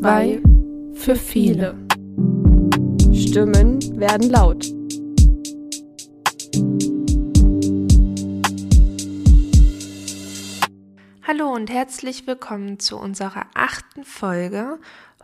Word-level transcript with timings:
Zwei 0.00 0.40
für 0.94 1.14
viele. 1.14 1.76
Stimmen 3.12 3.80
werden 4.00 4.30
laut. 4.30 4.64
Hallo 11.28 11.52
und 11.52 11.68
herzlich 11.68 12.26
willkommen 12.26 12.78
zu 12.78 12.96
unserer 12.96 13.44
achten 13.52 14.04
Folge. 14.04 14.78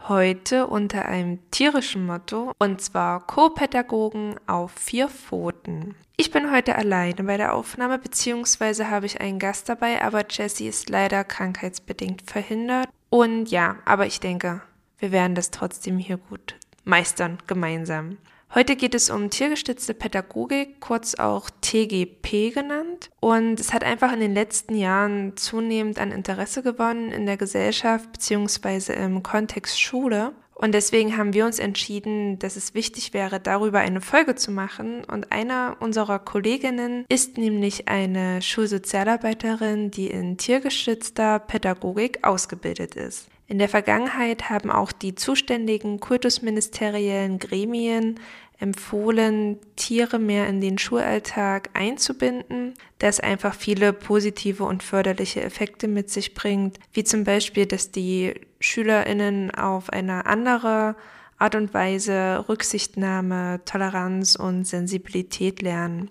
Heute 0.08 0.66
unter 0.66 1.06
einem 1.06 1.38
tierischen 1.50 2.04
Motto 2.04 2.52
und 2.58 2.82
zwar 2.82 3.26
Co-Pädagogen 3.26 4.34
auf 4.46 4.72
vier 4.72 5.08
Pfoten. 5.08 5.94
Ich 6.18 6.30
bin 6.30 6.52
heute 6.52 6.76
alleine 6.76 7.24
bei 7.24 7.38
der 7.38 7.54
Aufnahme, 7.54 7.98
beziehungsweise 7.98 8.90
habe 8.90 9.06
ich 9.06 9.22
einen 9.22 9.38
Gast 9.38 9.70
dabei, 9.70 10.02
aber 10.02 10.26
Jessie 10.28 10.68
ist 10.68 10.90
leider 10.90 11.24
krankheitsbedingt 11.24 12.30
verhindert. 12.30 12.88
Und 13.10 13.46
ja, 13.50 13.76
aber 13.84 14.06
ich 14.06 14.20
denke, 14.20 14.62
wir 14.98 15.12
werden 15.12 15.34
das 15.34 15.50
trotzdem 15.50 15.98
hier 15.98 16.16
gut 16.16 16.56
meistern, 16.84 17.38
gemeinsam. 17.46 18.18
Heute 18.54 18.76
geht 18.76 18.94
es 18.94 19.10
um 19.10 19.28
tiergestützte 19.28 19.92
Pädagogik, 19.92 20.80
kurz 20.80 21.16
auch 21.16 21.50
TGP 21.60 22.54
genannt. 22.54 23.10
Und 23.20 23.60
es 23.60 23.72
hat 23.72 23.84
einfach 23.84 24.12
in 24.12 24.20
den 24.20 24.32
letzten 24.32 24.76
Jahren 24.76 25.36
zunehmend 25.36 25.98
an 25.98 26.12
Interesse 26.12 26.62
gewonnen 26.62 27.10
in 27.10 27.26
der 27.26 27.36
Gesellschaft 27.36 28.12
bzw. 28.12 28.94
im 28.94 29.22
Kontext 29.22 29.80
Schule. 29.80 30.32
Und 30.58 30.72
deswegen 30.72 31.18
haben 31.18 31.34
wir 31.34 31.44
uns 31.44 31.58
entschieden, 31.58 32.38
dass 32.38 32.56
es 32.56 32.72
wichtig 32.72 33.12
wäre, 33.12 33.40
darüber 33.40 33.80
eine 33.80 34.00
Folge 34.00 34.36
zu 34.36 34.50
machen. 34.50 35.04
Und 35.04 35.30
einer 35.30 35.76
unserer 35.80 36.18
Kolleginnen 36.18 37.04
ist 37.10 37.36
nämlich 37.36 37.88
eine 37.88 38.40
Schulsozialarbeiterin, 38.40 39.90
die 39.90 40.06
in 40.06 40.38
tiergeschützter 40.38 41.40
Pädagogik 41.40 42.24
ausgebildet 42.24 42.96
ist. 42.96 43.28
In 43.48 43.58
der 43.58 43.68
Vergangenheit 43.68 44.48
haben 44.48 44.70
auch 44.70 44.92
die 44.92 45.14
zuständigen 45.14 46.00
kultusministeriellen 46.00 47.38
Gremien 47.38 48.18
empfohlen, 48.58 49.58
Tiere 49.76 50.18
mehr 50.18 50.48
in 50.48 50.60
den 50.60 50.78
Schulalltag 50.78 51.70
einzubinden, 51.74 52.74
das 52.98 53.20
einfach 53.20 53.54
viele 53.54 53.92
positive 53.92 54.64
und 54.64 54.82
förderliche 54.82 55.42
Effekte 55.42 55.88
mit 55.88 56.10
sich 56.10 56.34
bringt, 56.34 56.78
wie 56.92 57.04
zum 57.04 57.24
Beispiel, 57.24 57.66
dass 57.66 57.90
die 57.90 58.34
Schülerinnen 58.60 59.50
auf 59.50 59.90
eine 59.90 60.26
andere 60.26 60.96
Art 61.38 61.54
und 61.54 61.74
Weise 61.74 62.46
Rücksichtnahme, 62.48 63.60
Toleranz 63.66 64.36
und 64.36 64.64
Sensibilität 64.64 65.60
lernen. 65.60 66.10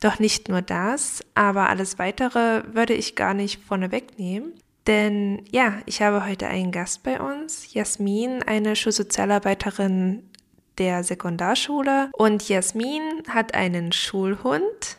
Doch 0.00 0.18
nicht 0.18 0.48
nur 0.48 0.62
das, 0.62 1.20
aber 1.34 1.68
alles 1.68 1.98
weitere 1.98 2.62
würde 2.72 2.94
ich 2.94 3.14
gar 3.14 3.34
nicht 3.34 3.62
vorneweg 3.62 4.18
nehmen. 4.18 4.54
Denn 4.86 5.44
ja, 5.50 5.74
ich 5.86 6.02
habe 6.02 6.26
heute 6.26 6.48
einen 6.48 6.72
Gast 6.72 7.02
bei 7.04 7.20
uns, 7.20 7.72
Jasmin, 7.72 8.42
eine 8.42 8.74
Schulsozialarbeiterin 8.74 10.24
der 10.78 11.04
Sekundarschule. 11.04 12.10
Und 12.12 12.48
Jasmin 12.48 13.02
hat 13.28 13.54
einen 13.54 13.92
Schulhund, 13.92 14.98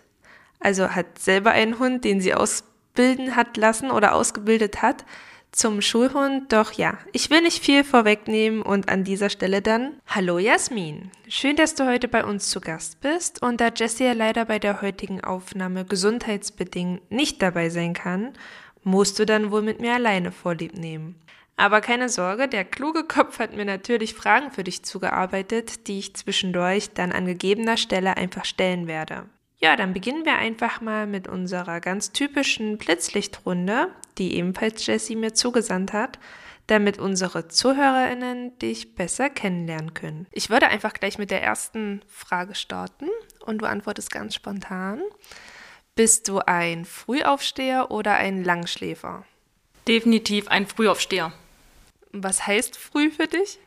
also 0.60 0.90
hat 0.90 1.20
selber 1.20 1.52
einen 1.52 1.80
Hund, 1.80 2.04
den 2.04 2.22
sie 2.22 2.34
ausbilden 2.34 3.36
hat 3.36 3.58
lassen 3.58 3.92
oder 3.92 4.16
ausgebildet 4.16 4.82
hat 4.82 5.06
zum 5.54 5.82
Schulhund. 5.82 6.52
Doch 6.52 6.74
ja, 6.74 6.98
ich 7.14 7.30
will 7.30 7.42
nicht 7.42 7.64
viel 7.64 7.84
vorwegnehmen 7.84 8.62
und 8.62 8.90
an 8.90 9.04
dieser 9.04 9.30
Stelle 9.30 9.62
dann 9.62 9.94
Hallo 10.08 10.40
Jasmin. 10.40 11.12
Schön, 11.30 11.56
dass 11.56 11.76
du 11.76 11.86
heute 11.86 12.08
bei 12.08 12.26
uns 12.26 12.50
zu 12.50 12.60
Gast 12.60 13.00
bist 13.02 13.42
und 13.42 13.62
da 13.62 13.70
Jessie 13.74 14.06
ja 14.06 14.14
leider 14.14 14.46
bei 14.46 14.60
der 14.60 14.82
heutigen 14.82 15.24
Aufnahme 15.24 15.86
gesundheitsbedingt 15.86 17.10
nicht 17.12 17.42
dabei 17.42 17.70
sein 17.70 17.94
kann, 17.94 18.34
musst 18.84 19.18
du 19.20 19.26
dann 19.26 19.52
wohl 19.52 19.62
mit 19.62 19.80
mir 19.80 19.94
alleine 19.94 20.32
Vorlieb 20.32 20.78
nehmen. 20.78 21.16
Aber 21.56 21.82
keine 21.82 22.10
Sorge, 22.10 22.48
der 22.48 22.66
kluge 22.66 23.04
Kopf 23.04 23.40
hat 23.40 23.56
mir 23.56 23.66
natürlich 23.66 24.16
Fragen 24.16 24.52
für 24.52 24.64
dich 24.64 24.84
zugearbeitet, 24.84 25.88
die 25.88 26.00
ich 26.00 26.16
zwischendurch 26.16 26.92
dann 26.94 27.12
an 27.12 27.26
gegebener 27.26 27.78
Stelle 27.78 28.18
einfach 28.18 28.46
stellen 28.46 28.88
werde. 28.88 29.26
Ja, 29.60 29.76
dann 29.78 29.94
beginnen 29.94 30.26
wir 30.26 30.36
einfach 30.36 30.82
mal 30.82 31.08
mit 31.08 31.28
unserer 31.28 31.80
ganz 31.80 32.12
typischen 32.12 32.78
Blitzlichtrunde, 32.78 33.88
die 34.18 34.36
ebenfalls 34.36 34.86
Jessie 34.86 35.16
mir 35.16 35.34
zugesandt 35.34 35.94
hat, 35.94 36.20
damit 36.68 37.00
unsere 37.00 37.48
ZuhörerInnen 37.48 38.58
dich 38.60 38.96
besser 38.96 39.30
kennenlernen 39.30 39.94
können. 39.94 40.28
Ich 40.32 40.50
würde 40.50 40.68
einfach 40.68 40.94
gleich 40.94 41.18
mit 41.18 41.32
der 41.32 41.44
ersten 41.44 42.02
Frage 42.08 42.56
starten 42.56 43.08
und 43.46 43.62
du 43.62 43.66
antwortest 43.66 44.12
ganz 44.12 44.36
spontan. 44.36 45.02
Bist 45.96 46.28
du 46.28 46.40
ein 46.40 46.86
Frühaufsteher 46.86 47.92
oder 47.92 48.16
ein 48.16 48.44
Langschläfer? 48.44 49.26
Definitiv 49.88 50.48
ein 50.48 50.66
Frühaufsteher. 50.66 51.32
Was 52.14 52.46
heißt 52.46 52.78
früh 52.78 53.10
für 53.10 53.28
dich? 53.28 53.60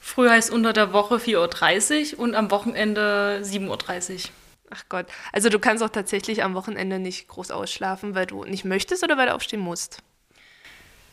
Früh 0.00 0.28
heißt 0.28 0.50
unter 0.50 0.74
der 0.74 0.92
Woche 0.92 1.16
4.30 1.16 2.14
Uhr 2.14 2.20
und 2.20 2.34
am 2.34 2.50
Wochenende 2.50 3.40
7.30 3.42 4.14
Uhr. 4.14 4.30
Ach 4.70 4.84
Gott. 4.88 5.06
Also 5.32 5.48
du 5.48 5.58
kannst 5.58 5.82
auch 5.82 5.88
tatsächlich 5.88 6.42
am 6.42 6.54
Wochenende 6.54 6.98
nicht 6.98 7.26
groß 7.28 7.50
ausschlafen, 7.50 8.14
weil 8.14 8.26
du 8.26 8.44
nicht 8.44 8.64
möchtest 8.64 9.02
oder 9.02 9.16
weil 9.16 9.26
du 9.26 9.34
aufstehen 9.34 9.60
musst? 9.60 10.02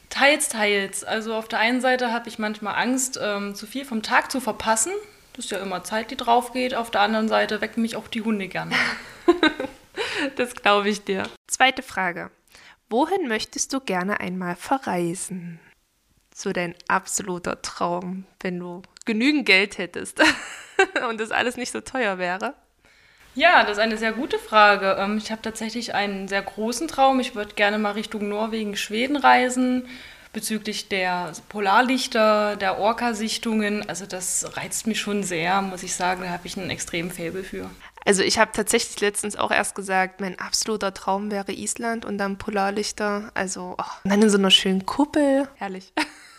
Teils, 0.10 0.50
teils. 0.50 1.04
Also 1.04 1.34
auf 1.36 1.48
der 1.48 1.60
einen 1.60 1.80
Seite 1.80 2.12
habe 2.12 2.28
ich 2.28 2.38
manchmal 2.38 2.76
Angst, 2.76 3.18
ähm, 3.22 3.56
zu 3.56 3.66
viel 3.66 3.86
vom 3.86 4.04
Tag 4.04 4.30
zu 4.30 4.42
verpassen. 4.42 4.92
Das 5.34 5.46
ist 5.46 5.52
ja 5.52 5.60
immer 5.60 5.84
Zeit, 5.84 6.12
die 6.12 6.18
drauf 6.18 6.52
geht. 6.52 6.76
Auf 6.76 6.92
der 6.92 7.02
anderen 7.02 7.30
Seite 7.30 7.62
wecken 7.62 7.82
mich 7.82 7.96
auch 7.96 8.08
die 8.08 8.22
Hunde 8.22 8.48
gerne. 8.50 8.76
das 10.36 10.54
glaube 10.54 10.90
ich 10.90 11.04
dir. 11.04 11.24
Zweite 11.48 11.82
Frage. 11.82 12.30
Wohin 12.90 13.28
möchtest 13.28 13.74
du 13.74 13.80
gerne 13.80 14.20
einmal 14.20 14.56
verreisen? 14.56 15.60
So 16.34 16.52
dein 16.52 16.76
absoluter 16.88 17.62
Traum, 17.62 18.26
wenn 18.42 18.60
du 18.60 18.82
genügend 19.06 19.46
Geld 19.46 19.78
hättest 19.78 20.22
und 21.10 21.20
das 21.20 21.32
alles 21.32 21.58
nicht 21.58 21.72
so 21.72 21.82
teuer 21.82 22.18
wäre? 22.18 22.56
Ja, 23.36 23.64
das 23.64 23.74
ist 23.74 23.80
eine 23.80 23.98
sehr 23.98 24.14
gute 24.14 24.38
Frage. 24.38 24.96
Ähm, 25.00 25.18
ich 25.18 25.32
habe 25.32 25.42
tatsächlich 25.42 25.96
einen 25.96 26.28
sehr 26.28 26.42
großen 26.42 26.88
Traum. 26.88 27.20
Ich 27.20 27.36
würde 27.36 27.56
gerne 27.56 27.80
mal 27.80 27.92
Richtung 27.92 28.30
Norwegen, 28.30 28.76
Schweden 28.76 29.16
reisen, 29.16 29.88
bezüglich 30.34 30.88
der 30.88 31.32
Polarlichter, 31.50 32.56
der 32.56 32.78
Orca-Sichtungen. 32.78 33.88
Also 33.90 34.06
das 34.06 34.56
reizt 34.56 34.86
mich 34.86 35.00
schon 35.00 35.24
sehr, 35.24 35.62
muss 35.62 35.84
ich 35.84 35.96
sagen. 35.96 36.22
Da 36.22 36.30
habe 36.30 36.46
ich 36.46 36.58
einen 36.58 36.70
extremen 36.70 37.12
Faible 37.12 37.44
für. 37.44 37.70
Also 38.06 38.22
ich 38.22 38.38
habe 38.38 38.52
tatsächlich 38.52 39.00
letztens 39.00 39.36
auch 39.36 39.52
erst 39.52 39.76
gesagt, 39.76 40.20
mein 40.20 40.38
absoluter 40.40 40.94
Traum 40.94 41.32
wäre 41.32 41.52
Island 41.52 42.06
und 42.06 42.18
dann 42.18 42.38
Polarlichter. 42.38 43.32
Also 43.34 43.76
oh, 43.78 43.84
und 44.04 44.12
dann 44.12 44.22
in 44.22 44.30
so 44.30 44.38
einer 44.38 44.52
schönen 44.52 44.86
Kuppel. 44.86 45.48
Herrlich. 45.56 45.94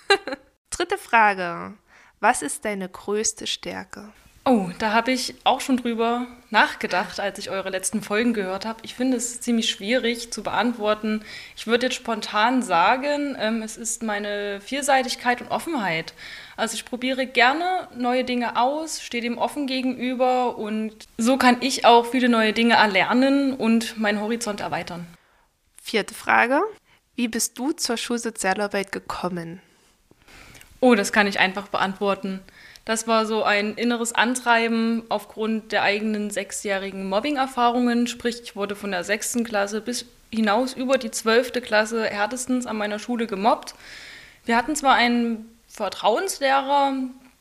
Dritte 0.70 0.98
Frage. 0.98 1.74
Was 2.20 2.42
ist 2.42 2.64
deine 2.64 2.88
größte 2.88 3.46
Stärke? 3.46 4.12
Oh, 4.46 4.68
da 4.78 4.92
habe 4.92 5.10
ich 5.10 5.36
auch 5.44 5.62
schon 5.62 5.78
drüber 5.78 6.26
nachgedacht, 6.50 7.18
als 7.18 7.38
ich 7.38 7.48
eure 7.48 7.70
letzten 7.70 8.02
Folgen 8.02 8.34
gehört 8.34 8.66
habe. 8.66 8.80
Ich 8.82 8.94
finde 8.94 9.16
es 9.16 9.40
ziemlich 9.40 9.70
schwierig 9.70 10.32
zu 10.34 10.42
beantworten. 10.42 11.24
Ich 11.56 11.66
würde 11.66 11.86
jetzt 11.86 11.96
spontan 11.96 12.60
sagen, 12.60 13.36
ähm, 13.40 13.62
es 13.62 13.78
ist 13.78 14.02
meine 14.02 14.60
Vielseitigkeit 14.60 15.40
und 15.40 15.50
Offenheit. 15.50 16.12
Also 16.56 16.74
ich 16.74 16.84
probiere 16.84 17.26
gerne 17.26 17.88
neue 17.96 18.24
Dinge 18.24 18.56
aus, 18.56 19.02
stehe 19.02 19.22
dem 19.22 19.38
offen 19.38 19.66
gegenüber 19.66 20.56
und 20.56 20.94
so 21.18 21.36
kann 21.36 21.56
ich 21.60 21.84
auch 21.84 22.06
viele 22.06 22.28
neue 22.28 22.52
Dinge 22.52 22.74
erlernen 22.74 23.54
und 23.54 23.98
meinen 23.98 24.20
Horizont 24.20 24.60
erweitern. 24.60 25.06
Vierte 25.82 26.14
Frage. 26.14 26.60
Wie 27.16 27.28
bist 27.28 27.58
du 27.58 27.72
zur 27.72 27.96
Schulsozialarbeit 27.96 28.92
gekommen? 28.92 29.60
Oh, 30.80 30.94
das 30.94 31.12
kann 31.12 31.26
ich 31.26 31.38
einfach 31.38 31.68
beantworten. 31.68 32.40
Das 32.84 33.08
war 33.08 33.24
so 33.24 33.42
ein 33.42 33.74
inneres 33.74 34.12
Antreiben 34.12 35.04
aufgrund 35.08 35.72
der 35.72 35.82
eigenen 35.82 36.30
sechsjährigen 36.30 37.08
Mobbing-Erfahrungen. 37.08 38.06
Sprich, 38.06 38.42
ich 38.42 38.56
wurde 38.56 38.76
von 38.76 38.90
der 38.90 39.04
sechsten 39.04 39.44
Klasse 39.44 39.80
bis 39.80 40.04
hinaus 40.30 40.74
über 40.74 40.98
die 40.98 41.10
zwölfte 41.10 41.60
Klasse 41.60 42.04
härtestens 42.04 42.66
an 42.66 42.76
meiner 42.76 42.98
Schule 42.98 43.26
gemobbt. 43.26 43.74
Wir 44.44 44.56
hatten 44.56 44.76
zwar 44.76 44.94
einen 44.94 45.53
Vertrauenslehrer, 45.74 46.92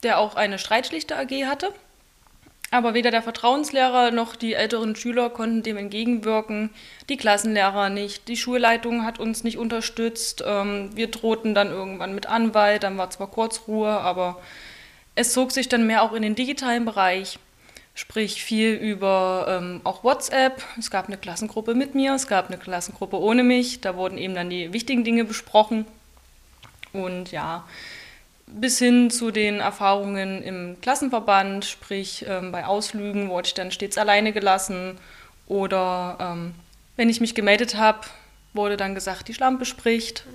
der 0.02 0.18
auch 0.18 0.36
eine 0.36 0.58
Streitschlichter 0.58 1.20
AG 1.20 1.46
hatte, 1.46 1.72
aber 2.72 2.96
weder 2.96 3.12
der 3.12 3.22
Vertrauenslehrer 3.22 4.10
noch 4.10 4.36
die 4.36 4.56
älteren 4.56 4.96
Schüler 4.96 5.30
konnten 5.30 5.62
dem 5.62 5.78
entgegenwirken, 5.78 6.72
die 7.10 7.18
Klassenlehrer 7.18 7.90
nicht, 7.90 8.28
die 8.28 8.36
Schulleitung 8.36 9.06
hat 9.06 9.20
uns 9.20 9.44
nicht 9.44 9.60
unterstützt. 9.60 10.44
Ähm, 10.44 10.90
wir 10.96 11.12
drohten 11.12 11.54
dann 11.54 11.70
irgendwann 11.70 12.16
mit 12.16 12.26
Anwalt, 12.26 12.82
dann 12.82 12.98
war 12.98 13.12
zwar 13.12 13.28
kurz 13.28 13.68
Ruhe, 13.68 13.92
aber 13.92 14.42
es 15.14 15.34
zog 15.34 15.52
sich 15.52 15.70
dann 15.70 15.86
mehr 15.86 16.02
auch 16.02 16.14
in 16.14 16.24
den 16.24 16.34
digitalen 16.34 16.86
Bereich, 16.86 17.38
sprich 17.94 18.44
viel 18.44 18.74
über 18.74 19.46
ähm, 19.48 19.82
auch 19.84 20.04
WhatsApp. 20.04 20.64
Es 20.80 20.90
gab 20.90 21.06
eine 21.06 21.18
Klassengruppe 21.18 21.76
mit 21.76 21.94
mir, 21.94 22.16
es 22.16 22.26
gab 22.26 22.48
eine 22.48 22.58
Klassengruppe 22.58 23.20
ohne 23.20 23.44
mich, 23.44 23.82
da 23.82 23.96
wurden 23.96 24.18
eben 24.18 24.34
dann 24.34 24.50
die 24.50 24.74
wichtigen 24.74 25.04
Dinge 25.04 25.26
besprochen. 25.26 25.86
Und 26.94 27.32
ja, 27.32 27.66
bis 28.60 28.80
hin 28.80 29.10
zu 29.10 29.32
den 29.32 29.60
Erfahrungen 29.60 30.42
im 30.44 30.78
Klassenverband, 30.82 31.66
sprich 31.66 32.26
ähm, 32.28 32.52
bei 32.52 32.66
Ausflügen 32.66 33.30
wurde 33.30 33.48
ich 33.48 33.54
dann 33.54 33.72
stets 33.72 33.98
alleine 33.98 34.32
gelassen 34.32 34.98
oder 35.48 36.18
ähm, 36.20 36.56
wenn 36.96 37.10
ich 37.10 37.22
mich 37.22 37.36
gemeldet 37.36 37.76
habe, 37.76 38.02
wurde 38.54 38.78
dann 38.78 38.96
gesagt, 38.96 39.28
die 39.28 39.34
Schlampe 39.34 39.66
spricht. 39.66 40.26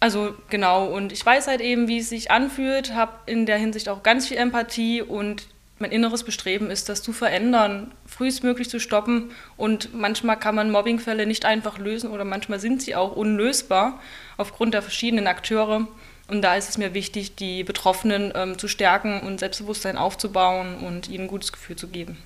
Also 0.00 0.34
genau, 0.50 0.86
und 0.86 1.12
ich 1.12 1.24
weiß 1.24 1.46
halt 1.46 1.60
eben, 1.60 1.86
wie 1.86 1.98
es 1.98 2.08
sich 2.08 2.32
anfühlt, 2.32 2.92
habe 2.92 3.12
in 3.26 3.46
der 3.46 3.56
Hinsicht 3.56 3.88
auch 3.88 4.02
ganz 4.02 4.26
viel 4.26 4.36
Empathie 4.36 5.00
und 5.00 5.46
mein 5.78 5.92
inneres 5.92 6.24
Bestreben 6.24 6.70
ist, 6.70 6.88
das 6.88 7.02
zu 7.02 7.12
verändern, 7.12 7.92
frühestmöglich 8.06 8.68
zu 8.70 8.80
stoppen. 8.80 9.32
Und 9.56 9.94
manchmal 9.94 10.38
kann 10.38 10.54
man 10.54 10.70
Mobbingfälle 10.70 11.26
nicht 11.26 11.44
einfach 11.44 11.78
lösen 11.78 12.10
oder 12.10 12.24
manchmal 12.24 12.58
sind 12.60 12.82
sie 12.82 12.94
auch 12.94 13.14
unlösbar 13.14 14.00
aufgrund 14.36 14.74
der 14.74 14.82
verschiedenen 14.82 15.26
Akteure. 15.26 15.86
Und 16.28 16.42
da 16.42 16.56
ist 16.56 16.68
es 16.68 16.78
mir 16.78 16.94
wichtig, 16.94 17.34
die 17.34 17.64
Betroffenen 17.64 18.32
ähm, 18.34 18.58
zu 18.58 18.68
stärken 18.68 19.20
und 19.20 19.40
Selbstbewusstsein 19.40 19.98
aufzubauen 19.98 20.78
und 20.78 21.08
ihnen 21.08 21.24
ein 21.24 21.28
gutes 21.28 21.52
Gefühl 21.52 21.76
zu 21.76 21.88
geben. 21.88 22.18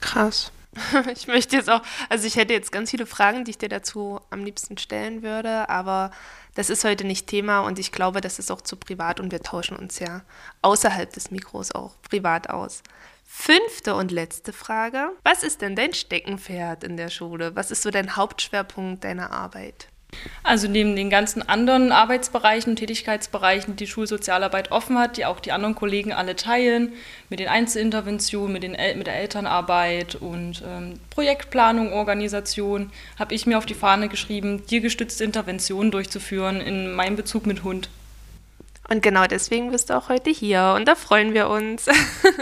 Krass. 0.00 0.52
Ich 1.12 1.26
möchte 1.26 1.56
jetzt 1.56 1.70
auch, 1.70 1.82
also 2.08 2.26
ich 2.26 2.36
hätte 2.36 2.52
jetzt 2.52 2.72
ganz 2.72 2.90
viele 2.90 3.06
Fragen, 3.06 3.44
die 3.44 3.50
ich 3.50 3.58
dir 3.58 3.68
dazu 3.68 4.20
am 4.30 4.44
liebsten 4.44 4.78
stellen 4.78 5.22
würde, 5.22 5.68
aber 5.68 6.10
das 6.54 6.70
ist 6.70 6.84
heute 6.84 7.04
nicht 7.04 7.26
Thema 7.26 7.60
und 7.60 7.78
ich 7.78 7.90
glaube, 7.90 8.20
das 8.20 8.38
ist 8.38 8.50
auch 8.50 8.60
zu 8.60 8.76
privat 8.76 9.18
und 9.18 9.32
wir 9.32 9.42
tauschen 9.42 9.76
uns 9.76 9.98
ja 9.98 10.22
außerhalb 10.62 11.12
des 11.12 11.30
Mikros 11.30 11.72
auch 11.72 11.94
privat 12.02 12.50
aus. 12.50 12.82
Fünfte 13.26 13.94
und 13.94 14.10
letzte 14.10 14.52
Frage. 14.52 15.10
Was 15.22 15.42
ist 15.42 15.60
denn 15.60 15.76
dein 15.76 15.92
Steckenpferd 15.92 16.82
in 16.82 16.96
der 16.96 17.10
Schule? 17.10 17.54
Was 17.54 17.70
ist 17.70 17.82
so 17.82 17.90
dein 17.90 18.16
Hauptschwerpunkt 18.16 19.04
deiner 19.04 19.32
Arbeit? 19.32 19.88
Also 20.42 20.68
neben 20.68 20.96
den 20.96 21.10
ganzen 21.10 21.46
anderen 21.46 21.92
Arbeitsbereichen 21.92 22.70
und 22.70 22.76
Tätigkeitsbereichen, 22.76 23.76
die 23.76 23.84
die 23.84 23.90
Schulsozialarbeit 23.90 24.72
offen 24.72 24.98
hat, 24.98 25.16
die 25.18 25.26
auch 25.26 25.40
die 25.40 25.52
anderen 25.52 25.74
Kollegen 25.74 26.12
alle 26.12 26.34
teilen, 26.34 26.94
mit 27.28 27.40
den 27.40 27.48
Einzelinterventionen, 27.48 28.52
mit, 28.52 28.62
den 28.62 28.74
El 28.74 28.96
mit 28.96 29.06
der 29.06 29.16
Elternarbeit 29.16 30.14
und 30.14 30.62
ähm, 30.66 30.98
Projektplanung, 31.10 31.92
Organisation, 31.92 32.90
habe 33.18 33.34
ich 33.34 33.46
mir 33.46 33.58
auf 33.58 33.66
die 33.66 33.74
Fahne 33.74 34.08
geschrieben, 34.08 34.66
tiergestützte 34.66 35.24
Interventionen 35.24 35.90
durchzuführen 35.90 36.60
in 36.60 36.94
meinem 36.94 37.16
Bezug 37.16 37.46
mit 37.46 37.62
Hund. 37.62 37.90
Und 38.88 39.02
genau 39.02 39.26
deswegen 39.26 39.70
bist 39.70 39.90
du 39.90 39.94
auch 39.94 40.08
heute 40.08 40.30
hier 40.30 40.72
und 40.74 40.88
da 40.88 40.94
freuen 40.94 41.34
wir 41.34 41.48
uns. 41.48 41.86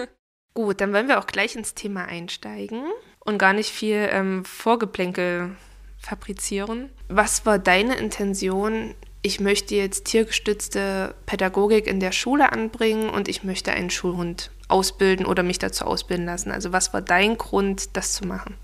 Gut, 0.54 0.80
dann 0.80 0.92
wollen 0.92 1.08
wir 1.08 1.18
auch 1.18 1.26
gleich 1.26 1.56
ins 1.56 1.74
Thema 1.74 2.04
einsteigen 2.04 2.84
und 3.18 3.38
gar 3.38 3.52
nicht 3.52 3.70
viel 3.70 4.08
ähm, 4.12 4.44
Vorgeplänkel 4.44 5.56
fabrizieren. 6.06 6.88
Was 7.08 7.44
war 7.44 7.58
deine 7.58 7.96
Intention? 7.96 8.94
Ich 9.22 9.40
möchte 9.40 9.74
jetzt 9.74 10.04
tiergestützte 10.04 11.14
Pädagogik 11.26 11.86
in 11.86 11.98
der 12.00 12.12
Schule 12.12 12.52
anbringen 12.52 13.10
und 13.10 13.28
ich 13.28 13.42
möchte 13.42 13.72
einen 13.72 13.90
Schulhund 13.90 14.50
ausbilden 14.68 15.26
oder 15.26 15.42
mich 15.42 15.58
dazu 15.58 15.84
ausbilden 15.84 16.26
lassen. 16.26 16.52
Also 16.52 16.72
was 16.72 16.92
war 16.92 17.02
dein 17.02 17.36
Grund, 17.36 17.96
das 17.96 18.12
zu 18.12 18.26
machen? 18.26 18.54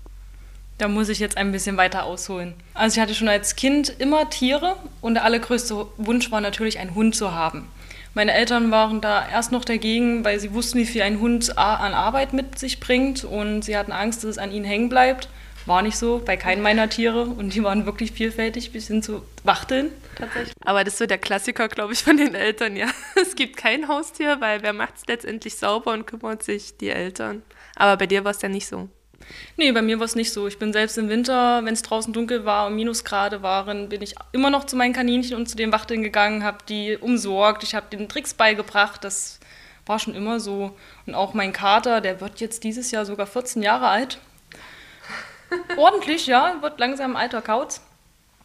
Da 0.77 0.87
muss 0.87 1.09
ich 1.09 1.19
jetzt 1.19 1.37
ein 1.37 1.51
bisschen 1.51 1.77
weiter 1.77 2.05
ausholen. 2.05 2.53
Also 2.73 2.95
ich 2.95 3.01
hatte 3.01 3.13
schon 3.13 3.27
als 3.27 3.55
Kind 3.55 3.93
immer 3.99 4.29
Tiere 4.29 4.77
und 5.01 5.15
der 5.15 5.25
allergrößte 5.25 5.85
Wunsch 5.97 6.31
war 6.31 6.41
natürlich, 6.41 6.79
einen 6.79 6.95
Hund 6.95 7.15
zu 7.15 7.33
haben. 7.33 7.67
Meine 8.15 8.33
Eltern 8.33 8.71
waren 8.71 9.01
da 9.01 9.27
erst 9.27 9.51
noch 9.51 9.65
dagegen, 9.65 10.23
weil 10.23 10.39
sie 10.39 10.53
wussten, 10.53 10.77
wie 10.79 10.85
viel 10.85 11.01
ein 11.01 11.19
Hund 11.19 11.57
an 11.57 11.93
Arbeit 11.93 12.33
mit 12.33 12.59
sich 12.59 12.79
bringt 12.79 13.23
und 13.23 13.63
sie 13.63 13.75
hatten 13.75 13.91
Angst, 13.91 14.23
dass 14.23 14.31
es 14.31 14.37
an 14.37 14.51
ihnen 14.51 14.65
hängen 14.65 14.89
bleibt. 14.89 15.29
War 15.65 15.81
nicht 15.81 15.97
so 15.97 16.21
bei 16.23 16.35
keinem 16.35 16.61
meiner 16.61 16.89
Tiere 16.89 17.23
und 17.23 17.53
die 17.53 17.63
waren 17.63 17.85
wirklich 17.85 18.11
vielfältig 18.11 18.71
bis 18.71 18.87
hin 18.87 19.01
zu 19.01 19.23
Wachteln 19.43 19.91
tatsächlich. 20.15 20.53
Aber 20.65 20.83
das 20.83 20.93
ist 20.93 20.99
so 20.99 21.05
der 21.05 21.17
Klassiker, 21.17 21.67
glaube 21.69 21.93
ich, 21.93 22.03
von 22.03 22.17
den 22.17 22.35
Eltern, 22.35 22.75
ja. 22.75 22.87
Es 23.21 23.35
gibt 23.35 23.57
kein 23.57 23.87
Haustier, 23.87 24.41
weil 24.41 24.61
wer 24.61 24.73
macht 24.73 24.97
es 24.97 25.07
letztendlich 25.07 25.55
sauber 25.55 25.93
und 25.93 26.05
kümmert 26.05 26.43
sich 26.43 26.77
die 26.77 26.89
Eltern. 26.89 27.43
Aber 27.75 27.97
bei 27.97 28.07
dir 28.07 28.23
war 28.23 28.31
es 28.31 28.41
ja 28.41 28.49
nicht 28.49 28.67
so. 28.67 28.89
Nee, 29.55 29.71
bei 29.71 29.81
mir 29.81 29.99
war 29.99 30.05
es 30.05 30.15
nicht 30.15 30.33
so. 30.33 30.47
Ich 30.47 30.59
bin 30.59 30.73
selbst 30.73 30.97
im 30.97 31.09
Winter, 31.09 31.63
wenn 31.63 31.73
es 31.73 31.81
draußen 31.81 32.13
dunkel 32.13 32.45
war 32.45 32.67
und 32.67 32.75
Minusgrade 32.75 33.41
waren, 33.41 33.89
bin 33.89 34.01
ich 34.01 34.15
immer 34.31 34.49
noch 34.49 34.65
zu 34.65 34.75
meinen 34.75 34.93
Kaninchen 34.93 35.37
und 35.37 35.47
zu 35.47 35.55
den 35.55 35.71
Wachteln 35.71 36.03
gegangen, 36.03 36.43
habe 36.43 36.57
die 36.67 36.97
umsorgt, 36.97 37.63
ich 37.63 37.73
habe 37.73 37.85
den 37.89 38.09
Tricks 38.09 38.33
beigebracht. 38.33 39.03
Das 39.03 39.39
war 39.85 39.99
schon 39.99 40.15
immer 40.15 40.39
so. 40.39 40.75
Und 41.05 41.15
auch 41.15 41.33
mein 41.33 41.53
Kater, 41.53 42.01
der 42.01 42.21
wird 42.21 42.39
jetzt 42.39 42.63
dieses 42.63 42.91
Jahr 42.91 43.05
sogar 43.05 43.27
14 43.27 43.61
Jahre 43.61 43.87
alt. 43.87 44.19
Ordentlich, 45.77 46.27
ja, 46.27 46.61
wird 46.61 46.79
langsam 46.79 47.15
alter 47.15 47.41
Kauz. 47.41 47.81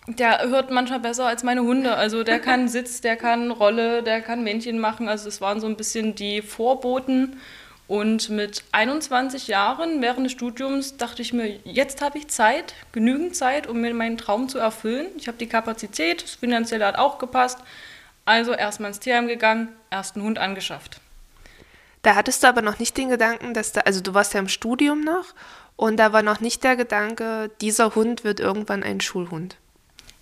Der 0.06 0.49
hört 0.49 0.70
manchmal 0.70 1.00
besser 1.00 1.26
als 1.26 1.43
meine 1.43 1.62
Hunde. 1.62 1.94
Also 1.94 2.25
der 2.25 2.40
kann 2.40 2.69
Sitz, 2.69 3.00
der 3.00 3.16
kann 3.16 3.50
Rolle, 3.50 4.02
der 4.02 4.22
kann 4.22 4.43
Männchen 4.43 4.78
machen. 4.78 5.08
Also 5.08 5.28
es 5.28 5.40
waren 5.40 5.60
so 5.60 5.66
ein 5.66 5.76
bisschen 5.76 6.14
die 6.14 6.43
Vorboten. 6.43 7.40
Und 7.88 8.28
mit 8.28 8.64
21 8.72 9.49
Jahren 9.49 10.02
während 10.02 10.26
des 10.26 10.32
Studiums 10.32 10.99
dachte 10.99 11.22
ich 11.22 11.32
mir, 11.32 11.58
jetzt 11.64 12.02
habe 12.02 12.19
ich 12.19 12.28
Zeit, 12.28 12.75
genügend 12.93 13.34
Zeit, 13.34 13.66
um 13.66 13.81
mir 13.81 13.94
meinen 13.94 14.19
Traum 14.19 14.50
zu 14.50 14.58
erfüllen. 14.58 15.06
Ich 15.16 15.26
habe 15.26 15.38
die 15.38 15.46
Kapazität, 15.46 16.22
das 16.22 16.34
Finanzielle 16.34 16.84
hat 16.84 16.99
auch 16.99 17.19
gepasst. 17.19 17.58
Also 18.26 18.52
erstmal 18.52 18.90
ins 18.90 19.00
Tierheim 19.00 19.26
gegangen, 19.26 19.69
ersten 19.88 20.22
Hund 20.22 20.38
angeschafft. 20.38 21.00
Da 22.02 22.14
hattest 22.14 22.43
du 22.43 22.46
aber 22.46 22.60
noch 22.60 22.78
nicht 22.78 22.96
den 22.99 23.08
Gedanken, 23.08 23.55
dass 23.55 23.72
da, 23.72 23.81
also 23.81 24.02
du 24.02 24.12
warst 24.12 24.34
ja 24.34 24.40
im 24.40 24.49
Studium 24.49 25.00
noch 25.00 25.25
und 25.78 25.96
da 25.96 26.12
war 26.12 26.22
noch 26.22 26.40
nicht 26.40 26.64
der 26.64 26.75
Gedanke, 26.75 27.52
dieser 27.60 27.94
Hund 27.94 28.25
wird 28.25 28.40
irgendwann 28.40 28.82
ein 28.82 29.00
Schulhund. 29.00 29.56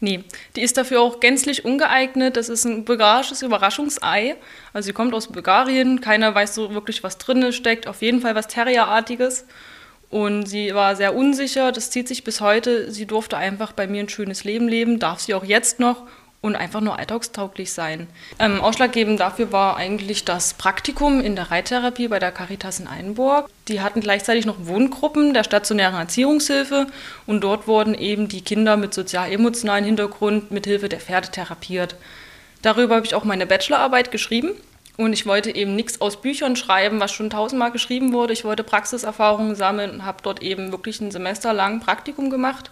Nee, 0.00 0.22
die 0.54 0.60
ist 0.60 0.76
dafür 0.76 1.00
auch 1.00 1.18
gänzlich 1.18 1.64
ungeeignet. 1.64 2.36
Das 2.36 2.50
ist 2.50 2.66
ein 2.66 2.84
bulgarisches 2.84 3.40
Überraschungsei. 3.40 4.36
Also 4.74 4.88
sie 4.88 4.92
kommt 4.92 5.14
aus 5.14 5.28
Bulgarien, 5.28 6.02
keiner 6.02 6.34
weiß 6.34 6.54
so 6.54 6.74
wirklich, 6.74 7.02
was 7.02 7.16
drin 7.16 7.54
steckt. 7.54 7.88
Auf 7.88 8.02
jeden 8.02 8.20
Fall 8.20 8.34
was 8.34 8.48
Terrierartiges. 8.48 9.46
Und 10.10 10.44
sie 10.44 10.74
war 10.74 10.94
sehr 10.94 11.14
unsicher, 11.14 11.72
das 11.72 11.90
zieht 11.90 12.06
sich 12.06 12.22
bis 12.22 12.42
heute. 12.42 12.92
Sie 12.92 13.06
durfte 13.06 13.38
einfach 13.38 13.72
bei 13.72 13.86
mir 13.86 14.02
ein 14.02 14.10
schönes 14.10 14.44
Leben 14.44 14.68
leben, 14.68 14.98
darf 14.98 15.20
sie 15.20 15.32
auch 15.32 15.44
jetzt 15.44 15.80
noch 15.80 16.06
und 16.40 16.54
einfach 16.54 16.80
nur 16.80 16.98
alltagstauglich 16.98 17.72
sein. 17.72 18.06
Ähm, 18.38 18.60
ausschlaggebend 18.60 19.18
dafür 19.18 19.52
war 19.52 19.76
eigentlich 19.76 20.24
das 20.24 20.54
Praktikum 20.54 21.20
in 21.20 21.34
der 21.34 21.50
Reittherapie 21.50 22.08
bei 22.08 22.18
der 22.18 22.32
Caritas 22.32 22.80
in 22.80 22.86
Einburg. 22.86 23.48
Die 23.68 23.80
hatten 23.80 24.00
gleichzeitig 24.00 24.46
noch 24.46 24.66
Wohngruppen 24.66 25.34
der 25.34 25.44
stationären 25.44 25.96
Erziehungshilfe 25.96 26.86
und 27.26 27.42
dort 27.42 27.66
wurden 27.66 27.94
eben 27.94 28.28
die 28.28 28.42
Kinder 28.42 28.76
mit 28.76 28.94
sozial-emotionalen 28.94 29.84
Hintergrund 29.84 30.50
mit 30.50 30.66
Hilfe 30.66 30.88
der 30.88 31.00
Pferde 31.00 31.30
therapiert. 31.30 31.96
Darüber 32.62 32.96
habe 32.96 33.06
ich 33.06 33.14
auch 33.14 33.24
meine 33.24 33.46
Bachelorarbeit 33.46 34.10
geschrieben 34.10 34.50
und 34.96 35.12
ich 35.12 35.26
wollte 35.26 35.54
eben 35.54 35.76
nichts 35.76 36.00
aus 36.00 36.20
Büchern 36.20 36.56
schreiben, 36.56 37.00
was 37.00 37.12
schon 37.12 37.30
tausendmal 37.30 37.70
geschrieben 37.70 38.12
wurde. 38.12 38.32
Ich 38.32 38.44
wollte 38.44 38.64
Praxiserfahrungen 38.64 39.54
sammeln 39.54 39.90
und 39.90 40.04
habe 40.04 40.18
dort 40.22 40.42
eben 40.42 40.72
wirklich 40.72 41.00
ein 41.00 41.10
Semester 41.10 41.52
lang 41.52 41.80
Praktikum 41.80 42.30
gemacht. 42.30 42.70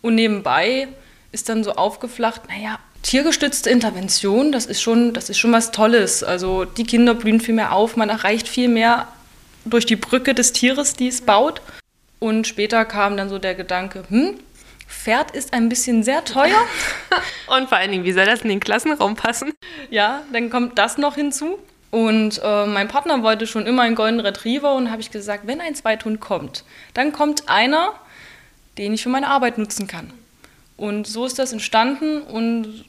Und 0.00 0.14
nebenbei 0.14 0.88
ist 1.32 1.48
dann 1.48 1.64
so 1.64 1.72
aufgeflacht, 1.72 2.42
naja, 2.48 2.78
tiergestützte 3.04 3.70
Intervention, 3.70 4.50
das 4.50 4.66
ist 4.66 4.82
schon, 4.82 5.12
das 5.12 5.30
ist 5.30 5.38
schon 5.38 5.52
was 5.52 5.70
Tolles. 5.70 6.24
Also 6.24 6.64
die 6.64 6.84
Kinder 6.84 7.14
blühen 7.14 7.40
viel 7.40 7.54
mehr 7.54 7.72
auf, 7.72 7.96
man 7.96 8.08
erreicht 8.08 8.48
viel 8.48 8.68
mehr 8.68 9.06
durch 9.64 9.86
die 9.86 9.96
Brücke 9.96 10.34
des 10.34 10.52
Tieres, 10.52 10.94
die 10.94 11.08
es 11.08 11.20
baut. 11.20 11.62
Und 12.18 12.46
später 12.46 12.84
kam 12.84 13.16
dann 13.16 13.28
so 13.28 13.38
der 13.38 13.54
Gedanke, 13.54 14.04
hm, 14.08 14.38
Pferd 14.88 15.32
ist 15.32 15.52
ein 15.52 15.68
bisschen 15.68 16.02
sehr 16.02 16.24
teuer. 16.24 16.58
Und 17.46 17.68
vor 17.68 17.78
allen 17.78 17.90
Dingen, 17.90 18.04
wie 18.04 18.12
soll 18.12 18.26
das 18.26 18.42
in 18.42 18.48
den 18.48 18.60
Klassenraum 18.60 19.16
passen? 19.16 19.52
Ja, 19.90 20.22
dann 20.32 20.50
kommt 20.50 20.78
das 20.78 20.98
noch 20.98 21.14
hinzu. 21.16 21.58
Und 21.90 22.40
äh, 22.42 22.66
mein 22.66 22.88
Partner 22.88 23.22
wollte 23.22 23.46
schon 23.46 23.66
immer 23.66 23.82
einen 23.82 23.94
Golden 23.94 24.20
Retriever 24.20 24.74
und 24.74 24.90
habe 24.90 25.00
ich 25.00 25.10
gesagt, 25.10 25.46
wenn 25.46 25.60
ein 25.60 25.74
Zweithund 25.74 26.20
kommt, 26.20 26.64
dann 26.92 27.12
kommt 27.12 27.48
einer, 27.48 27.92
den 28.78 28.94
ich 28.94 29.02
für 29.02 29.10
meine 29.10 29.28
Arbeit 29.28 29.58
nutzen 29.58 29.86
kann. 29.86 30.12
Und 30.76 31.06
so 31.06 31.24
ist 31.24 31.38
das 31.38 31.52
entstanden 31.52 32.22
und 32.22 32.86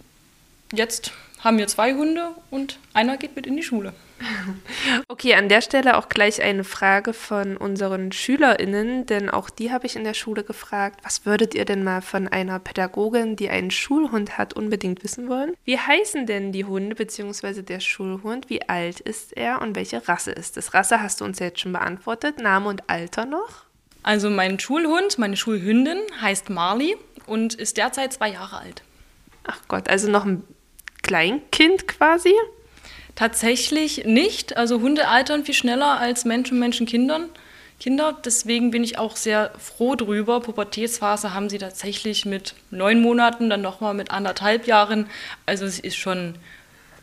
jetzt 0.78 1.12
haben 1.46 1.58
wir 1.58 1.68
zwei 1.68 1.94
Hunde 1.94 2.32
und 2.50 2.80
einer 2.94 3.18
geht 3.18 3.36
mit 3.36 3.46
in 3.46 3.56
die 3.56 3.64
Schule. 3.64 3.94
Okay, 5.08 5.36
an 5.36 5.50
der 5.50 5.62
Stelle 5.62 5.98
auch 5.98 6.10
gleich 6.10 6.42
eine 6.42 6.64
Frage 6.64 7.14
von 7.14 7.58
unseren 7.58 8.12
SchülerInnen, 8.12 9.06
denn 9.06 9.30
auch 9.30 9.50
die 9.50 9.72
habe 9.72 9.86
ich 9.86 9.96
in 9.96 10.04
der 10.04 10.14
Schule 10.14 10.44
gefragt. 10.44 11.00
Was 11.04 11.26
würdet 11.26 11.56
ihr 11.56 11.66
denn 11.66 11.84
mal 11.84 12.02
von 12.02 12.28
einer 12.28 12.60
Pädagogin, 12.60 13.36
die 13.36 13.50
einen 13.50 13.72
Schulhund 13.72 14.38
hat, 14.38 14.54
unbedingt 14.54 15.04
wissen 15.04 15.30
wollen? 15.30 15.54
Wie 15.64 15.78
heißen 15.78 16.26
denn 16.26 16.52
die 16.52 16.66
Hunde 16.66 16.96
bzw. 16.96 17.62
der 17.62 17.80
Schulhund? 17.80 18.50
Wie 18.50 18.68
alt 18.68 19.00
ist 19.00 19.36
er 19.36 19.62
und 19.62 19.76
welche 19.76 20.08
Rasse 20.08 20.32
ist 20.32 20.58
es? 20.58 20.74
Rasse 20.74 21.02
hast 21.02 21.22
du 21.22 21.26
uns 21.26 21.40
jetzt 21.40 21.60
schon 21.60 21.74
beantwortet. 21.74 22.40
Name 22.40 22.70
und 22.70 22.90
Alter 22.90 23.26
noch? 23.26 23.64
Also 24.04 24.30
mein 24.30 24.60
Schulhund, 24.60 25.18
meine 25.18 25.38
Schulhündin 25.38 26.00
heißt 26.22 26.50
Marley 26.50 26.98
und 27.26 27.56
ist 27.56 27.78
derzeit 27.78 28.14
zwei 28.14 28.30
Jahre 28.30 28.58
alt. 28.58 28.84
Ach 29.46 29.60
Gott, 29.68 29.90
also 29.90 30.10
noch 30.10 30.26
ein 30.26 30.44
Kleinkind 31.06 31.88
quasi? 31.88 32.34
Tatsächlich 33.14 34.06
nicht. 34.06 34.58
Also 34.58 34.82
Hunde 34.82 35.08
altern 35.08 35.46
viel 35.46 35.54
schneller 35.54 36.00
als 36.00 36.26
Menschen, 36.26 36.58
Menschen, 36.60 36.88
Kindern. 36.88 37.30
Kinder. 37.80 38.18
Deswegen 38.26 38.72
bin 38.72 38.84
ich 38.84 38.98
auch 38.98 39.16
sehr 39.16 39.52
froh 39.60 39.96
drüber. 39.96 40.40
Pubertätsphase 40.40 41.34
haben 41.34 41.50
sie 41.50 41.60
tatsächlich 41.60 42.26
mit 42.26 42.56
neun 42.72 43.02
Monaten, 43.02 43.50
dann 43.50 43.62
nochmal 43.62 43.94
mit 43.94 44.12
anderthalb 44.12 44.66
Jahren. 44.66 45.08
Also 45.46 45.66
es 45.66 45.80
ist 45.80 45.98
schon 45.98 46.36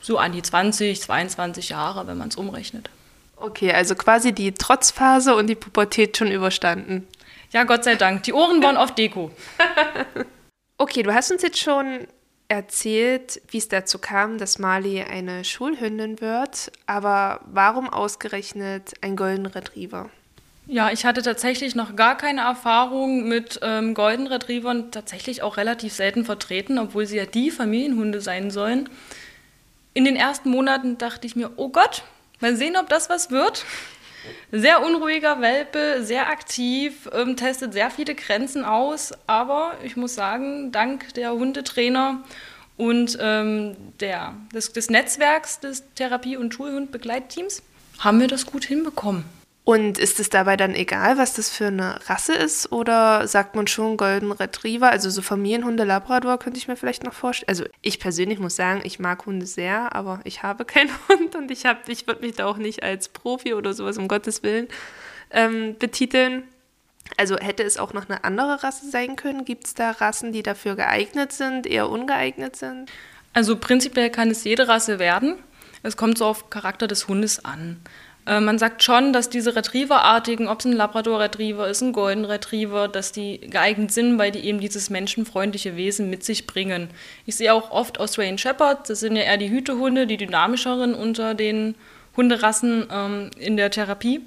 so 0.01 0.19
an 0.19 0.33
die 0.33 0.43
20, 0.43 1.01
22 1.01 1.69
Jahre, 1.69 2.07
wenn 2.07 2.19
man 2.19 2.29
es 2.29 2.37
umrechnet. 2.37 2.91
Okay, 3.37 3.73
also 3.73 3.95
quasi 3.95 4.33
die 4.33 4.53
Trotzphase 4.53 5.35
und 5.37 5.47
die 5.47 5.55
Pubertät 5.55 6.17
schon 6.17 6.31
überstanden. 6.31 7.07
Ja, 7.53 7.65
Gott 7.65 7.85
sei 7.85 7.95
Dank. 7.95 8.23
Die 8.25 8.33
Ohren 8.33 8.63
waren 8.63 8.77
auf 8.77 8.95
Deko. 8.95 9.31
okay, 10.79 11.03
du 11.03 11.15
hast 11.15 11.31
uns 11.31 11.43
jetzt 11.43 11.59
schon 11.59 12.07
erzählt, 12.53 13.41
wie 13.49 13.57
es 13.57 13.69
dazu 13.69 13.99
kam, 13.99 14.37
dass 14.37 14.59
Marley 14.59 15.03
eine 15.03 15.43
Schulhündin 15.43 16.21
wird, 16.21 16.71
aber 16.85 17.41
warum 17.47 17.89
ausgerechnet 17.89 18.93
ein 19.01 19.17
Golden 19.17 19.47
Retriever? 19.47 20.11
Ja, 20.67 20.91
ich 20.91 21.07
hatte 21.07 21.23
tatsächlich 21.23 21.75
noch 21.75 21.97
gar 21.97 22.15
keine 22.15 22.43
Erfahrung 22.43 23.27
mit 23.27 23.59
ähm, 23.63 23.95
Golden 23.95 24.27
Retrievern, 24.27 24.91
tatsächlich 24.91 25.43
auch 25.43 25.57
relativ 25.57 25.95
selten 25.95 26.27
vertreten, 26.27 26.79
obwohl 26.79 27.07
sie 27.07 27.17
ja 27.17 27.25
die 27.25 27.51
Familienhunde 27.51 28.21
sein 28.21 28.51
sollen. 28.51 28.91
In 29.95 30.05
den 30.05 30.17
ersten 30.17 30.51
Monaten 30.51 30.99
dachte 30.99 31.27
ich 31.27 31.35
mir, 31.35 31.53
oh 31.57 31.71
Gott, 31.71 32.03
mal 32.41 32.55
sehen, 32.55 32.77
ob 32.77 32.91
das 32.91 33.09
was 33.09 33.31
wird. 33.31 33.65
Sehr 34.51 34.85
unruhiger 34.85 35.41
Welpe, 35.41 36.03
sehr 36.03 36.29
aktiv, 36.29 37.09
ähm, 37.13 37.37
testet 37.37 37.73
sehr 37.73 37.91
viele 37.91 38.15
Grenzen 38.15 38.65
aus, 38.65 39.13
aber 39.27 39.73
ich 39.83 39.97
muss 39.97 40.15
sagen, 40.15 40.73
dank 40.73 41.15
der 41.15 41.33
Hundetrainer 41.33 42.23
und 42.77 43.19
ähm, 43.21 43.77
der, 44.01 44.35
des, 44.55 44.73
des 44.73 44.91
Netzwerks 44.91 45.61
des 45.61 45.85
Therapie- 45.95 46.37
und 46.37 46.55
Schulhundbegleitteams 46.55 47.63
haben 47.99 48.21
wir 48.21 48.29
das 48.29 48.47
gut 48.47 48.65
hinbekommen. 48.65 49.25
Und 49.65 49.97
ist 49.99 50.19
es 50.19 50.29
dabei 50.29 50.57
dann 50.57 50.75
egal, 50.75 51.19
was 51.19 51.35
das 51.35 51.49
für 51.49 51.69
eine 51.69 52.09
Rasse 52.09 52.35
ist? 52.35 52.73
Oder 52.73 53.29
sagt 53.29 53.55
man 53.55 53.69
schon 53.69 53.97
Golden 53.97 54.33
Retriever? 54.33 54.91
Also 54.91 55.09
so 55.09 55.23
Familienhunde 55.23 55.85
Labrador 55.85 56.39
könnte 56.39 56.59
ich 56.59 56.67
mir 56.67 56.77
vielleicht 56.77 57.05
noch 57.05 57.13
vorstellen. 57.13 57.49
Also 57.49 57.65
ich 57.81 58.01
persönlich 58.01 58.41
muss 58.41 58.57
sagen, 58.57 58.81
ich 58.83 58.99
mag 58.99 59.25
Hunde 59.25 59.47
sehr, 59.47 59.95
aber 59.95 60.21
ich 60.25 60.43
habe 60.43 60.65
keinen 60.67 60.91
Hund 61.09 61.37
und 61.37 61.51
ich, 61.53 61.63
ich 61.87 62.07
würde 62.09 62.23
mich 62.23 62.37
da 62.37 62.47
auch 62.47 62.57
nicht 62.57 62.83
als 62.83 63.09
Profi 63.09 63.55
oder 63.55 63.73
sowas, 63.73 63.99
um 63.99 64.09
Gottes 64.09 64.43
Willen, 64.43 64.67
ähm, 65.31 65.77
betiteln. 65.79 66.43
Also 67.17 67.37
hätte 67.39 67.63
es 67.63 67.79
auch 67.79 67.93
noch 67.93 68.09
eine 68.09 68.25
andere 68.25 68.65
Rasse 68.65 68.91
sein 68.91 69.15
können? 69.15 69.45
Gibt 69.45 69.67
es 69.67 69.75
da 69.75 69.93
Rassen, 69.93 70.33
die 70.33 70.43
dafür 70.43 70.75
geeignet 70.75 71.31
sind, 71.33 71.69
eher 71.69 71.89
ungeeignet 71.89 72.57
sind? 72.57 72.91
Also 73.33 73.57
prinzipiell 73.57 74.11
kann 74.11 74.31
es 74.31 74.43
jede 74.43 74.67
Rasse 74.67 74.99
werden. 74.99 75.37
Es 75.85 75.97
kommt 75.97 76.19
so 76.19 76.27
auf 76.27 76.51
Charakter 76.51 76.89
des 76.89 77.07
Hundes 77.07 77.45
an. 77.45 77.81
Äh, 78.27 78.41
man 78.41 78.59
sagt 78.59 78.83
schon, 78.83 79.13
dass 79.13 79.31
diese 79.31 79.57
Retrieverartigen, 79.57 80.49
ob 80.49 80.61
es 80.61 80.67
ein 80.67 80.73
Labrador-Retriever 80.73 81.69
ist, 81.69 81.83
ein 81.83 81.93
Golden 81.93 82.25
Retriever, 82.25 82.89
dass 82.89 83.13
die 83.13 83.41
geeignet 83.41 83.93
sind, 83.93 84.19
weil 84.19 84.31
die 84.31 84.41
eben 84.41 84.61
dieses 84.61 84.91
menschenfreundliche 84.91 85.77
Wesen 85.77 86.11
mit 86.11 86.25
sich 86.25 86.47
bringen. 86.47 86.89
Ich 87.27 87.37
sehe 87.37 87.53
auch 87.53 87.71
oft 87.71 87.99
Australian 87.99 88.39
Shepherd, 88.39 88.89
das 88.89 89.01
sind 89.01 89.17
ja 89.17 89.23
eher 89.23 89.39
die 89.39 89.51
Hütehunde, 89.51 90.07
die 90.07 90.17
dynamischeren 90.17 90.95
unter 90.95 91.35
den 91.35 91.75
Hunderassen 92.17 92.87
ähm, 92.93 93.31
in 93.39 93.57
der 93.57 93.71
Therapie. 93.71 94.21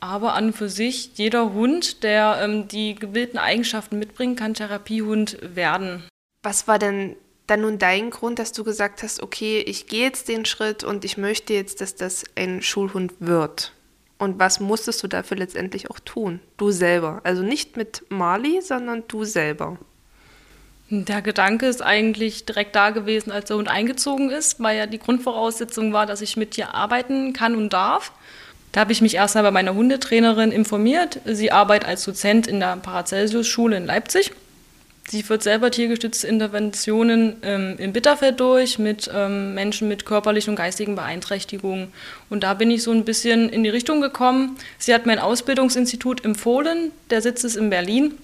Aber 0.00 0.32
an 0.32 0.46
und 0.46 0.52
für 0.54 0.70
sich, 0.70 1.10
jeder 1.14 1.52
Hund, 1.52 2.02
der 2.02 2.40
ähm, 2.42 2.68
die 2.68 2.94
gewillten 2.94 3.38
Eigenschaften 3.38 3.98
mitbringt, 3.98 4.38
kann 4.38 4.54
Therapiehund 4.54 5.38
werden. 5.42 6.02
Was 6.42 6.66
war 6.66 6.78
denn 6.78 7.16
dann 7.50 7.62
nun 7.62 7.78
dein 7.78 8.10
Grund, 8.10 8.38
dass 8.38 8.52
du 8.52 8.64
gesagt 8.64 9.02
hast, 9.02 9.22
okay, 9.22 9.60
ich 9.60 9.86
gehe 9.86 10.04
jetzt 10.04 10.28
den 10.28 10.44
Schritt 10.44 10.84
und 10.84 11.04
ich 11.04 11.16
möchte 11.16 11.52
jetzt, 11.52 11.80
dass 11.80 11.96
das 11.96 12.24
ein 12.36 12.62
Schulhund 12.62 13.12
wird? 13.18 13.72
Und 14.18 14.38
was 14.38 14.60
musstest 14.60 15.02
du 15.02 15.08
dafür 15.08 15.38
letztendlich 15.38 15.90
auch 15.90 15.98
tun? 15.98 16.40
Du 16.58 16.70
selber. 16.70 17.20
Also 17.24 17.42
nicht 17.42 17.76
mit 17.76 18.04
Marley, 18.10 18.60
sondern 18.60 19.02
du 19.08 19.24
selber. 19.24 19.78
Der 20.90 21.22
Gedanke 21.22 21.66
ist 21.66 21.82
eigentlich 21.82 22.44
direkt 22.44 22.76
da 22.76 22.90
gewesen, 22.90 23.30
als 23.30 23.46
der 23.46 23.56
Hund 23.56 23.68
eingezogen 23.68 24.30
ist, 24.30 24.60
weil 24.60 24.76
ja 24.76 24.86
die 24.86 24.98
Grundvoraussetzung 24.98 25.92
war, 25.92 26.04
dass 26.04 26.20
ich 26.20 26.36
mit 26.36 26.56
dir 26.56 26.74
arbeiten 26.74 27.32
kann 27.32 27.56
und 27.56 27.72
darf. 27.72 28.12
Da 28.72 28.80
habe 28.80 28.92
ich 28.92 29.00
mich 29.00 29.14
erst 29.14 29.34
mal 29.34 29.42
bei 29.42 29.50
meiner 29.50 29.74
Hundetrainerin 29.74 30.52
informiert. 30.52 31.20
Sie 31.24 31.50
arbeitet 31.50 31.88
als 31.88 32.04
Dozent 32.04 32.46
in 32.46 32.60
der 32.60 32.76
Paracelsus-Schule 32.76 33.76
in 33.76 33.86
Leipzig 33.86 34.32
Sie 35.10 35.24
führt 35.24 35.42
selber 35.42 35.72
tiergestützte 35.72 36.28
Interventionen 36.28 37.38
ähm, 37.42 37.74
im 37.78 37.92
Bitterfeld 37.92 38.38
durch 38.38 38.78
mit 38.78 39.10
ähm, 39.12 39.54
Menschen 39.54 39.88
mit 39.88 40.06
körperlichen 40.06 40.50
und 40.50 40.56
geistigen 40.56 40.94
Beeinträchtigungen. 40.94 41.92
Und 42.28 42.44
da 42.44 42.54
bin 42.54 42.70
ich 42.70 42.84
so 42.84 42.92
ein 42.92 43.04
bisschen 43.04 43.48
in 43.48 43.64
die 43.64 43.70
Richtung 43.70 44.00
gekommen. 44.00 44.56
Sie 44.78 44.94
hat 44.94 45.06
mein 45.06 45.18
Ausbildungsinstitut 45.18 46.24
empfohlen, 46.24 46.92
der 47.10 47.22
Sitz 47.22 47.42
ist 47.42 47.56
in 47.56 47.70
Berlin. 47.70 48.18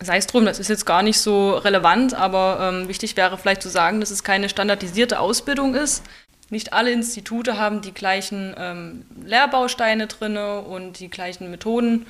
Sei 0.00 0.16
es 0.16 0.28
drum, 0.28 0.44
das 0.44 0.60
ist 0.60 0.68
jetzt 0.68 0.86
gar 0.86 1.02
nicht 1.02 1.18
so 1.18 1.56
relevant, 1.56 2.14
aber 2.14 2.70
ähm, 2.72 2.86
wichtig 2.86 3.16
wäre 3.16 3.36
vielleicht 3.36 3.62
zu 3.62 3.68
sagen, 3.68 3.98
dass 3.98 4.12
es 4.12 4.22
keine 4.22 4.48
standardisierte 4.48 5.18
Ausbildung 5.18 5.74
ist. 5.74 6.04
Nicht 6.50 6.72
alle 6.72 6.92
Institute 6.92 7.58
haben 7.58 7.80
die 7.80 7.92
gleichen 7.92 8.54
ähm, 8.56 9.04
Lehrbausteine 9.26 10.06
drin 10.06 10.36
und 10.36 11.00
die 11.00 11.10
gleichen 11.10 11.50
Methoden. 11.50 12.06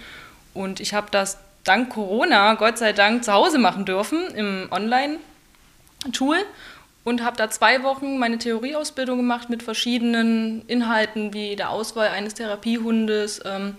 Und 0.52 0.80
ich 0.80 0.92
habe 0.92 1.06
das 1.10 1.38
dank 1.64 1.90
Corona, 1.90 2.54
Gott 2.54 2.78
sei 2.78 2.92
Dank, 2.92 3.24
zu 3.24 3.32
Hause 3.32 3.58
machen 3.58 3.84
dürfen 3.84 4.26
im 4.34 4.68
Online-Tool 4.70 6.38
und 7.04 7.22
habe 7.24 7.36
da 7.36 7.50
zwei 7.50 7.82
Wochen 7.82 8.18
meine 8.18 8.38
Theorieausbildung 8.38 9.18
gemacht 9.18 9.50
mit 9.50 9.62
verschiedenen 9.62 10.62
Inhalten 10.66 11.32
wie 11.34 11.56
der 11.56 11.70
Auswahl 11.70 12.08
eines 12.08 12.34
Therapiehundes, 12.34 13.40
ähm, 13.44 13.74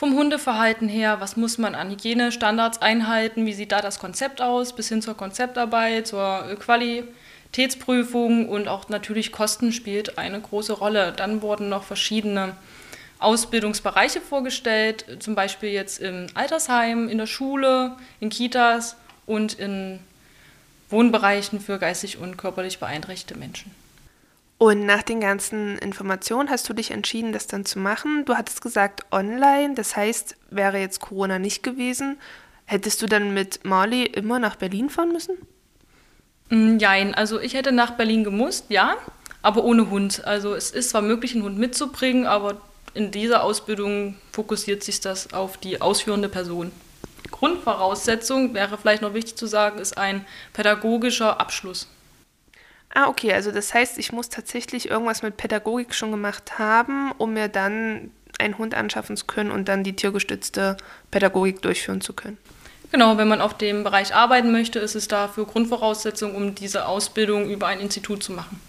vom 0.00 0.14
Hundeverhalten 0.14 0.88
her, 0.88 1.20
was 1.20 1.36
muss 1.36 1.58
man 1.58 1.74
an 1.74 1.90
Hygienestandards 1.90 2.80
einhalten, 2.80 3.44
wie 3.44 3.52
sieht 3.52 3.70
da 3.70 3.82
das 3.82 3.98
Konzept 3.98 4.40
aus, 4.40 4.74
bis 4.74 4.88
hin 4.88 5.02
zur 5.02 5.14
Konzeptarbeit, 5.14 6.06
zur 6.06 6.56
Qualitätsprüfung 6.58 8.48
und 8.48 8.66
auch 8.66 8.88
natürlich 8.88 9.30
Kosten 9.30 9.72
spielt 9.72 10.16
eine 10.16 10.40
große 10.40 10.72
Rolle. 10.72 11.12
Dann 11.14 11.42
wurden 11.42 11.68
noch 11.68 11.82
verschiedene 11.82 12.56
Ausbildungsbereiche 13.20 14.20
vorgestellt, 14.20 15.04
zum 15.20 15.34
Beispiel 15.34 15.70
jetzt 15.70 16.00
im 16.00 16.26
Altersheim, 16.34 17.08
in 17.08 17.18
der 17.18 17.26
Schule, 17.26 17.96
in 18.18 18.30
Kitas 18.30 18.96
und 19.26 19.54
in 19.54 20.00
Wohnbereichen 20.88 21.60
für 21.60 21.78
geistig 21.78 22.18
und 22.18 22.36
körperlich 22.36 22.78
beeinträchtigte 22.78 23.38
Menschen. 23.38 23.74
Und 24.58 24.84
nach 24.84 25.02
den 25.02 25.20
ganzen 25.20 25.78
Informationen 25.78 26.50
hast 26.50 26.68
du 26.68 26.74
dich 26.74 26.90
entschieden, 26.90 27.32
das 27.32 27.46
dann 27.46 27.64
zu 27.64 27.78
machen. 27.78 28.24
Du 28.26 28.34
hattest 28.34 28.60
gesagt 28.60 29.06
online, 29.10 29.74
das 29.74 29.96
heißt, 29.96 30.36
wäre 30.50 30.78
jetzt 30.78 31.00
Corona 31.00 31.38
nicht 31.38 31.62
gewesen, 31.62 32.18
hättest 32.66 33.00
du 33.00 33.06
dann 33.06 33.32
mit 33.32 33.64
Marley 33.64 34.04
immer 34.04 34.38
nach 34.38 34.56
Berlin 34.56 34.90
fahren 34.90 35.12
müssen? 35.12 35.38
Nein, 36.50 37.10
mm, 37.10 37.14
also 37.14 37.40
ich 37.40 37.54
hätte 37.54 37.72
nach 37.72 37.92
Berlin 37.92 38.24
gemusst, 38.24 38.66
ja, 38.68 38.96
aber 39.40 39.64
ohne 39.64 39.88
Hund. 39.88 40.24
Also 40.24 40.54
es 40.54 40.70
ist 40.72 40.90
zwar 40.90 41.02
möglich, 41.02 41.34
einen 41.34 41.44
Hund 41.44 41.58
mitzubringen, 41.58 42.26
aber 42.26 42.60
in 42.94 43.10
dieser 43.10 43.44
Ausbildung 43.44 44.16
fokussiert 44.32 44.82
sich 44.82 45.00
das 45.00 45.32
auf 45.32 45.56
die 45.56 45.80
ausführende 45.80 46.28
Person. 46.28 46.72
Grundvoraussetzung 47.30 48.54
wäre 48.54 48.76
vielleicht 48.76 49.02
noch 49.02 49.14
wichtig 49.14 49.36
zu 49.36 49.46
sagen, 49.46 49.78
ist 49.78 49.96
ein 49.96 50.26
pädagogischer 50.52 51.40
Abschluss. 51.40 51.88
Ah, 52.92 53.06
okay, 53.06 53.32
also 53.32 53.52
das 53.52 53.72
heißt, 53.72 53.98
ich 53.98 54.12
muss 54.12 54.28
tatsächlich 54.28 54.90
irgendwas 54.90 55.22
mit 55.22 55.36
Pädagogik 55.36 55.94
schon 55.94 56.10
gemacht 56.10 56.58
haben, 56.58 57.12
um 57.18 57.34
mir 57.34 57.48
dann 57.48 58.10
einen 58.38 58.58
Hund 58.58 58.74
anschaffen 58.74 59.16
zu 59.16 59.26
können 59.26 59.52
und 59.52 59.68
dann 59.68 59.84
die 59.84 59.94
tiergestützte 59.94 60.76
Pädagogik 61.10 61.62
durchführen 61.62 62.00
zu 62.00 62.12
können. 62.14 62.38
Genau, 62.90 63.16
wenn 63.16 63.28
man 63.28 63.40
auf 63.40 63.56
dem 63.56 63.84
Bereich 63.84 64.14
arbeiten 64.14 64.50
möchte, 64.50 64.80
ist 64.80 64.96
es 64.96 65.06
dafür 65.06 65.46
Grundvoraussetzung, 65.46 66.34
um 66.34 66.56
diese 66.56 66.86
Ausbildung 66.86 67.48
über 67.48 67.68
ein 67.68 67.78
Institut 67.78 68.24
zu 68.24 68.32
machen. 68.32 68.60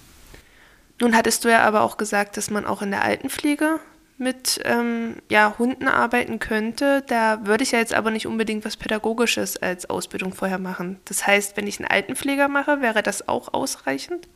Nun 1.00 1.16
hattest 1.16 1.44
du 1.44 1.50
ja 1.50 1.64
aber 1.64 1.82
auch 1.82 1.98
gesagt, 1.98 2.38
dass 2.38 2.52
man 2.52 2.68
auch 2.68 2.84
in 2.84 2.92
der 2.92 3.04
Altenpflege 3.04 3.80
mit 4.22 4.62
ähm, 4.64 5.18
ja, 5.30 5.56
Hunden 5.58 5.88
arbeiten 5.88 6.40
könnte, 6.40 7.04
da 7.08 7.46
würde 7.46 7.64
ich 7.64 7.72
ja 7.72 7.80
jetzt 7.80 7.94
aber 7.94 8.12
nicht 8.12 8.28
unbedingt 8.28 8.64
was 8.64 8.78
Pädagogisches 8.78 9.58
als 9.58 9.90
Ausbildung 9.90 10.34
vorher 10.34 10.60
machen. 10.60 11.00
Das 11.06 11.28
heißt, 11.28 11.58
wenn 11.58 11.68
ich 11.68 11.80
einen 11.80 11.90
Altenpfleger 11.90 12.48
mache, 12.48 12.82
wäre 12.82 13.04
das 13.04 13.28
auch 13.28 13.54
ausreichend? 13.54 14.28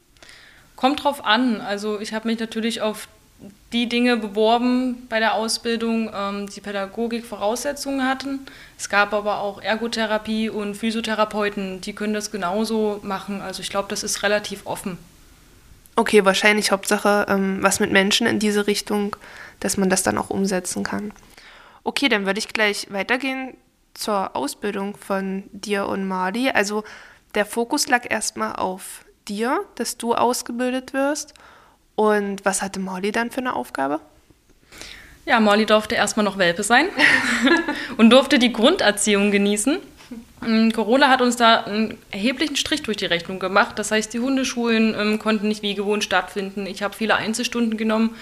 Kommt 0.76 1.04
drauf 1.04 1.24
an. 1.24 1.62
Also 1.62 2.00
ich 2.02 2.14
habe 2.14 2.28
mich 2.28 2.40
natürlich 2.40 2.82
auf 2.82 3.08
die 3.72 3.88
Dinge 3.88 4.18
beworben 4.18 5.08
bei 5.10 5.20
der 5.20 5.36
Ausbildung, 5.36 6.10
ähm, 6.14 6.48
die 6.48 6.62
Pädagogik-Voraussetzungen 6.62 8.08
hatten. 8.08 8.40
Es 8.78 8.90
gab 8.90 9.14
aber 9.14 9.40
auch 9.40 9.62
Ergotherapie 9.62 10.50
und 10.50 10.76
Physiotherapeuten, 10.76 11.82
die 11.82 11.94
können 11.94 12.14
das 12.14 12.32
genauso 12.32 13.00
machen. 13.04 13.42
Also 13.42 13.62
ich 13.62 13.70
glaube, 13.70 13.88
das 13.90 14.04
ist 14.04 14.24
relativ 14.24 14.66
offen. 14.66 14.98
Okay, 15.98 16.26
wahrscheinlich 16.26 16.72
Hauptsache 16.72 17.26
ähm, 17.30 17.60
was 17.62 17.80
mit 17.80 17.92
Menschen 17.92 18.28
in 18.28 18.40
diese 18.40 18.68
Richtung 18.68 19.16
dass 19.60 19.78
man 19.78 19.90
das 19.90 20.04
dann 20.04 20.18
auch 20.18 20.30
umsetzen 20.30 20.84
kann. 20.84 21.12
Okay, 21.84 22.10
dann 22.10 22.26
würde 22.26 22.40
ich 22.40 22.50
gleich 22.50 22.88
weitergehen 22.92 23.56
zur 23.94 24.36
Ausbildung 24.36 24.98
von 24.98 25.44
dir 25.52 25.88
und 25.88 26.08
Mali. 26.08 26.50
Also 26.50 26.84
der 27.36 27.46
Fokus 27.46 27.88
lag 27.88 28.10
erstmal 28.10 28.56
auf 28.56 29.06
dir, 29.28 29.62
dass 29.76 29.98
du 29.98 30.14
ausgebildet 30.14 30.94
wirst. 30.94 31.34
Und 31.96 32.44
was 32.44 32.62
hatte 32.62 32.80
Molly 32.80 33.12
dann 33.12 33.32
für 33.32 33.40
eine 33.40 33.56
Aufgabe? 33.56 34.00
Ja, 35.26 35.40
Molly 35.40 35.66
durfte 35.66 35.96
erstmal 35.96 36.24
noch 36.24 36.38
Welpe 36.38 36.62
sein 36.62 36.88
und 37.98 38.12
durfte 38.12 38.38
die 38.38 38.54
Grunderziehung 38.54 39.32
genießen. 39.32 39.80
Ähm, 40.46 40.72
Corona 40.72 41.10
hat 41.10 41.22
uns 41.22 41.36
da 41.36 41.64
einen 41.64 41.98
erheblichen 42.12 42.56
Strich 42.56 42.84
durch 42.84 42.98
die 42.98 43.06
Rechnung 43.06 43.40
gemacht. 43.40 43.80
Das 43.80 43.92
heißt, 43.92 44.14
die 44.14 44.20
Hundeschulen 44.20 44.96
ähm, 44.98 45.20
konnten 45.20 45.48
nicht 45.48 45.64
wie 45.64 45.74
gewohnt 45.74 46.04
stattfinden. 46.04 46.68
Ich 46.68 46.84
habe 46.84 46.96
viele 46.96 47.16
Einzelstunden 47.16 47.78
genommen, 47.78 48.16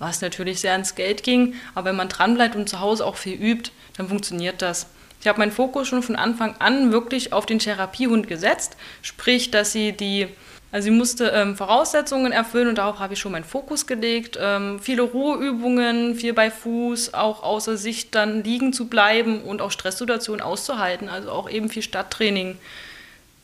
was 0.00 0.20
natürlich 0.22 0.60
sehr 0.60 0.72
ans 0.72 0.96
Geld 0.96 1.22
ging. 1.22 1.54
Aber 1.76 1.90
wenn 1.90 1.96
man 1.96 2.08
dranbleibt 2.08 2.56
und 2.56 2.68
zu 2.68 2.80
Hause 2.80 3.06
auch 3.06 3.16
viel 3.16 3.40
übt, 3.40 3.70
dann 3.96 4.08
funktioniert 4.08 4.60
das. 4.62 4.88
Ich 5.20 5.28
habe 5.28 5.38
meinen 5.38 5.52
Fokus 5.52 5.86
schon 5.86 6.02
von 6.02 6.16
Anfang 6.16 6.56
an 6.58 6.90
wirklich 6.90 7.32
auf 7.32 7.46
den 7.46 7.58
Therapiehund 7.58 8.26
gesetzt, 8.26 8.76
sprich, 9.02 9.50
dass 9.52 9.70
sie 9.70 9.92
die 9.92 10.28
Also 10.72 10.84
sie 10.86 10.92
musste 10.92 11.26
ähm, 11.34 11.56
Voraussetzungen 11.56 12.32
erfüllen 12.32 12.68
und 12.68 12.78
darauf 12.78 13.00
habe 13.00 13.12
ich 13.12 13.20
schon 13.20 13.32
meinen 13.32 13.44
Fokus 13.44 13.86
gelegt. 13.86 14.38
Ähm, 14.40 14.78
viele 14.80 15.02
Ruheübungen, 15.02 16.14
viel 16.14 16.32
bei 16.32 16.50
Fuß, 16.50 17.12
auch 17.12 17.42
außer 17.42 17.76
Sicht 17.76 18.14
dann 18.14 18.42
liegen 18.44 18.72
zu 18.72 18.88
bleiben 18.88 19.42
und 19.42 19.60
auch 19.60 19.72
Stresssituationen 19.72 20.40
auszuhalten, 20.40 21.08
also 21.08 21.30
auch 21.30 21.50
eben 21.50 21.68
viel 21.68 21.82
Stadttraining. 21.82 22.56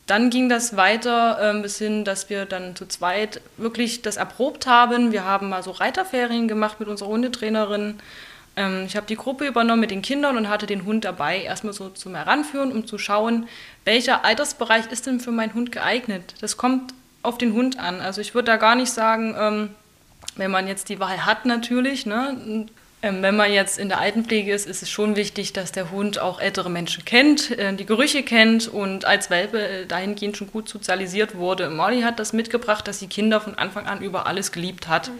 Dann 0.07 0.29
ging 0.29 0.47
das 0.47 0.77
weiter 0.77 1.37
ähm, 1.41 1.61
bis 1.61 1.77
hin, 1.77 2.05
dass 2.05 2.29
wir 2.29 2.45
dann 2.45 2.75
zu 2.77 2.87
zweit 2.87 3.41
wirklich 3.57 4.01
das 4.01 4.15
erprobt 4.15 4.65
haben. 4.65 5.11
Wir 5.11 5.25
haben 5.25 5.49
mal 5.49 5.63
so 5.63 5.71
Reiterferien 5.71 6.47
gemacht 6.47 6.79
mit 6.79 6.87
unserer 6.87 7.09
Hundetrainerin. 7.09 7.99
Ähm, 8.55 8.85
ich 8.87 8.95
habe 8.95 9.05
die 9.05 9.17
Gruppe 9.17 9.45
übernommen 9.45 9.81
mit 9.81 9.91
den 9.91 10.01
Kindern 10.01 10.37
und 10.37 10.47
hatte 10.47 10.65
den 10.65 10.85
Hund 10.85 11.03
dabei, 11.03 11.41
erstmal 11.41 11.73
so 11.73 11.89
zum 11.89 12.15
Heranführen, 12.15 12.71
um 12.71 12.87
zu 12.87 12.97
schauen, 12.97 13.49
welcher 13.83 14.23
Altersbereich 14.23 14.89
ist 14.91 15.05
denn 15.07 15.19
für 15.19 15.31
meinen 15.31 15.53
Hund 15.53 15.73
geeignet. 15.73 16.35
Das 16.39 16.55
kommt 16.55 16.93
auf 17.21 17.37
den 17.37 17.51
Hund 17.51 17.77
an. 17.77 17.99
Also 17.99 18.21
ich 18.21 18.33
würde 18.33 18.45
da 18.45 18.55
gar 18.55 18.75
nicht 18.75 18.91
sagen, 18.91 19.35
ähm, 19.37 19.69
wenn 20.37 20.51
man 20.51 20.69
jetzt 20.69 20.87
die 20.87 21.01
Wahl 21.01 21.25
hat 21.25 21.45
natürlich, 21.45 22.05
ne, 22.05 22.65
wenn 23.01 23.35
man 23.35 23.53
jetzt 23.53 23.77
in 23.77 23.89
der 23.89 23.99
Altenpflege 23.99 24.51
ist, 24.51 24.65
ist 24.65 24.81
es 24.81 24.89
schon 24.89 25.15
wichtig, 25.15 25.53
dass 25.53 25.71
der 25.71 25.91
Hund 25.91 26.19
auch 26.19 26.39
ältere 26.39 26.69
Menschen 26.69 27.05
kennt, 27.05 27.51
äh, 27.51 27.73
die 27.73 27.85
Gerüche 27.85 28.23
kennt 28.23 28.67
und 28.67 29.05
als 29.05 29.29
Welpe 29.29 29.59
äh, 29.59 29.85
dahingehend 29.85 30.35
schon 30.35 30.51
gut 30.51 30.67
sozialisiert 30.67 31.35
wurde. 31.35 31.69
Molly 31.69 32.01
hat 32.01 32.19
das 32.19 32.33
mitgebracht, 32.33 32.87
dass 32.87 32.99
sie 32.99 33.07
Kinder 33.07 33.39
von 33.39 33.55
Anfang 33.55 33.85
an 33.85 34.01
über 34.01 34.25
alles 34.25 34.51
geliebt 34.51 34.87
hat. 34.87 35.09
Mhm. 35.09 35.19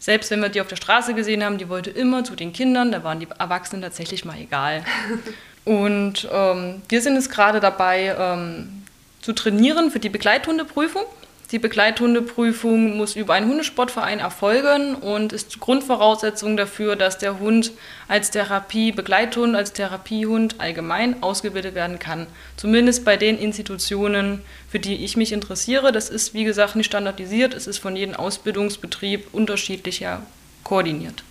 Selbst 0.00 0.30
wenn 0.30 0.40
wir 0.40 0.50
die 0.50 0.60
auf 0.60 0.66
der 0.66 0.76
Straße 0.76 1.14
gesehen 1.14 1.42
haben, 1.42 1.56
die 1.56 1.68
wollte 1.68 1.88
immer 1.88 2.24
zu 2.24 2.34
den 2.34 2.52
Kindern, 2.52 2.92
da 2.92 3.04
waren 3.04 3.20
die 3.20 3.28
Erwachsenen 3.38 3.80
tatsächlich 3.80 4.24
mal 4.24 4.36
egal. 4.38 4.84
und 5.64 6.28
ähm, 6.30 6.82
wir 6.88 7.00
sind 7.00 7.14
jetzt 7.14 7.30
gerade 7.30 7.60
dabei 7.60 8.14
ähm, 8.18 8.82
zu 9.22 9.32
trainieren 9.32 9.90
für 9.90 10.00
die 10.00 10.10
Begleithundeprüfung. 10.10 11.04
Die 11.50 11.58
Begleithundeprüfung 11.58 12.96
muss 12.96 13.16
über 13.16 13.34
einen 13.34 13.48
Hundesportverein 13.48 14.18
erfolgen 14.18 14.94
und 14.94 15.32
ist 15.32 15.60
Grundvoraussetzung 15.60 16.56
dafür, 16.56 16.96
dass 16.96 17.18
der 17.18 17.38
Hund 17.38 17.72
als 18.08 18.30
Therapie-Begleithund, 18.30 19.54
als 19.54 19.72
Therapiehund 19.72 20.56
allgemein 20.58 21.22
ausgebildet 21.22 21.74
werden 21.74 21.98
kann. 21.98 22.26
Zumindest 22.56 23.04
bei 23.04 23.16
den 23.16 23.38
Institutionen, 23.38 24.40
für 24.68 24.78
die 24.78 25.04
ich 25.04 25.16
mich 25.16 25.32
interessiere. 25.32 25.92
Das 25.92 26.08
ist, 26.08 26.32
wie 26.32 26.44
gesagt, 26.44 26.76
nicht 26.76 26.86
standardisiert. 26.86 27.52
Es 27.52 27.66
ist 27.66 27.78
von 27.78 27.94
jedem 27.94 28.14
Ausbildungsbetrieb 28.14 29.32
unterschiedlicher 29.32 30.22
koordiniert. 30.64 31.22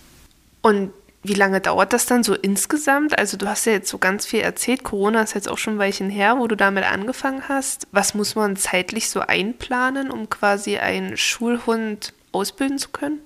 Und 0.62 0.92
wie 1.24 1.34
lange 1.34 1.60
dauert 1.60 1.94
das 1.94 2.04
dann 2.04 2.22
so 2.22 2.34
insgesamt? 2.34 3.18
Also 3.18 3.38
du 3.38 3.48
hast 3.48 3.64
ja 3.64 3.72
jetzt 3.72 3.88
so 3.88 3.96
ganz 3.96 4.26
viel 4.26 4.40
erzählt. 4.40 4.84
Corona 4.84 5.22
ist 5.22 5.34
jetzt 5.34 5.48
auch 5.48 5.56
schon 5.56 5.76
ein 5.76 5.78
Weilchen 5.78 6.10
her, 6.10 6.38
wo 6.38 6.46
du 6.46 6.54
damit 6.54 6.84
angefangen 6.84 7.48
hast. 7.48 7.88
Was 7.92 8.14
muss 8.14 8.34
man 8.34 8.56
zeitlich 8.56 9.08
so 9.08 9.20
einplanen, 9.20 10.10
um 10.10 10.28
quasi 10.28 10.76
einen 10.76 11.16
Schulhund 11.16 12.12
ausbilden 12.32 12.78
zu 12.78 12.90
können? 12.90 13.20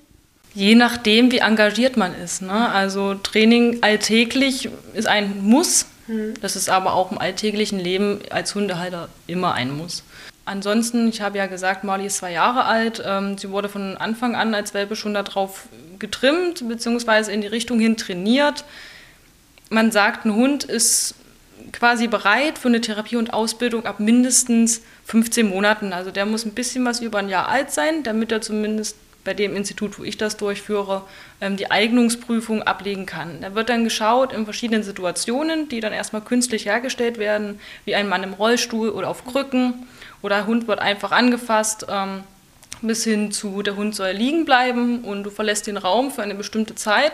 Je 0.54 0.76
nachdem, 0.76 1.32
wie 1.32 1.38
engagiert 1.38 1.96
man 1.96 2.14
ist. 2.14 2.40
Ne? 2.40 2.70
Also 2.70 3.14
Training 3.14 3.78
alltäglich 3.82 4.70
ist 4.94 5.08
ein 5.08 5.42
Muss. 5.42 5.86
Hm. 6.06 6.34
Das 6.40 6.54
ist 6.54 6.70
aber 6.70 6.94
auch 6.94 7.10
im 7.10 7.18
alltäglichen 7.18 7.80
Leben 7.80 8.20
als 8.30 8.54
Hundehalter 8.54 9.08
immer 9.26 9.54
ein 9.54 9.76
Muss. 9.76 10.04
Ansonsten, 10.48 11.08
ich 11.08 11.20
habe 11.20 11.36
ja 11.36 11.46
gesagt, 11.46 11.84
Marley 11.84 12.06
ist 12.06 12.16
zwei 12.16 12.32
Jahre 12.32 12.64
alt. 12.64 13.02
Ähm, 13.04 13.36
sie 13.36 13.50
wurde 13.50 13.68
von 13.68 13.98
Anfang 13.98 14.34
an 14.34 14.54
als 14.54 14.72
Welpe 14.72 14.96
schon 14.96 15.12
darauf 15.12 15.68
getrimmt, 15.98 16.66
beziehungsweise 16.66 17.32
in 17.32 17.42
die 17.42 17.46
Richtung 17.48 17.78
hin 17.78 17.98
trainiert. 17.98 18.64
Man 19.68 19.92
sagt, 19.92 20.24
ein 20.24 20.34
Hund 20.34 20.64
ist 20.64 21.16
quasi 21.72 22.06
bereit 22.06 22.56
für 22.56 22.68
eine 22.68 22.80
Therapie 22.80 23.16
und 23.16 23.34
Ausbildung 23.34 23.84
ab 23.84 24.00
mindestens 24.00 24.80
15 25.04 25.46
Monaten. 25.46 25.92
Also 25.92 26.10
der 26.10 26.24
muss 26.24 26.46
ein 26.46 26.54
bisschen 26.54 26.82
was 26.86 27.00
über 27.00 27.18
ein 27.18 27.28
Jahr 27.28 27.48
alt 27.48 27.70
sein, 27.70 28.02
damit 28.02 28.32
er 28.32 28.40
zumindest 28.40 28.96
bei 29.28 29.34
dem 29.34 29.54
Institut, 29.54 29.98
wo 29.98 30.04
ich 30.04 30.16
das 30.16 30.38
durchführe, 30.38 31.02
ähm, 31.42 31.58
die 31.58 31.70
Eignungsprüfung 31.70 32.62
ablegen 32.62 33.04
kann. 33.04 33.42
Da 33.42 33.54
wird 33.54 33.68
dann 33.68 33.84
geschaut 33.84 34.32
in 34.32 34.46
verschiedenen 34.46 34.82
Situationen, 34.82 35.68
die 35.68 35.80
dann 35.80 35.92
erstmal 35.92 36.22
künstlich 36.22 36.64
hergestellt 36.64 37.18
werden, 37.18 37.60
wie 37.84 37.94
ein 37.94 38.08
Mann 38.08 38.22
im 38.22 38.32
Rollstuhl 38.32 38.88
oder 38.88 39.10
auf 39.10 39.26
Krücken 39.26 39.86
oder 40.22 40.36
der 40.36 40.46
Hund 40.46 40.66
wird 40.66 40.78
einfach 40.78 41.12
angefasst, 41.12 41.84
ähm, 41.90 42.24
bis 42.80 43.04
hin 43.04 43.30
zu, 43.30 43.60
der 43.60 43.76
Hund 43.76 43.94
soll 43.94 44.12
liegen 44.12 44.46
bleiben 44.46 45.04
und 45.04 45.24
du 45.24 45.30
verlässt 45.30 45.66
den 45.66 45.76
Raum 45.76 46.10
für 46.10 46.22
eine 46.22 46.34
bestimmte 46.34 46.74
Zeit. 46.74 47.12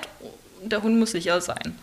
Der 0.63 0.85
Hund 0.85 0.97
muss 0.97 1.11
sicher 1.11 1.41
sein. 1.41 1.77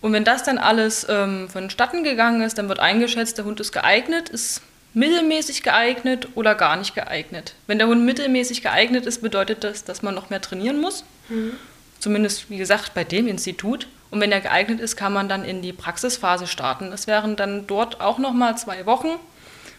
Und 0.00 0.14
wenn 0.14 0.24
das 0.24 0.42
dann 0.42 0.56
alles 0.56 1.06
ähm, 1.10 1.50
vonstatten 1.50 2.02
gegangen 2.02 2.40
ist, 2.40 2.56
dann 2.56 2.70
wird 2.70 2.80
eingeschätzt, 2.80 3.36
der 3.36 3.44
Hund 3.44 3.60
ist 3.60 3.72
geeignet, 3.72 4.30
ist 4.30 4.62
mittelmäßig 4.94 5.62
geeignet 5.62 6.28
oder 6.34 6.54
gar 6.54 6.76
nicht 6.76 6.94
geeignet. 6.94 7.54
Wenn 7.66 7.78
der 7.78 7.88
Hund 7.88 8.04
mittelmäßig 8.04 8.62
geeignet 8.62 9.06
ist, 9.06 9.20
bedeutet 9.22 9.64
das, 9.64 9.84
dass 9.84 10.02
man 10.02 10.14
noch 10.14 10.30
mehr 10.30 10.40
trainieren 10.40 10.80
muss. 10.80 11.04
Mhm. 11.28 11.52
Zumindest, 11.98 12.50
wie 12.50 12.58
gesagt, 12.58 12.94
bei 12.94 13.04
dem 13.04 13.26
Institut. 13.26 13.88
Und 14.10 14.20
wenn 14.20 14.30
er 14.30 14.40
geeignet 14.40 14.78
ist, 14.78 14.96
kann 14.96 15.12
man 15.12 15.28
dann 15.28 15.44
in 15.44 15.62
die 15.62 15.72
Praxisphase 15.72 16.46
starten. 16.46 16.90
Das 16.90 17.06
wären 17.06 17.34
dann 17.34 17.66
dort 17.66 18.00
auch 18.00 18.18
nochmal 18.18 18.56
zwei 18.56 18.86
Wochen 18.86 19.18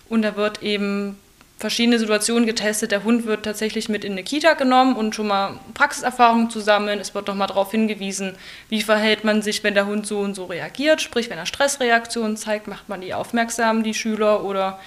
und 0.10 0.22
da 0.22 0.36
wird 0.36 0.62
eben 0.62 1.18
verschiedene 1.58 2.00
Situationen 2.00 2.46
getestet. 2.46 2.92
Der 2.92 3.04
Hund 3.04 3.26
wird 3.26 3.44
tatsächlich 3.44 3.88
mit 3.88 4.04
in 4.04 4.12
eine 4.12 4.24
Kita 4.24 4.56
genommen 4.56 4.96
und 4.96 5.16
schon 5.16 5.28
mal 5.28 5.60
Praxiserfahrungen 5.74 6.50
zu 6.50 6.60
sammeln. 6.60 7.00
Es 7.00 7.16
wird 7.16 7.28
nochmal 7.28 7.48
darauf 7.48 7.72
hingewiesen, 7.72 8.36
wie 8.68 8.82
verhält 8.82 9.24
man 9.24 9.42
sich, 9.42 9.64
wenn 9.64 9.74
der 9.74 9.86
Hund 9.86 10.06
so 10.06 10.20
und 10.20 10.36
so 10.36 10.46
reagiert. 10.46 11.02
Sprich, 11.02 11.30
wenn 11.30 11.38
er 11.38 11.46
Stressreaktionen 11.46 12.36
zeigt, 12.36 12.68
macht 12.68 12.90
man 12.90 13.02
die 13.02 13.14
aufmerksam, 13.14 13.84
die 13.84 13.94
Schüler 13.94 14.44
oder 14.44 14.80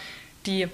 die 0.48 0.68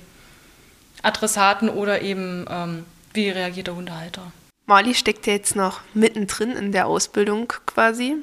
Adressaten 1.03 1.69
oder 1.69 2.01
eben, 2.01 2.47
ähm, 2.49 2.85
wie 3.13 3.29
reagiert 3.29 3.67
der 3.67 3.77
Hundehalter. 3.77 4.33
Molly 4.67 4.95
steckt 4.95 5.27
ja 5.27 5.35
jetzt 5.35 5.57
noch 5.57 5.83
mittendrin 5.93 6.53
in 6.53 6.73
der 6.73 6.87
Ausbildung 6.87 7.53
quasi. 7.67 8.17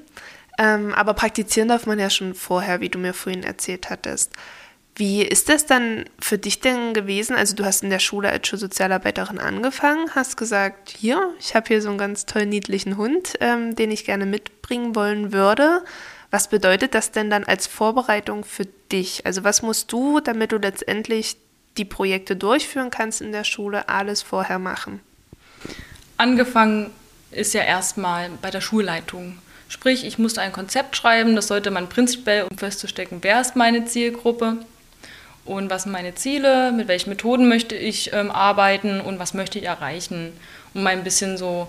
Ähm, 0.57 0.93
aber 0.93 1.13
praktizieren 1.13 1.69
darf 1.69 1.85
man 1.85 1.99
ja 1.99 2.09
schon 2.09 2.33
vorher, 2.33 2.81
wie 2.81 2.89
du 2.89 2.97
mir 2.97 3.13
vorhin 3.13 3.43
erzählt 3.43 3.89
hattest. 3.89 4.33
Wie 4.95 5.21
ist 5.21 5.47
das 5.47 5.65
dann 5.65 6.05
für 6.19 6.37
dich 6.37 6.59
denn 6.59 6.93
gewesen? 6.93 7.35
Also 7.35 7.55
du 7.55 7.63
hast 7.63 7.83
in 7.83 7.89
der 7.89 7.99
Schule 7.99 8.29
als 8.29 8.47
Schulsozialarbeiterin 8.47 9.39
angefangen, 9.39 10.13
hast 10.13 10.35
gesagt, 10.35 10.89
hier, 10.89 11.33
ich 11.39 11.55
habe 11.55 11.67
hier 11.67 11.81
so 11.81 11.89
einen 11.89 11.97
ganz 11.97 12.25
tollen, 12.25 12.49
niedlichen 12.49 12.97
Hund, 12.97 13.35
ähm, 13.39 13.75
den 13.75 13.89
ich 13.89 14.05
gerne 14.05 14.25
mitbringen 14.25 14.95
wollen 14.95 15.31
würde. 15.31 15.83
Was 16.31 16.47
bedeutet 16.47 16.95
das 16.95 17.11
denn 17.11 17.29
dann 17.29 17.43
als 17.43 17.67
Vorbereitung 17.67 18.43
für 18.43 18.65
dich? 18.91 19.25
Also 19.25 19.43
was 19.43 19.61
musst 19.61 19.91
du, 19.91 20.19
damit 20.21 20.51
du 20.51 20.57
letztendlich 20.57 21.37
die 21.77 21.85
Projekte 21.85 22.35
durchführen 22.35 22.89
kannst 22.89 23.21
in 23.21 23.31
der 23.31 23.43
Schule, 23.43 23.89
alles 23.89 24.21
vorher 24.21 24.59
machen? 24.59 25.01
Angefangen 26.17 26.91
ist 27.31 27.53
ja 27.53 27.61
erstmal 27.61 28.29
bei 28.41 28.49
der 28.49 28.61
Schulleitung. 28.61 29.37
Sprich, 29.67 30.05
ich 30.05 30.17
musste 30.17 30.41
ein 30.41 30.51
Konzept 30.51 30.95
schreiben, 30.97 31.35
das 31.35 31.47
sollte 31.47 31.71
man 31.71 31.87
prinzipiell, 31.87 32.45
um 32.49 32.57
festzustecken, 32.57 33.19
wer 33.21 33.39
ist 33.39 33.55
meine 33.55 33.85
Zielgruppe, 33.85 34.57
und 35.45 35.69
was 35.69 35.83
sind 35.83 35.91
meine 35.91 36.13
Ziele, 36.15 36.71
mit 36.71 36.87
welchen 36.87 37.09
Methoden 37.09 37.47
möchte 37.47 37.75
ich 37.75 38.13
ähm, 38.13 38.29
arbeiten 38.29 39.01
und 39.01 39.19
was 39.19 39.33
möchte 39.33 39.59
ich 39.59 39.65
erreichen, 39.65 40.33
um 40.73 40.85
ein 40.85 41.03
bisschen 41.03 41.37
so 41.37 41.67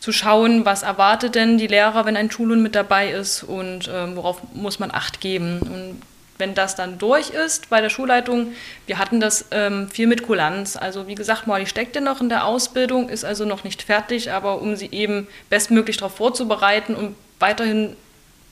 zu 0.00 0.12
schauen, 0.12 0.64
was 0.64 0.82
erwartet 0.82 1.34
denn 1.34 1.58
die 1.58 1.66
Lehrer, 1.66 2.04
wenn 2.04 2.16
ein 2.16 2.30
Schulhund 2.30 2.62
mit 2.62 2.74
dabei 2.74 3.10
ist 3.10 3.42
und 3.42 3.90
ähm, 3.92 4.16
worauf 4.16 4.40
muss 4.52 4.78
man 4.78 4.90
Acht 4.90 5.20
geben. 5.20 5.60
Und 5.60 6.02
wenn 6.38 6.54
das 6.54 6.74
dann 6.74 6.98
durch 6.98 7.30
ist 7.30 7.70
bei 7.70 7.80
der 7.80 7.90
Schulleitung, 7.90 8.52
wir 8.86 8.98
hatten 8.98 9.20
das 9.20 9.46
ähm, 9.50 9.88
viel 9.88 10.06
mit 10.06 10.22
Kulanz. 10.22 10.76
Also 10.76 11.06
wie 11.06 11.14
gesagt, 11.14 11.46
Molly 11.46 11.66
steckte 11.66 12.00
noch 12.00 12.20
in 12.20 12.28
der 12.28 12.44
Ausbildung, 12.44 13.08
ist 13.08 13.24
also 13.24 13.44
noch 13.44 13.64
nicht 13.64 13.82
fertig, 13.82 14.30
aber 14.30 14.60
um 14.60 14.76
sie 14.76 14.90
eben 14.92 15.28
bestmöglich 15.48 15.96
darauf 15.96 16.16
vorzubereiten 16.16 16.94
und 16.94 17.16
weiterhin 17.38 17.96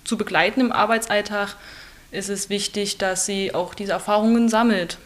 zu 0.04 0.16
begleiten 0.16 0.60
im 0.60 0.72
Arbeitsalltag, 0.72 1.56
ist 2.10 2.28
es 2.28 2.48
wichtig, 2.48 2.98
dass 2.98 3.26
sie 3.26 3.54
auch 3.54 3.74
diese 3.74 3.92
Erfahrungen 3.92 4.48
sammelt. 4.48 4.98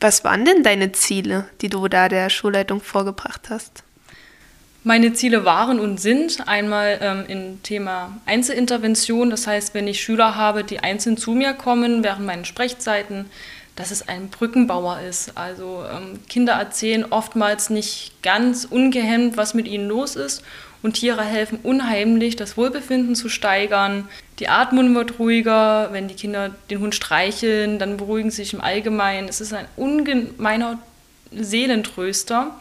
Was 0.00 0.24
waren 0.24 0.44
denn 0.44 0.62
deine 0.62 0.92
Ziele, 0.92 1.46
die 1.60 1.68
du 1.68 1.88
da 1.88 2.08
der 2.08 2.30
Schulleitung 2.30 2.80
vorgebracht 2.80 3.50
hast? 3.50 3.82
Meine 4.82 5.12
Ziele 5.12 5.44
waren 5.44 5.78
und 5.78 6.00
sind 6.00 6.48
einmal 6.48 6.98
ähm, 7.02 7.24
im 7.28 7.62
Thema 7.62 8.16
Einzelintervention, 8.24 9.28
das 9.28 9.46
heißt, 9.46 9.74
wenn 9.74 9.86
ich 9.86 10.00
Schüler 10.00 10.36
habe, 10.36 10.64
die 10.64 10.80
einzeln 10.80 11.18
zu 11.18 11.32
mir 11.32 11.52
kommen 11.52 12.02
während 12.02 12.24
meinen 12.24 12.46
Sprechzeiten, 12.46 13.26
dass 13.76 13.90
es 13.90 14.08
ein 14.08 14.30
Brückenbauer 14.30 15.00
ist. 15.00 15.36
Also 15.36 15.84
ähm, 15.84 16.20
Kinder 16.30 16.54
erzählen 16.54 17.04
oftmals 17.10 17.68
nicht 17.68 18.22
ganz 18.22 18.64
ungehemmt, 18.64 19.36
was 19.36 19.52
mit 19.52 19.68
ihnen 19.68 19.86
los 19.86 20.16
ist 20.16 20.42
und 20.82 20.94
Tiere 20.94 21.24
helfen 21.24 21.58
unheimlich, 21.62 22.36
das 22.36 22.56
Wohlbefinden 22.56 23.14
zu 23.14 23.28
steigern. 23.28 24.08
Die 24.38 24.48
Atmung 24.48 24.94
wird 24.94 25.18
ruhiger, 25.18 25.90
wenn 25.92 26.08
die 26.08 26.14
Kinder 26.14 26.52
den 26.70 26.80
Hund 26.80 26.94
streicheln, 26.94 27.78
dann 27.78 27.98
beruhigen 27.98 28.30
sie 28.30 28.44
sich 28.44 28.54
im 28.54 28.62
Allgemeinen. 28.62 29.28
Es 29.28 29.42
ist 29.42 29.52
ein 29.52 29.66
ungemeiner 29.76 30.78
Seelentröster. 31.32 32.58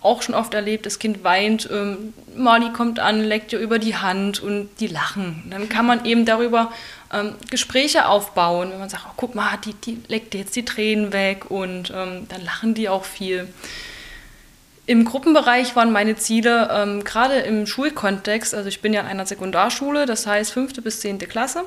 Auch 0.00 0.22
schon 0.22 0.34
oft 0.34 0.54
erlebt, 0.54 0.86
das 0.86 1.00
Kind 1.00 1.24
weint, 1.24 1.68
ähm, 1.72 2.14
Marley 2.36 2.70
kommt 2.72 3.00
an, 3.00 3.20
leckt 3.20 3.52
ihr 3.52 3.58
über 3.58 3.80
die 3.80 3.96
Hand 3.96 4.40
und 4.40 4.68
die 4.78 4.86
lachen. 4.86 5.42
Dann 5.50 5.68
kann 5.68 5.86
man 5.86 6.04
eben 6.04 6.24
darüber 6.24 6.70
ähm, 7.12 7.34
Gespräche 7.50 8.06
aufbauen, 8.06 8.70
wenn 8.70 8.78
man 8.78 8.88
sagt, 8.88 9.04
oh, 9.08 9.14
guck 9.16 9.34
mal, 9.34 9.56
die, 9.64 9.74
die 9.74 10.00
leckt 10.06 10.34
jetzt 10.34 10.54
die 10.54 10.64
Tränen 10.64 11.12
weg 11.12 11.50
und 11.50 11.92
ähm, 11.94 12.26
dann 12.28 12.44
lachen 12.44 12.74
die 12.74 12.88
auch 12.88 13.04
viel. 13.04 13.48
Im 14.86 15.04
Gruppenbereich 15.04 15.76
waren 15.76 15.92
meine 15.92 16.16
Ziele 16.16 16.70
ähm, 16.72 17.04
gerade 17.04 17.40
im 17.40 17.66
Schulkontext, 17.66 18.54
also 18.54 18.68
ich 18.68 18.80
bin 18.80 18.92
ja 18.92 19.00
in 19.00 19.06
einer 19.06 19.26
Sekundarschule, 19.26 20.06
das 20.06 20.26
heißt 20.26 20.52
fünfte 20.52 20.80
bis 20.80 21.00
zehnte 21.00 21.26
Klasse. 21.26 21.64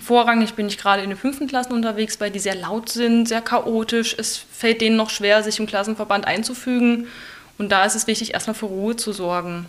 Vorrangig 0.00 0.54
bin 0.54 0.68
ich 0.68 0.78
gerade 0.78 1.02
in 1.02 1.08
den 1.08 1.18
fünften 1.18 1.46
Klassen 1.46 1.72
unterwegs, 1.72 2.20
weil 2.20 2.30
die 2.30 2.38
sehr 2.38 2.54
laut 2.54 2.88
sind, 2.90 3.26
sehr 3.26 3.40
chaotisch. 3.40 4.14
Es 4.18 4.36
fällt 4.36 4.80
denen 4.80 4.96
noch 4.96 5.10
schwer, 5.10 5.42
sich 5.42 5.58
im 5.58 5.66
Klassenverband 5.66 6.26
einzufügen. 6.26 7.08
Und 7.58 7.70
da 7.70 7.84
ist 7.84 7.94
es 7.94 8.06
wichtig, 8.06 8.34
erstmal 8.34 8.54
für 8.54 8.66
Ruhe 8.66 8.96
zu 8.96 9.12
sorgen. 9.12 9.66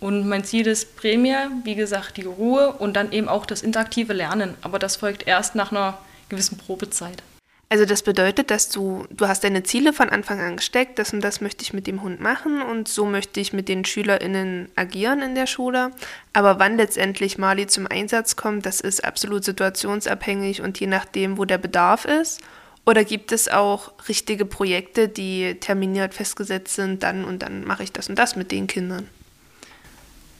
Und 0.00 0.28
mein 0.28 0.44
Ziel 0.44 0.66
ist 0.66 0.96
Prämie, 0.96 1.36
wie 1.64 1.74
gesagt, 1.74 2.16
die 2.18 2.24
Ruhe 2.24 2.72
und 2.72 2.94
dann 2.94 3.12
eben 3.12 3.28
auch 3.28 3.46
das 3.46 3.62
interaktive 3.62 4.12
Lernen. 4.12 4.54
Aber 4.60 4.78
das 4.78 4.96
folgt 4.96 5.26
erst 5.26 5.54
nach 5.54 5.70
einer 5.70 5.98
gewissen 6.28 6.58
Probezeit. 6.58 7.22
Also 7.70 7.86
das 7.86 8.02
bedeutet, 8.02 8.50
dass 8.50 8.68
du, 8.68 9.06
du 9.10 9.26
hast 9.26 9.42
deine 9.42 9.62
Ziele 9.62 9.92
von 9.92 10.10
Anfang 10.10 10.40
an 10.40 10.56
gesteckt, 10.56 10.98
das 10.98 11.12
und 11.12 11.22
das 11.22 11.40
möchte 11.40 11.62
ich 11.62 11.72
mit 11.72 11.86
dem 11.86 12.02
Hund 12.02 12.20
machen 12.20 12.62
und 12.62 12.86
so 12.86 13.06
möchte 13.06 13.40
ich 13.40 13.52
mit 13.52 13.68
den 13.68 13.84
SchülerInnen 13.84 14.68
agieren 14.76 15.22
in 15.22 15.34
der 15.34 15.46
Schule. 15.46 15.90
Aber 16.32 16.58
wann 16.58 16.76
letztendlich 16.76 17.38
Mali 17.38 17.66
zum 17.66 17.86
Einsatz 17.86 18.36
kommt, 18.36 18.66
das 18.66 18.80
ist 18.80 19.04
absolut 19.04 19.44
situationsabhängig 19.44 20.60
und 20.60 20.78
je 20.78 20.86
nachdem, 20.86 21.38
wo 21.38 21.46
der 21.46 21.58
Bedarf 21.58 22.04
ist. 22.04 22.42
Oder 22.86 23.04
gibt 23.04 23.32
es 23.32 23.48
auch 23.48 23.92
richtige 24.08 24.44
Projekte, 24.44 25.08
die 25.08 25.56
terminiert 25.60 26.14
festgesetzt 26.14 26.74
sind, 26.74 27.02
dann 27.02 27.24
und 27.24 27.40
dann 27.40 27.64
mache 27.64 27.82
ich 27.82 27.92
das 27.92 28.08
und 28.08 28.18
das 28.18 28.36
mit 28.36 28.52
den 28.52 28.66
Kindern? 28.66 29.08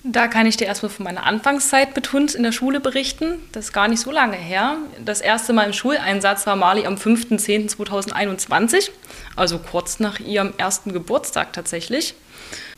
Da 0.07 0.29
kann 0.29 0.47
ich 0.47 0.59
dir 0.59 0.67
erstmal 0.67 0.91
von 0.91 1.05
meiner 1.05 1.25
Anfangszeit 1.25 1.97
mit 1.97 2.13
Hund 2.13 2.35
in 2.35 2.43
der 2.43 2.53
Schule 2.53 2.79
berichten. 2.79 3.41
Das 3.53 3.67
ist 3.67 3.73
gar 3.73 3.89
nicht 3.89 4.01
so 4.01 4.11
lange 4.11 4.37
her. 4.37 4.77
Das 5.03 5.23
erste 5.23 5.55
Mal 5.55 5.65
im 5.65 5.73
Schuleinsatz 5.73 6.47
war 6.47 6.57
Mali 6.57 6.85
am 6.85 6.97
5.10.2021, 6.97 8.91
also 9.35 9.59
kurz 9.59 10.01
nach 10.01 10.21
ihrem 10.21 10.53
ersten 10.59 10.93
Geburtstag 10.93 11.55
tatsächlich. 11.55 12.15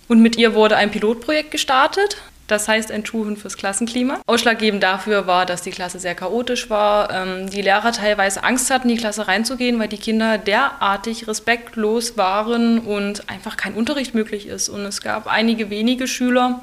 Und 0.07 0.23
mit 0.23 0.37
ihr 0.37 0.55
wurde 0.55 0.77
ein 0.77 0.93
Pilotprojekt 0.93 1.51
gestartet. 1.51 2.17
Das 2.47 2.69
heißt 2.69 2.93
ein 2.93 3.05
Schulhund 3.05 3.39
fürs 3.39 3.57
Klassenklima. 3.57 4.21
Ausschlaggebend 4.27 4.83
dafür 4.83 5.27
war, 5.27 5.47
dass 5.47 5.63
die 5.63 5.71
Klasse 5.71 5.99
sehr 5.99 6.15
chaotisch 6.15 6.71
war, 6.71 7.11
ähm, 7.11 7.51
die 7.51 7.63
Lehrer 7.63 7.91
teilweise 7.93 8.45
Angst 8.45 8.71
hatten, 8.71 8.89
in 8.89 8.95
die 8.95 9.01
Klasse 9.01 9.27
reinzugehen, 9.27 9.79
weil 9.79 9.89
die 9.89 9.99
Kinder 9.99 10.39
derartig 10.39 11.27
respektlos 11.27 12.17
waren 12.17 12.79
und 12.79 13.29
einfach 13.29 13.57
kein 13.57 13.75
Unterricht 13.75 14.15
möglich 14.15 14.47
ist. 14.47 14.69
Und 14.69 14.83
es 14.83 15.01
gab 15.01 15.27
einige 15.27 15.71
wenige 15.71 16.07
Schüler, 16.07 16.63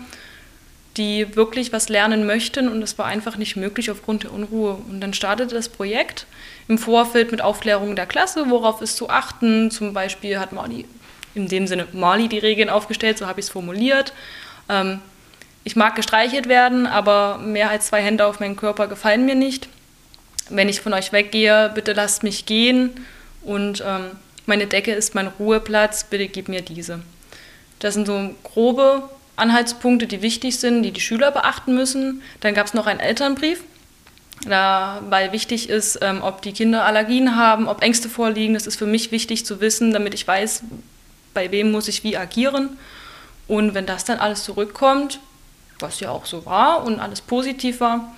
die 0.96 1.36
wirklich 1.36 1.74
was 1.74 1.90
lernen 1.90 2.26
möchten 2.26 2.70
und 2.70 2.82
es 2.82 2.98
war 2.98 3.08
einfach 3.08 3.36
nicht 3.36 3.56
möglich 3.56 3.90
aufgrund 3.92 4.24
der 4.24 4.32
Unruhe. 4.32 4.78
Und 4.90 5.02
dann 5.02 5.14
startete 5.14 5.56
das 5.56 5.68
Projekt 5.68 6.28
im 6.68 6.78
Vorfeld 6.78 7.32
mit 7.32 7.42
Aufklärung 7.42 7.96
der 7.96 8.06
Klasse, 8.06 8.46
worauf 8.50 8.82
ist 8.82 8.96
zu 8.96 9.10
achten. 9.10 9.72
Zum 9.72 9.94
Beispiel 9.94 10.40
hat 10.40 10.54
Marley 10.54 10.86
in 11.36 11.48
dem 11.48 11.68
Sinne 11.68 11.88
Marley 11.94 12.28
die 12.28 12.38
Regeln 12.38 12.70
aufgestellt, 12.70 13.18
so 13.18 13.26
habe 13.26 13.40
ich 13.40 13.48
es 13.48 13.52
formuliert. 13.52 14.14
Ähm, 14.70 15.00
ich 15.64 15.76
mag 15.76 15.96
gestreichelt 15.96 16.48
werden, 16.48 16.86
aber 16.86 17.38
mehr 17.38 17.70
als 17.70 17.88
zwei 17.88 18.02
Hände 18.02 18.26
auf 18.26 18.40
meinen 18.40 18.56
Körper 18.56 18.88
gefallen 18.88 19.26
mir 19.26 19.36
nicht. 19.36 19.70
Wenn 20.50 20.70
ich 20.70 20.82
von 20.82 20.94
euch 20.94 21.12
weggehe, 21.14 21.72
bitte 21.74 21.94
lasst 21.94 22.24
mich 22.24 22.46
gehen 22.46 22.92
und 23.44 23.82
ähm, 23.86 24.12
meine 24.46 24.68
Decke 24.68 24.92
ist 24.92 25.16
mein 25.16 25.28
Ruheplatz, 25.28 26.04
bitte 26.06 26.28
gib 26.28 26.50
mir 26.50 26.62
diese. 26.62 27.00
Das 27.80 27.94
sind 27.94 28.08
so 28.08 28.36
grobe 28.44 29.10
Anhaltspunkte, 29.36 30.06
die 30.06 30.22
wichtig 30.22 30.60
sind, 30.60 30.84
die 30.84 30.92
die 30.92 31.02
Schüler 31.02 31.32
beachten 31.32 31.74
müssen. 31.74 32.22
Dann 32.42 32.54
gab 32.54 32.68
es 32.68 32.74
noch 32.74 32.86
einen 32.86 33.00
Elternbrief, 33.00 33.64
da, 34.48 35.02
weil 35.10 35.32
wichtig 35.32 35.70
ist, 35.70 36.00
ähm, 36.02 36.22
ob 36.22 36.42
die 36.42 36.52
Kinder 36.52 36.86
Allergien 36.86 37.38
haben, 37.38 37.68
ob 37.68 37.82
Ängste 37.82 38.10
vorliegen. 38.10 38.54
Das 38.54 38.68
ist 38.68 38.78
für 38.78 38.86
mich 38.86 39.12
wichtig 39.12 39.46
zu 39.46 39.62
wissen, 39.62 39.94
damit 39.94 40.14
ich 40.14 40.28
weiß, 40.28 40.64
bei 41.34 41.52
wem 41.52 41.72
muss 41.72 41.88
ich 41.88 42.04
wie 42.04 42.18
agieren. 42.18 42.78
Und 43.48 43.74
wenn 43.74 43.86
das 43.86 44.04
dann 44.06 44.20
alles 44.20 44.44
zurückkommt, 44.44 45.20
was 45.84 46.00
ja 46.00 46.10
auch 46.10 46.26
so 46.26 46.48
war 46.48 46.84
und 46.84 47.00
alles 47.00 47.22
positiv 47.22 47.80
war, 47.80 48.12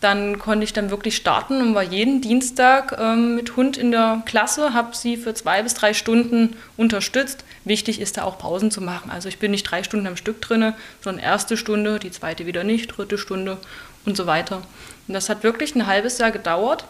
dann 0.00 0.38
konnte 0.38 0.62
ich 0.62 0.72
dann 0.72 0.90
wirklich 0.90 1.16
starten 1.16 1.60
und 1.60 1.74
war 1.74 1.82
jeden 1.82 2.20
Dienstag 2.20 2.96
ähm, 3.00 3.34
mit 3.34 3.56
Hund 3.56 3.76
in 3.76 3.90
der 3.90 4.22
Klasse, 4.26 4.72
habe 4.72 4.96
sie 4.96 5.16
für 5.16 5.34
zwei 5.34 5.62
bis 5.62 5.74
drei 5.74 5.92
Stunden 5.92 6.56
unterstützt. 6.76 7.44
Wichtig 7.64 8.00
ist 8.00 8.16
da 8.16 8.22
auch 8.22 8.38
Pausen 8.38 8.70
zu 8.70 8.80
machen. 8.80 9.10
Also 9.10 9.28
ich 9.28 9.38
bin 9.38 9.50
nicht 9.50 9.64
drei 9.64 9.82
Stunden 9.82 10.06
am 10.06 10.16
Stück 10.16 10.40
drinne, 10.40 10.74
sondern 11.00 11.24
erste 11.24 11.56
Stunde, 11.56 11.98
die 11.98 12.12
zweite 12.12 12.46
wieder 12.46 12.62
nicht, 12.62 12.96
dritte 12.96 13.18
Stunde 13.18 13.58
und 14.06 14.16
so 14.16 14.26
weiter. 14.26 14.62
Und 15.08 15.14
das 15.14 15.28
hat 15.28 15.42
wirklich 15.42 15.74
ein 15.74 15.88
halbes 15.88 16.18
Jahr 16.18 16.30
gedauert, 16.30 16.84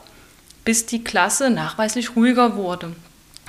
bis 0.67 0.85
die 0.85 1.03
Klasse 1.03 1.49
nachweislich 1.49 2.14
ruhiger 2.14 2.57
wurde. 2.57 2.93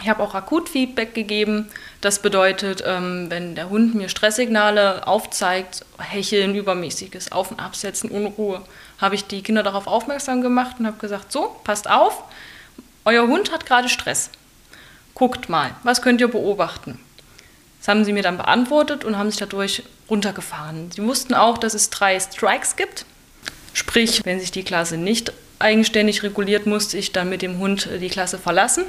Ich 0.01 0.07
habe 0.07 0.23
auch 0.23 0.35
Akutfeedback 0.35 1.13
gegeben. 1.13 1.67
Das 2.01 2.19
bedeutet, 2.19 2.81
ähm, 2.85 3.29
wenn 3.29 3.55
der 3.55 3.69
Hund 3.69 3.93
mir 3.93 4.07
Stresssignale 4.07 5.05
aufzeigt, 5.05 5.85
Hecheln, 5.97 6.55
übermäßiges 6.55 7.33
Auf- 7.33 7.51
und 7.51 7.59
Absetzen, 7.59 8.09
Unruhe, 8.09 8.61
habe 8.99 9.15
ich 9.15 9.25
die 9.25 9.43
Kinder 9.43 9.63
darauf 9.63 9.85
aufmerksam 9.85 10.41
gemacht 10.41 10.77
und 10.79 10.87
habe 10.87 10.97
gesagt, 10.97 11.31
so, 11.31 11.55
passt 11.65 11.89
auf, 11.89 12.23
euer 13.03 13.27
Hund 13.27 13.51
hat 13.51 13.65
gerade 13.65 13.89
Stress. 13.89 14.29
Guckt 15.13 15.49
mal, 15.49 15.71
was 15.83 16.01
könnt 16.01 16.21
ihr 16.21 16.29
beobachten? 16.29 16.99
Das 17.79 17.89
haben 17.89 18.05
sie 18.05 18.13
mir 18.13 18.23
dann 18.23 18.37
beantwortet 18.37 19.03
und 19.03 19.17
haben 19.17 19.29
sich 19.29 19.39
dadurch 19.39 19.83
runtergefahren. 20.09 20.91
Sie 20.91 21.03
wussten 21.03 21.33
auch, 21.33 21.57
dass 21.57 21.73
es 21.73 21.89
drei 21.89 22.17
Strikes 22.19 22.77
gibt. 22.77 23.05
Sprich, 23.73 24.21
wenn 24.25 24.39
sich 24.39 24.51
die 24.51 24.63
Klasse 24.63 24.97
nicht 24.97 25.33
eigenständig 25.59 26.23
reguliert, 26.23 26.65
musste 26.65 26.97
ich 26.97 27.11
dann 27.11 27.29
mit 27.29 27.41
dem 27.41 27.59
Hund 27.59 27.89
die 27.99 28.09
Klasse 28.09 28.37
verlassen. 28.37 28.85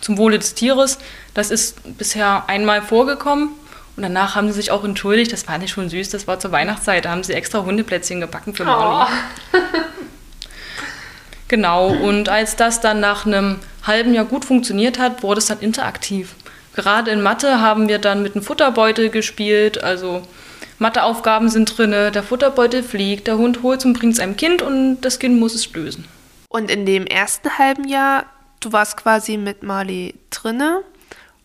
Zum 0.00 0.18
Wohle 0.18 0.38
des 0.38 0.54
Tieres. 0.54 0.98
Das 1.34 1.50
ist 1.50 1.98
bisher 1.98 2.48
einmal 2.48 2.82
vorgekommen. 2.82 3.50
Und 3.98 4.02
danach 4.02 4.36
haben 4.36 4.46
sie 4.46 4.54
sich 4.54 4.70
auch 4.70 4.84
entschuldigt, 4.84 5.32
das 5.32 5.42
fand 5.42 5.64
ich 5.64 5.72
schon 5.72 5.88
süß, 5.88 6.10
das 6.10 6.28
war 6.28 6.38
zur 6.38 6.52
Weihnachtszeit, 6.52 7.04
da 7.04 7.10
haben 7.10 7.24
sie 7.24 7.32
extra 7.32 7.64
Hundeplätzchen 7.64 8.20
gebacken 8.20 8.54
für 8.54 8.64
Molly. 8.64 8.78
Oh. 8.78 9.58
genau, 11.48 11.88
und 11.88 12.28
als 12.28 12.54
das 12.54 12.80
dann 12.80 13.00
nach 13.00 13.26
einem 13.26 13.56
halben 13.84 14.14
Jahr 14.14 14.24
gut 14.24 14.44
funktioniert 14.44 15.00
hat, 15.00 15.24
wurde 15.24 15.40
es 15.40 15.46
dann 15.46 15.58
interaktiv. 15.58 16.36
Gerade 16.76 17.10
in 17.10 17.22
Mathe 17.22 17.60
haben 17.60 17.88
wir 17.88 17.98
dann 17.98 18.22
mit 18.22 18.36
einem 18.36 18.44
Futterbeutel 18.44 19.10
gespielt, 19.10 19.82
also 19.82 20.22
Matheaufgaben 20.78 21.48
sind 21.48 21.76
drin, 21.76 21.90
der 21.90 22.22
Futterbeutel 22.22 22.84
fliegt, 22.84 23.26
der 23.26 23.36
Hund 23.36 23.64
holt 23.64 23.80
es 23.80 23.84
und 23.84 23.98
bringt 23.98 24.14
es 24.14 24.20
einem 24.20 24.36
Kind 24.36 24.62
und 24.62 25.00
das 25.00 25.18
Kind 25.18 25.40
muss 25.40 25.56
es 25.56 25.72
lösen. 25.72 26.04
Und 26.48 26.70
in 26.70 26.86
dem 26.86 27.04
ersten 27.04 27.58
halben 27.58 27.88
Jahr, 27.88 28.26
du 28.60 28.72
warst 28.72 28.96
quasi 28.96 29.36
mit 29.36 29.62
Marley 29.62 30.14
drinne 30.30 30.82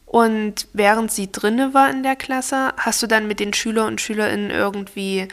und 0.06 0.68
während 0.74 1.12
sie 1.12 1.32
drinne 1.32 1.74
war 1.74 1.90
in 1.90 2.04
der 2.04 2.16
Klasse, 2.16 2.74
hast 2.78 3.02
du 3.02 3.08
dann 3.08 3.28
mit 3.28 3.40
den 3.40 3.54
Schüler 3.54 3.88
und 3.88 4.02
Schülerinnen 4.02 4.52
irgendwie 4.52 5.28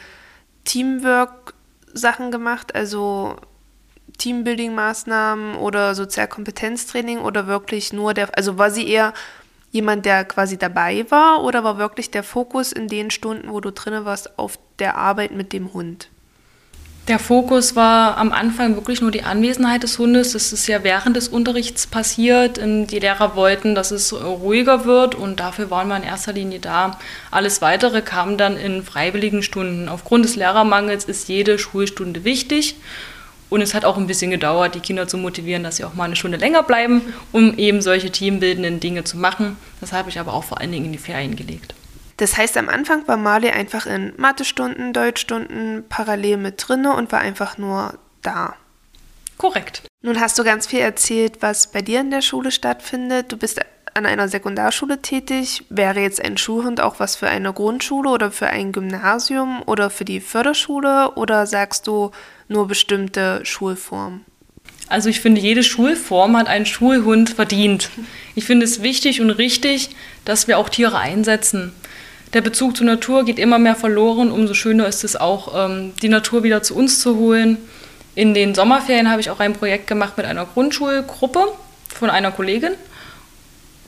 Teamwork-Sachen 0.65 2.31
gemacht, 2.31 2.75
also 2.75 3.35
Teambuilding-Maßnahmen 4.17 5.55
oder 5.55 5.95
Sozialkompetenztraining 5.95 7.19
oder 7.19 7.47
wirklich 7.47 7.93
nur 7.93 8.13
der, 8.13 8.35
also 8.37 8.57
war 8.57 8.71
sie 8.71 8.87
eher 8.87 9.13
jemand, 9.71 10.05
der 10.05 10.25
quasi 10.25 10.57
dabei 10.57 11.09
war 11.09 11.43
oder 11.43 11.63
war 11.63 11.77
wirklich 11.77 12.11
der 12.11 12.23
Fokus 12.23 12.71
in 12.71 12.87
den 12.87 13.09
Stunden, 13.09 13.49
wo 13.51 13.61
du 13.61 13.71
drinne 13.71 14.05
warst, 14.05 14.37
auf 14.37 14.59
der 14.79 14.97
Arbeit 14.97 15.31
mit 15.31 15.53
dem 15.53 15.73
Hund? 15.73 16.09
Der 17.07 17.17
Fokus 17.17 17.75
war 17.75 18.17
am 18.17 18.31
Anfang 18.31 18.75
wirklich 18.75 19.01
nur 19.01 19.09
die 19.09 19.23
Anwesenheit 19.23 19.81
des 19.81 19.97
Hundes. 19.97 20.33
Das 20.33 20.53
ist 20.53 20.67
ja 20.67 20.83
während 20.83 21.15
des 21.15 21.29
Unterrichts 21.29 21.87
passiert. 21.87 22.57
Die 22.63 22.99
Lehrer 22.99 23.35
wollten, 23.35 23.73
dass 23.73 23.89
es 23.89 24.13
ruhiger 24.13 24.85
wird 24.85 25.15
und 25.15 25.39
dafür 25.39 25.71
waren 25.71 25.87
wir 25.87 25.97
in 25.97 26.03
erster 26.03 26.31
Linie 26.31 26.59
da. 26.59 26.99
Alles 27.31 27.59
Weitere 27.61 28.03
kam 28.03 28.37
dann 28.37 28.55
in 28.55 28.83
freiwilligen 28.83 29.41
Stunden. 29.41 29.89
Aufgrund 29.89 30.25
des 30.25 30.35
Lehrermangels 30.35 31.05
ist 31.05 31.27
jede 31.27 31.57
Schulstunde 31.57 32.23
wichtig. 32.23 32.75
Und 33.49 33.61
es 33.61 33.73
hat 33.73 33.83
auch 33.83 33.97
ein 33.97 34.07
bisschen 34.07 34.31
gedauert, 34.31 34.75
die 34.75 34.79
Kinder 34.79 35.07
zu 35.07 35.17
motivieren, 35.17 35.63
dass 35.63 35.77
sie 35.77 35.83
auch 35.83 35.95
mal 35.95 36.05
eine 36.05 36.15
Stunde 36.15 36.37
länger 36.37 36.63
bleiben, 36.63 37.01
um 37.33 37.57
eben 37.57 37.81
solche 37.81 38.11
teambildenden 38.11 38.79
Dinge 38.79 39.03
zu 39.03 39.17
machen. 39.17 39.57
Das 39.81 39.91
habe 39.91 40.09
ich 40.09 40.19
aber 40.19 40.33
auch 40.33 40.43
vor 40.43 40.61
allen 40.61 40.71
Dingen 40.71 40.85
in 40.85 40.91
die 40.93 40.99
Ferien 40.99 41.35
gelegt. 41.35 41.73
Das 42.21 42.37
heißt, 42.37 42.55
am 42.57 42.69
Anfang 42.69 43.07
war 43.07 43.17
Marley 43.17 43.49
einfach 43.49 43.87
in 43.87 44.13
Mathestunden, 44.15 44.93
Deutschstunden 44.93 45.85
parallel 45.89 46.37
mit 46.37 46.63
drinne 46.67 46.93
und 46.93 47.11
war 47.11 47.19
einfach 47.19 47.57
nur 47.57 47.97
da. 48.21 48.53
Korrekt. 49.39 49.81
Nun 50.03 50.19
hast 50.19 50.37
du 50.37 50.43
ganz 50.43 50.67
viel 50.67 50.81
erzählt, 50.81 51.37
was 51.39 51.71
bei 51.71 51.81
dir 51.81 51.99
in 51.99 52.11
der 52.11 52.21
Schule 52.21 52.51
stattfindet. 52.51 53.31
Du 53.31 53.37
bist 53.37 53.59
an 53.95 54.05
einer 54.05 54.27
Sekundarschule 54.27 55.01
tätig. 55.01 55.65
Wäre 55.71 55.99
jetzt 55.99 56.23
ein 56.23 56.37
Schulhund 56.37 56.79
auch 56.79 56.99
was 56.99 57.15
für 57.15 57.27
eine 57.27 57.53
Grundschule 57.53 58.11
oder 58.11 58.29
für 58.29 58.45
ein 58.45 58.71
Gymnasium 58.71 59.63
oder 59.65 59.89
für 59.89 60.05
die 60.05 60.19
Förderschule 60.19 61.13
oder 61.15 61.47
sagst 61.47 61.87
du 61.87 62.11
nur 62.47 62.67
bestimmte 62.67 63.43
Schulformen? 63.43 64.25
Also 64.89 65.09
ich 65.09 65.21
finde, 65.21 65.41
jede 65.41 65.63
Schulform 65.63 66.37
hat 66.37 66.45
einen 66.45 66.67
Schulhund 66.67 67.31
verdient. 67.31 67.89
Ich 68.35 68.45
finde 68.45 68.65
es 68.65 68.83
wichtig 68.83 69.21
und 69.21 69.31
richtig, 69.31 69.95
dass 70.23 70.47
wir 70.47 70.59
auch 70.59 70.69
Tiere 70.69 70.99
einsetzen 70.99 71.73
der 72.33 72.41
Bezug 72.41 72.77
zur 72.77 72.85
Natur 72.85 73.25
geht 73.25 73.39
immer 73.39 73.59
mehr 73.59 73.75
verloren. 73.75 74.31
Umso 74.31 74.53
schöner 74.53 74.87
ist 74.87 75.03
es 75.03 75.15
auch, 75.15 75.53
ähm, 75.65 75.93
die 76.01 76.09
Natur 76.09 76.43
wieder 76.43 76.63
zu 76.63 76.75
uns 76.75 76.99
zu 76.99 77.15
holen. 77.17 77.57
In 78.15 78.33
den 78.33 78.55
Sommerferien 78.55 79.09
habe 79.09 79.21
ich 79.21 79.29
auch 79.29 79.39
ein 79.39 79.53
Projekt 79.53 79.87
gemacht 79.87 80.17
mit 80.17 80.25
einer 80.25 80.45
Grundschulgruppe 80.45 81.45
von 81.93 82.09
einer 82.09 82.31
Kollegin. 82.31 82.73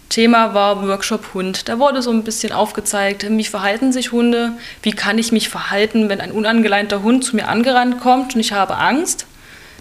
Thema 0.10 0.54
war 0.54 0.88
Workshop 0.88 1.34
Hund. 1.34 1.68
Da 1.68 1.80
wurde 1.80 2.02
so 2.02 2.12
ein 2.12 2.24
bisschen 2.24 2.52
aufgezeigt, 2.52 3.26
wie 3.28 3.44
verhalten 3.44 3.92
sich 3.92 4.12
Hunde, 4.12 4.54
wie 4.84 4.92
kann 4.92 5.18
ich 5.18 5.32
mich 5.32 5.50
verhalten, 5.50 6.08
wenn 6.08 6.22
ein 6.22 6.32
unangeleinter 6.32 7.02
Hund 7.02 7.24
zu 7.24 7.36
mir 7.36 7.48
angerannt 7.48 8.00
kommt 8.00 8.36
und 8.36 8.42
ich 8.42 8.52
habe 8.52 8.78
Angst. 8.78 9.26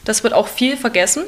Das 0.05 0.25
wird 0.25 0.33
auch 0.33 0.49
viel 0.49 0.77
vergessen. 0.77 1.25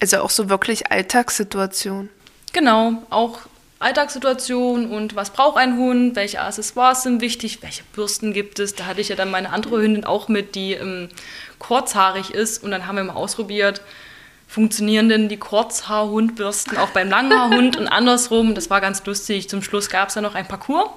Also 0.00 0.18
auch 0.18 0.30
so 0.30 0.48
wirklich 0.48 0.90
Alltagssituationen. 0.90 2.08
Genau, 2.52 2.94
auch 3.10 3.40
Alltagssituationen 3.80 4.90
und 4.90 5.16
was 5.16 5.30
braucht 5.30 5.56
ein 5.56 5.78
Hund, 5.78 6.14
welche 6.14 6.40
Accessoires 6.42 7.02
sind 7.02 7.22
wichtig, 7.22 7.62
welche 7.62 7.82
Bürsten 7.94 8.34
gibt 8.34 8.58
es. 8.58 8.74
Da 8.74 8.84
hatte 8.84 9.00
ich 9.00 9.08
ja 9.08 9.16
dann 9.16 9.30
meine 9.30 9.50
andere 9.50 9.80
Hündin 9.80 10.04
auch 10.04 10.28
mit, 10.28 10.54
die 10.54 10.74
ähm, 10.74 11.08
kurzhaarig 11.58 12.30
ist 12.30 12.62
und 12.62 12.70
dann 12.70 12.86
haben 12.86 12.96
wir 12.96 13.04
mal 13.04 13.14
ausprobiert, 13.14 13.80
funktionieren 14.46 15.08
denn 15.08 15.30
die 15.30 15.38
Kurzhaarhundbürsten 15.38 16.76
auch 16.76 16.90
beim 16.90 17.08
Langhaarhund 17.08 17.76
und 17.78 17.88
andersrum. 17.88 18.54
Das 18.54 18.68
war 18.68 18.82
ganz 18.82 19.06
lustig. 19.06 19.48
Zum 19.48 19.62
Schluss 19.62 19.88
gab 19.88 20.08
es 20.08 20.14
dann 20.14 20.24
noch 20.24 20.34
ein 20.34 20.46
Parcours. 20.46 20.90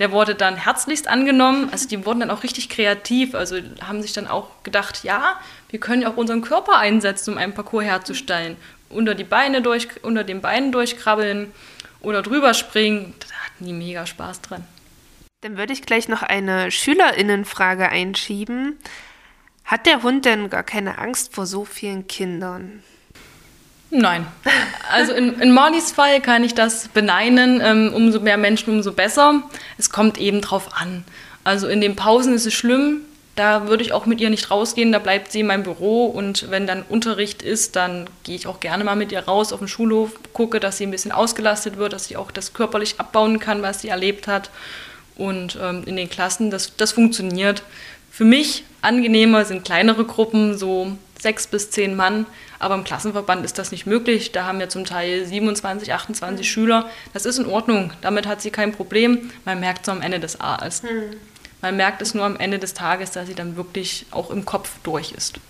Der 0.00 0.10
wurde 0.10 0.34
dann 0.34 0.56
herzlichst 0.56 1.06
angenommen. 1.06 1.68
Also 1.70 1.88
die 1.88 2.04
wurden 2.04 2.20
dann 2.20 2.30
auch 2.30 2.42
richtig 2.42 2.68
kreativ. 2.68 3.34
Also 3.36 3.58
haben 3.80 4.02
sich 4.02 4.12
dann 4.12 4.26
auch 4.26 4.48
gedacht, 4.64 5.04
ja, 5.04 5.38
wir 5.70 5.78
können 5.78 6.02
ja 6.02 6.10
auch 6.10 6.16
unseren 6.16 6.42
Körper 6.42 6.78
einsetzen, 6.78 7.32
um 7.32 7.38
einen 7.38 7.54
Parcours 7.54 7.84
herzustellen. 7.84 8.56
Unter, 8.90 9.14
die 9.14 9.24
Beine 9.24 9.62
durch, 9.62 9.88
unter 10.02 10.24
den 10.24 10.40
Beinen 10.40 10.72
durchkrabbeln 10.72 11.52
oder 12.06 12.22
drüber 12.22 12.54
springen. 12.54 13.14
Da 13.18 13.34
hatten 13.44 13.66
die 13.66 13.72
mega 13.72 14.06
Spaß 14.06 14.40
dran. 14.40 14.64
Dann 15.40 15.58
würde 15.58 15.72
ich 15.72 15.82
gleich 15.82 16.08
noch 16.08 16.22
eine 16.22 16.70
Schülerinnenfrage 16.70 17.88
einschieben. 17.88 18.78
Hat 19.64 19.86
der 19.86 20.04
Hund 20.04 20.24
denn 20.24 20.48
gar 20.48 20.62
keine 20.62 20.98
Angst 20.98 21.34
vor 21.34 21.46
so 21.46 21.64
vielen 21.64 22.06
Kindern? 22.06 22.84
Nein. 23.90 24.26
Also 24.90 25.12
in, 25.12 25.40
in 25.40 25.50
Marlies 25.52 25.90
Fall 25.90 26.20
kann 26.20 26.44
ich 26.44 26.54
das 26.54 26.88
beneinen. 26.88 27.60
Ähm, 27.60 27.92
umso 27.92 28.20
mehr 28.20 28.36
Menschen, 28.36 28.70
umso 28.70 28.92
besser. 28.92 29.42
Es 29.76 29.90
kommt 29.90 30.18
eben 30.18 30.40
drauf 30.40 30.80
an. 30.80 31.04
Also 31.42 31.66
in 31.66 31.80
den 31.80 31.96
Pausen 31.96 32.34
ist 32.34 32.46
es 32.46 32.54
schlimm. 32.54 33.00
Da 33.36 33.68
würde 33.68 33.82
ich 33.82 33.92
auch 33.92 34.06
mit 34.06 34.20
ihr 34.20 34.30
nicht 34.30 34.50
rausgehen. 34.50 34.92
Da 34.92 34.98
bleibt 34.98 35.30
sie 35.30 35.40
in 35.40 35.46
meinem 35.46 35.62
Büro. 35.62 36.06
Und 36.06 36.50
wenn 36.50 36.66
dann 36.66 36.82
Unterricht 36.82 37.42
ist, 37.42 37.76
dann 37.76 38.08
gehe 38.24 38.34
ich 38.34 38.46
auch 38.46 38.60
gerne 38.60 38.82
mal 38.82 38.96
mit 38.96 39.12
ihr 39.12 39.20
raus 39.20 39.52
auf 39.52 39.58
den 39.58 39.68
Schulhof, 39.68 40.12
gucke, 40.32 40.58
dass 40.58 40.78
sie 40.78 40.86
ein 40.86 40.90
bisschen 40.90 41.12
ausgelastet 41.12 41.76
wird, 41.76 41.92
dass 41.92 42.06
sie 42.06 42.16
auch 42.16 42.30
das 42.30 42.54
körperlich 42.54 42.98
abbauen 42.98 43.38
kann, 43.38 43.60
was 43.62 43.82
sie 43.82 43.88
erlebt 43.88 44.26
hat. 44.26 44.50
Und 45.16 45.58
ähm, 45.62 45.82
in 45.84 45.96
den 45.96 46.08
Klassen, 46.08 46.50
das, 46.50 46.76
das 46.76 46.92
funktioniert. 46.92 47.62
Für 48.10 48.24
mich 48.24 48.64
angenehmer 48.80 49.44
sind 49.44 49.64
kleinere 49.66 50.04
Gruppen, 50.04 50.56
so 50.56 50.96
sechs 51.20 51.46
bis 51.46 51.70
zehn 51.70 51.94
Mann. 51.94 52.24
Aber 52.58 52.74
im 52.74 52.84
Klassenverband 52.84 53.44
ist 53.44 53.58
das 53.58 53.70
nicht 53.70 53.86
möglich. 53.86 54.32
Da 54.32 54.46
haben 54.46 54.58
wir 54.58 54.70
zum 54.70 54.86
Teil 54.86 55.26
27, 55.26 55.92
28 55.92 56.46
mhm. 56.46 56.50
Schüler. 56.50 56.90
Das 57.12 57.26
ist 57.26 57.38
in 57.38 57.44
Ordnung. 57.44 57.92
Damit 58.00 58.26
hat 58.26 58.40
sie 58.40 58.50
kein 58.50 58.72
Problem. 58.72 59.30
Man 59.44 59.60
merkt 59.60 59.82
es 59.82 59.88
am 59.90 60.00
Ende 60.00 60.20
des 60.20 60.40
A's. 60.40 60.82
Mhm. 60.82 61.16
Man 61.62 61.76
merkt 61.76 62.02
es 62.02 62.14
nur 62.14 62.24
am 62.24 62.36
Ende 62.36 62.58
des 62.58 62.74
Tages, 62.74 63.10
dass 63.10 63.26
sie 63.26 63.34
dann 63.34 63.56
wirklich 63.56 64.06
auch 64.10 64.30
im 64.30 64.44
Kopf 64.44 64.70
durch 64.82 65.12
ist. 65.12 65.40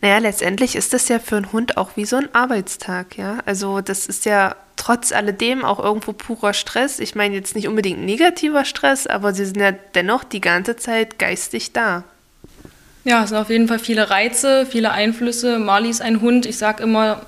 Naja, 0.00 0.18
letztendlich 0.18 0.76
ist 0.76 0.92
das 0.92 1.08
ja 1.08 1.18
für 1.18 1.36
einen 1.36 1.52
Hund 1.52 1.76
auch 1.76 1.90
wie 1.96 2.04
so 2.04 2.16
ein 2.16 2.34
Arbeitstag, 2.34 3.16
ja. 3.16 3.38
Also 3.46 3.80
das 3.80 4.06
ist 4.06 4.24
ja 4.24 4.56
trotz 4.76 5.12
alledem 5.12 5.64
auch 5.64 5.78
irgendwo 5.78 6.12
purer 6.12 6.52
Stress. 6.52 6.98
Ich 7.00 7.14
meine 7.14 7.34
jetzt 7.34 7.54
nicht 7.54 7.66
unbedingt 7.66 8.04
negativer 8.04 8.64
Stress, 8.64 9.06
aber 9.06 9.32
sie 9.32 9.46
sind 9.46 9.58
ja 9.58 9.72
dennoch 9.72 10.24
die 10.24 10.40
ganze 10.40 10.76
Zeit 10.76 11.18
geistig 11.18 11.72
da. 11.72 12.04
Ja, 13.04 13.22
es 13.22 13.30
sind 13.30 13.38
auf 13.38 13.50
jeden 13.50 13.68
Fall 13.68 13.78
viele 13.78 14.10
Reize, 14.10 14.66
viele 14.66 14.90
Einflüsse. 14.90 15.58
Marley 15.58 15.90
ist 15.90 16.02
ein 16.02 16.20
Hund, 16.20 16.44
ich 16.44 16.58
sage 16.58 16.82
immer, 16.82 17.22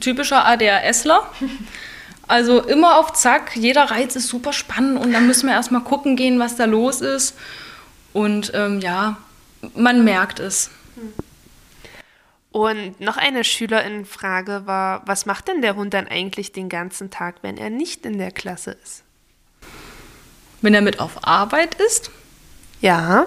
typischer 0.00 0.46
ADHSler. 0.46 1.28
Also 2.26 2.62
immer 2.62 2.98
auf 2.98 3.12
Zack, 3.12 3.54
jeder 3.54 3.90
Reiz 3.90 4.16
ist 4.16 4.28
super 4.28 4.52
spannend 4.52 4.98
und 4.98 5.12
dann 5.12 5.26
müssen 5.26 5.46
wir 5.46 5.54
erstmal 5.54 5.82
gucken 5.82 6.16
gehen, 6.16 6.38
was 6.38 6.56
da 6.56 6.64
los 6.64 7.00
ist. 7.00 7.36
Und 8.12 8.52
ähm, 8.54 8.80
ja, 8.80 9.18
man 9.74 10.04
merkt 10.04 10.40
es. 10.40 10.70
Und 12.50 13.00
noch 13.00 13.16
eine 13.16 13.42
Schülerinnenfrage 13.42 14.62
war, 14.64 15.02
was 15.06 15.26
macht 15.26 15.48
denn 15.48 15.60
der 15.60 15.74
Hund 15.74 15.92
dann 15.92 16.06
eigentlich 16.06 16.52
den 16.52 16.68
ganzen 16.68 17.10
Tag, 17.10 17.36
wenn 17.42 17.56
er 17.56 17.68
nicht 17.68 18.06
in 18.06 18.16
der 18.16 18.30
Klasse 18.30 18.76
ist? 18.82 19.02
Wenn 20.62 20.72
er 20.72 20.80
mit 20.80 21.00
auf 21.00 21.26
Arbeit 21.26 21.74
ist? 21.74 22.10
Ja. 22.80 23.26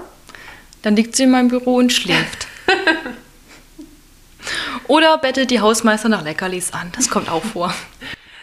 Dann 0.82 0.96
liegt 0.96 1.18
sie 1.18 1.24
in 1.24 1.32
meinem 1.32 1.50
Büro 1.50 1.76
und 1.76 1.92
schläft. 1.92 2.48
Oder 4.88 5.18
bettelt 5.18 5.52
die 5.52 5.60
Hausmeister 5.60 6.08
nach 6.08 6.24
Leckerlis 6.24 6.72
an. 6.72 6.94
Das 6.96 7.10
kommt 7.10 7.30
auch 7.30 7.44
vor. 7.44 7.74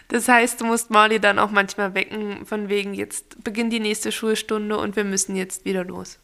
Das 0.09 0.27
heißt, 0.27 0.61
du 0.61 0.65
musst 0.65 0.91
Molly 0.91 1.19
dann 1.19 1.39
auch 1.39 1.51
manchmal 1.51 1.93
wecken, 1.93 2.45
von 2.45 2.69
wegen, 2.69 2.93
jetzt 2.93 3.43
beginnt 3.43 3.73
die 3.73 3.79
nächste 3.79 4.11
Schulstunde 4.11 4.77
und 4.77 4.95
wir 4.95 5.03
müssen 5.03 5.35
jetzt 5.35 5.65
wieder 5.65 5.83
los. 5.83 6.19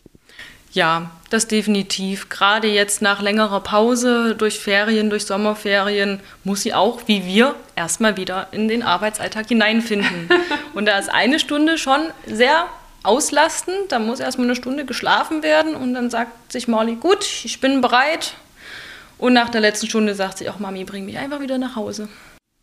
Ja, 0.73 1.11
das 1.29 1.47
definitiv. 1.47 2.29
Gerade 2.29 2.67
jetzt 2.69 3.01
nach 3.01 3.21
längerer 3.21 3.59
Pause, 3.59 4.35
durch 4.35 4.59
Ferien, 4.59 5.09
durch 5.09 5.25
Sommerferien, 5.25 6.21
muss 6.45 6.61
sie 6.61 6.73
auch, 6.73 7.01
wie 7.07 7.25
wir, 7.25 7.55
erstmal 7.75 8.15
wieder 8.15 8.47
in 8.51 8.69
den 8.69 8.81
Arbeitsalltag 8.81 9.49
hineinfinden. 9.49 10.29
Und 10.73 10.85
da 10.85 10.97
ist 10.97 11.09
eine 11.09 11.39
Stunde 11.39 11.77
schon 11.77 11.99
sehr 12.25 12.67
auslasten. 13.03 13.73
Da 13.89 13.99
muss 13.99 14.21
erstmal 14.21 14.47
eine 14.47 14.55
Stunde 14.55 14.85
geschlafen 14.85 15.43
werden 15.43 15.75
und 15.75 15.95
dann 15.95 16.11
sagt 16.11 16.51
sich 16.51 16.67
Molly, 16.67 16.95
gut, 16.95 17.25
ich 17.43 17.59
bin 17.59 17.81
bereit. 17.81 18.35
Und 19.17 19.33
nach 19.33 19.49
der 19.49 19.61
letzten 19.61 19.87
Stunde 19.87 20.15
sagt 20.15 20.37
sie 20.37 20.49
auch, 20.49 20.59
Mami, 20.59 20.83
bring 20.83 21.05
mich 21.05 21.17
einfach 21.17 21.39
wieder 21.39 21.57
nach 21.57 21.75
Hause. 21.75 22.09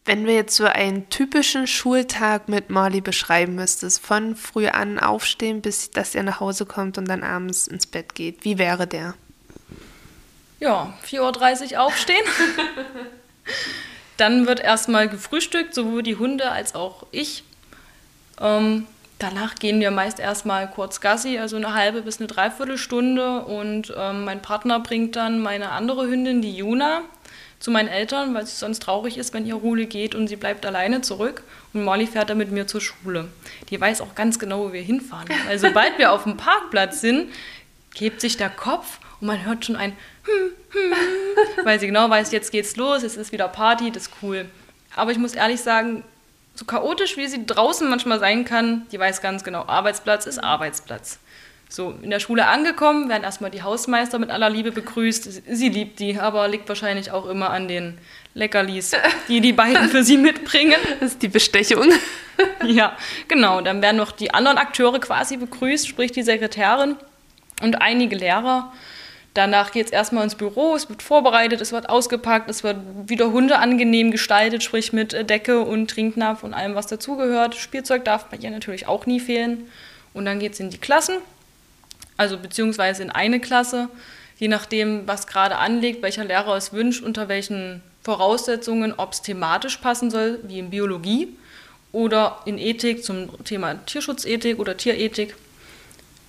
Wenn 0.05 0.27
wir 0.27 0.35
jetzt 0.35 0.57
so 0.57 0.65
einen 0.65 1.11
typischen 1.11 1.67
Schultag 1.67 2.49
mit 2.49 2.71
Molly 2.71 3.01
beschreiben 3.01 3.55
müsstest, 3.55 4.01
von 4.01 4.37
früh 4.37 4.67
an 4.69 4.99
aufstehen, 4.99 5.61
bis 5.61 5.91
dass 5.91 6.15
er 6.15 6.23
nach 6.23 6.41
Hause 6.41 6.65
kommt 6.65 6.97
und 6.97 7.07
dann 7.07 7.23
abends 7.23 7.67
ins 7.67 7.87
Bett 7.87 8.15
geht, 8.15 8.45
wie 8.45 8.57
wäre 8.59 8.87
der? 8.87 9.15
Ja, 10.61 10.95
4.30 11.07 11.73
Uhr 11.73 11.83
aufstehen. 11.83 12.25
dann 14.17 14.47
wird 14.47 14.61
erstmal 14.61 15.09
gefrühstückt, 15.09 15.75
sowohl 15.75 16.03
die 16.03 16.17
Hunde 16.17 16.51
als 16.51 16.75
auch 16.75 17.07
ich. 17.13 17.45
Ähm, 18.41 18.87
Danach 19.19 19.57
gehen 19.57 19.81
wir 19.81 19.91
meist 19.91 20.21
erstmal 20.21 20.71
kurz 20.71 21.01
Gassi, 21.01 21.39
also 21.39 21.57
eine 21.57 21.75
halbe 21.75 22.03
bis 22.03 22.21
eine 22.21 22.29
Dreiviertelstunde. 22.29 23.41
Und 23.41 23.93
ähm, 23.97 24.25
mein 24.25 24.41
Partner 24.41 24.79
bringt 24.79 25.17
dann 25.17 25.41
meine 25.41 25.71
andere 25.71 26.07
Hündin, 26.07 26.41
die 26.41 26.55
Juna, 26.55 27.03
zu 27.61 27.71
meinen 27.71 27.89
Eltern, 27.89 28.35
weil 28.35 28.47
sie 28.47 28.55
sonst 28.55 28.83
traurig 28.83 29.19
ist, 29.19 29.35
wenn 29.35 29.47
ihr 29.47 29.55
Rule 29.55 29.87
geht 29.87 30.15
und 30.15 30.29
sie 30.29 30.37
bleibt 30.37 30.65
alleine 30.65 31.01
zurück. 31.01 31.43
Und 31.73 31.85
Molly 31.85 32.07
fährt 32.07 32.31
dann 32.31 32.39
mit 32.39 32.51
mir 32.51 32.67
zur 32.67 32.81
Schule. 32.81 33.29
Die 33.71 33.81
weiß 33.81 34.01
auch 34.01 34.15
ganz 34.15 34.39
genau, 34.39 34.65
wo 34.65 34.73
wir 34.73 34.83
hinfahren. 34.83 35.29
Weil 35.47 35.59
sobald 35.59 35.99
wir 35.99 36.13
auf 36.13 36.23
dem 36.23 36.37
Parkplatz 36.37 37.01
sind, 37.01 37.31
hebt 37.95 38.21
sich 38.21 38.37
der 38.37 38.51
Kopf 38.51 39.01
und 39.21 39.27
man 39.27 39.45
hört 39.45 39.65
schon 39.65 39.77
ein 39.77 39.97
hm, 40.25 40.53
hm, 40.71 41.65
weil 41.65 41.81
sie 41.81 41.87
genau 41.87 42.09
weiß, 42.09 42.33
jetzt 42.33 42.53
geht's 42.53 42.77
los, 42.77 43.03
es 43.03 43.17
ist 43.17 43.33
wieder 43.33 43.49
Party, 43.49 43.91
das 43.91 44.05
ist 44.05 44.13
cool. 44.23 44.47
Aber 44.95 45.11
ich 45.11 45.19
muss 45.19 45.35
ehrlich 45.35 45.61
sagen, 45.61 46.05
so 46.55 46.65
chaotisch 46.65 47.17
wie 47.17 47.27
sie 47.27 47.47
draußen 47.47 47.89
manchmal 47.89 48.19
sein 48.19 48.45
kann, 48.45 48.87
die 48.93 48.99
weiß 48.99 49.23
ganz 49.23 49.45
genau, 49.45 49.65
Arbeitsplatz 49.67 50.27
ist 50.27 50.39
Arbeitsplatz. 50.39 51.19
So, 51.71 51.95
in 52.03 52.09
der 52.09 52.19
Schule 52.19 52.47
angekommen, 52.47 53.11
werden 53.11 53.25
erstmal 53.25 53.51
die 53.51 53.63
Hausmeister 53.63 54.19
mit 54.19 54.31
aller 54.31 54.49
Liebe 54.49 54.73
begrüßt. 54.73 55.43
Sie 55.55 55.69
liebt 55.69 56.01
die, 56.01 56.19
aber 56.19 56.49
liegt 56.49 56.69
wahrscheinlich 56.69 57.11
auch 57.11 57.27
immer 57.27 57.51
an 57.51 57.69
den 57.69 57.99
Leckerlis, 58.33 58.93
die 59.29 59.41
die 59.41 59.53
beiden 59.53 59.89
für 59.89 60.03
sie 60.03 60.17
mitbringen. 60.17 60.77
Das 61.01 61.13
ist 61.13 61.23
die 61.23 61.29
Bestechung. 61.29 61.87
Ja, 62.65 62.97
genau. 63.27 63.61
Dann 63.63 63.83
werden 63.83 63.97
noch 63.97 64.13
die 64.13 64.33
anderen 64.33 64.59
Akteure 64.59 65.01
quasi 65.01 65.39
begrüßt, 65.39 65.89
sprich 65.89 66.13
die 66.13 66.23
Sekretärin 66.23 66.95
und 67.63 67.83
einige 67.83 68.15
Lehrer. 68.15 68.73
Danach 69.35 69.73
geht 69.73 69.87
es 69.87 69.93
erstmal 69.93 70.23
ins 70.23 70.37
Büro, 70.37 70.77
es 70.77 70.89
wird 70.89 71.03
vorbereitet, 71.03 71.61
es 71.61 71.73
wird 71.73 71.89
ausgepackt, 71.89 72.49
es 72.49 72.63
wird 72.63 72.77
wieder 73.07 73.33
Hunde 73.33 73.59
angenehm 73.59 74.13
gestaltet, 74.13 74.63
sprich 74.63 74.93
mit 74.93 75.29
Decke 75.29 75.61
und 75.61 75.91
Trinknapf 75.91 76.45
und 76.45 76.55
allem, 76.55 76.77
was 76.77 76.87
dazugehört. 76.87 77.57
Spielzeug 77.57 78.05
darf 78.05 78.27
bei 78.27 78.37
ihr 78.37 78.51
natürlich 78.51 78.87
auch 78.87 79.07
nie 79.07 79.19
fehlen. 79.19 79.69
Und 80.15 80.25
dann 80.25 80.39
geht 80.39 80.55
es 80.55 80.61
in 80.61 80.71
die 80.71 80.79
Klassen, 80.79 81.17
also 82.19 82.37
beziehungsweise 82.37 83.03
in 83.03 83.11
eine 83.11 83.41
Klasse, 83.41 83.89
je 84.37 84.49
nachdem, 84.49 85.09
was 85.09 85.27
gerade 85.27 85.57
anliegt, 85.57 86.03
welcher 86.03 86.25
Lehrer 86.25 86.57
es 86.57 86.75
wünscht, 86.75 87.03
unter 87.03 87.29
welchen 87.29 87.83
Voraussetzungen, 88.03 88.93
ob 88.97 89.15
es 89.15 89.23
thematisch 89.23 89.79
passen 89.79 90.11
soll, 90.11 90.41
wie 90.43 90.59
in 90.59 90.71
Biologie 90.71 91.37
oder 91.93 92.41
in 92.45 92.59
Ethik 92.59 93.05
zum 93.05 93.43
Thema 93.45 93.75
Tierschutzethik 93.87 94.59
oder 94.59 94.77
Tierethik 94.77 95.35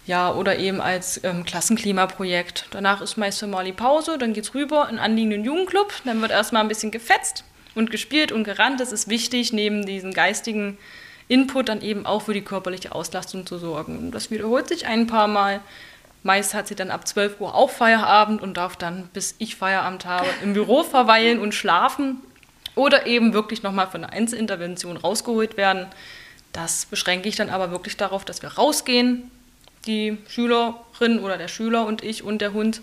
ja, 0.10 0.34
oder 0.34 0.58
eben 0.58 0.82
als 0.82 1.24
ähm, 1.24 1.46
Klassenklimaprojekt. 1.46 2.66
Danach 2.72 3.00
ist 3.02 3.18
meist 3.18 3.46
mal 3.46 3.64
die 3.64 3.74
Pause, 3.74 4.18
dann 4.18 4.34
geht 4.34 4.46
es 4.46 4.56
rüber 4.56 4.84
in 4.84 4.98
einen 4.98 5.00
anliegenden 5.00 5.44
Jugendclub, 5.44 5.94
dann 6.04 6.20
wird 6.22 6.32
erstmal 6.32 6.64
ein 6.64 6.68
bisschen 6.68 6.90
gefetzt 6.90 7.44
und 7.76 7.92
gespielt 7.92 8.32
und 8.32 8.44
gerannt. 8.44 8.80
Das 8.80 8.92
ist 8.92 9.08
wichtig, 9.08 9.54
neben 9.54 9.86
diesem 9.86 10.12
geistigen 10.12 10.80
Input 11.30 11.70
dann 11.70 11.82
eben 11.82 12.06
auch 12.06 12.24
für 12.24 12.34
die 12.34 12.42
körperliche 12.42 12.94
Auslastung 12.94 13.46
zu 13.46 13.58
sorgen. 13.58 13.98
Und 13.98 14.12
das 14.12 14.32
wiederholt 14.32 14.68
sich 14.68 14.88
ein 14.88 15.08
paar 15.08 15.28
Mal. 15.28 15.62
Meist 16.24 16.54
hat 16.54 16.68
sie 16.68 16.76
dann 16.76 16.92
ab 16.92 17.08
12 17.08 17.40
Uhr 17.40 17.56
auch 17.56 17.70
Feierabend 17.70 18.42
und 18.42 18.58
darf 18.58 18.76
dann, 18.76 19.08
bis 19.14 19.36
ich 19.38 19.56
Feierabend 19.56 20.06
habe, 20.06 20.28
im 20.44 20.54
Büro 20.54 20.84
verweilen 20.84 21.40
und 21.40 21.54
schlafen 21.54 22.18
oder 22.76 23.06
eben 23.06 23.34
wirklich 23.34 23.64
nochmal 23.64 23.88
von 23.88 24.02
der 24.02 24.12
Einzelintervention 24.12 24.98
rausgeholt 24.98 25.56
werden. 25.56 25.88
Das 26.52 26.88
beschränke 26.88 27.30
ich 27.30 27.36
dann 27.36 27.50
aber 27.50 27.72
wirklich 27.72 27.96
darauf, 27.96 28.26
dass 28.26 28.42
wir 28.42 28.50
rausgehen, 28.50 29.30
die 29.86 30.18
Schülerin 30.28 31.20
oder 31.20 31.38
der 31.38 31.48
Schüler 31.48 31.86
und 31.86 32.04
ich 32.04 32.24
und 32.24 32.40
der 32.40 32.54
Hund 32.54 32.82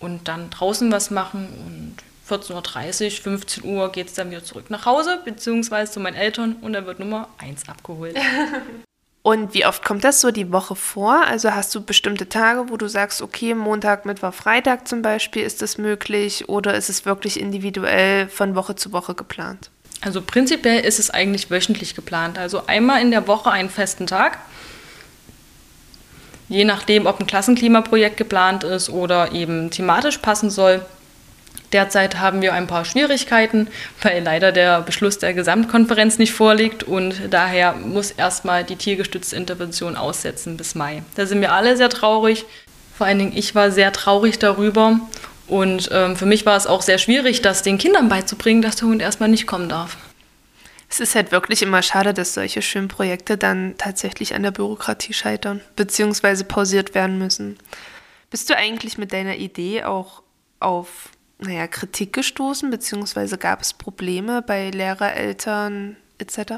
und 0.00 0.26
dann 0.26 0.50
draußen 0.50 0.90
was 0.90 1.10
machen 1.10 1.48
und 1.66 1.96
14.30 2.30 3.04
Uhr, 3.04 3.10
15 3.22 3.64
Uhr 3.64 3.92
geht 3.92 4.08
es 4.08 4.14
dann 4.14 4.30
wieder 4.30 4.44
zurück 4.44 4.70
nach 4.70 4.86
Hause, 4.86 5.20
beziehungsweise 5.24 5.92
zu 5.92 6.00
meinen 6.00 6.16
Eltern 6.16 6.56
und 6.60 6.72
dann 6.72 6.86
wird 6.86 7.00
Nummer 7.00 7.28
1 7.38 7.68
abgeholt. 7.68 8.16
Und 9.22 9.52
wie 9.52 9.66
oft 9.66 9.84
kommt 9.84 10.02
das 10.02 10.22
so 10.22 10.30
die 10.30 10.50
Woche 10.50 10.74
vor? 10.74 11.26
Also 11.26 11.54
hast 11.54 11.74
du 11.74 11.82
bestimmte 11.82 12.30
Tage, 12.30 12.70
wo 12.70 12.78
du 12.78 12.88
sagst, 12.88 13.20
okay, 13.20 13.54
Montag, 13.54 14.06
Mittwoch, 14.06 14.32
Freitag 14.32 14.88
zum 14.88 15.02
Beispiel 15.02 15.42
ist 15.42 15.60
das 15.60 15.76
möglich 15.76 16.48
oder 16.48 16.74
ist 16.74 16.88
es 16.88 17.04
wirklich 17.04 17.38
individuell 17.38 18.28
von 18.28 18.54
Woche 18.54 18.76
zu 18.76 18.92
Woche 18.92 19.14
geplant? 19.14 19.70
Also 20.00 20.22
prinzipiell 20.22 20.82
ist 20.82 20.98
es 20.98 21.10
eigentlich 21.10 21.50
wöchentlich 21.50 21.94
geplant. 21.94 22.38
Also 22.38 22.66
einmal 22.66 23.02
in 23.02 23.10
der 23.10 23.26
Woche 23.26 23.50
einen 23.50 23.68
festen 23.68 24.06
Tag. 24.06 24.38
Je 26.48 26.64
nachdem, 26.64 27.04
ob 27.06 27.20
ein 27.20 27.26
Klassenklimaprojekt 27.26 28.16
geplant 28.16 28.64
ist 28.64 28.88
oder 28.88 29.32
eben 29.32 29.70
thematisch 29.70 30.18
passen 30.18 30.48
soll, 30.48 30.84
Derzeit 31.72 32.18
haben 32.18 32.42
wir 32.42 32.52
ein 32.52 32.66
paar 32.66 32.84
Schwierigkeiten, 32.84 33.68
weil 34.02 34.22
leider 34.22 34.50
der 34.50 34.82
Beschluss 34.82 35.18
der 35.18 35.34
Gesamtkonferenz 35.34 36.18
nicht 36.18 36.32
vorliegt 36.32 36.82
und 36.82 37.14
daher 37.30 37.74
muss 37.74 38.10
erstmal 38.10 38.64
die 38.64 38.76
tiergestützte 38.76 39.36
Intervention 39.36 39.96
aussetzen 39.96 40.56
bis 40.56 40.74
Mai. 40.74 41.02
Da 41.14 41.26
sind 41.26 41.40
wir 41.40 41.52
alle 41.52 41.76
sehr 41.76 41.88
traurig. 41.88 42.44
Vor 42.96 43.06
allen 43.06 43.18
Dingen 43.18 43.36
ich 43.36 43.54
war 43.54 43.70
sehr 43.70 43.92
traurig 43.92 44.38
darüber 44.38 44.98
und 45.46 45.88
ähm, 45.92 46.16
für 46.16 46.26
mich 46.26 46.44
war 46.44 46.56
es 46.56 46.66
auch 46.66 46.82
sehr 46.82 46.98
schwierig, 46.98 47.40
das 47.40 47.62
den 47.62 47.78
Kindern 47.78 48.08
beizubringen, 48.08 48.62
dass 48.62 48.76
der 48.76 48.88
Hund 48.88 49.00
erstmal 49.00 49.28
nicht 49.28 49.46
kommen 49.46 49.68
darf. 49.68 49.96
Es 50.88 50.98
ist 50.98 51.14
halt 51.14 51.30
wirklich 51.30 51.62
immer 51.62 51.82
schade, 51.82 52.12
dass 52.12 52.34
solche 52.34 52.62
schönen 52.62 52.88
Projekte 52.88 53.38
dann 53.38 53.76
tatsächlich 53.78 54.34
an 54.34 54.42
der 54.42 54.50
Bürokratie 54.50 55.12
scheitern, 55.12 55.60
beziehungsweise 55.76 56.42
pausiert 56.42 56.96
werden 56.96 57.16
müssen. 57.16 57.58
Bist 58.28 58.50
du 58.50 58.56
eigentlich 58.56 58.98
mit 58.98 59.12
deiner 59.12 59.36
Idee 59.36 59.84
auch 59.84 60.22
auf 60.58 61.10
naja, 61.40 61.66
Kritik 61.66 62.12
gestoßen, 62.12 62.70
beziehungsweise 62.70 63.38
gab 63.38 63.62
es 63.62 63.72
Probleme 63.72 64.42
bei 64.42 64.70
Lehrer, 64.70 65.14
Eltern 65.14 65.96
etc.? 66.18 66.52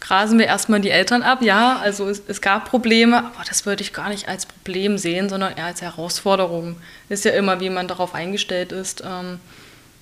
Grasen 0.00 0.38
wir 0.38 0.46
erstmal 0.46 0.80
die 0.80 0.90
Eltern 0.90 1.22
ab, 1.22 1.42
ja, 1.42 1.78
also 1.78 2.08
es, 2.08 2.22
es, 2.26 2.40
gab 2.40 2.68
Probleme, 2.68 3.18
aber 3.18 3.44
das 3.48 3.66
würde 3.66 3.82
ich 3.82 3.92
gar 3.92 4.08
nicht 4.08 4.28
als 4.28 4.46
Problem 4.46 4.98
sehen, 4.98 5.28
sondern 5.28 5.56
eher 5.56 5.66
als 5.66 5.82
Herausforderung. 5.82 6.76
Ist 7.08 7.24
ja 7.24 7.32
immer, 7.32 7.60
wie 7.60 7.70
man 7.70 7.86
darauf 7.86 8.14
eingestellt 8.14 8.72
ist. 8.72 9.02
Ähm, 9.06 9.38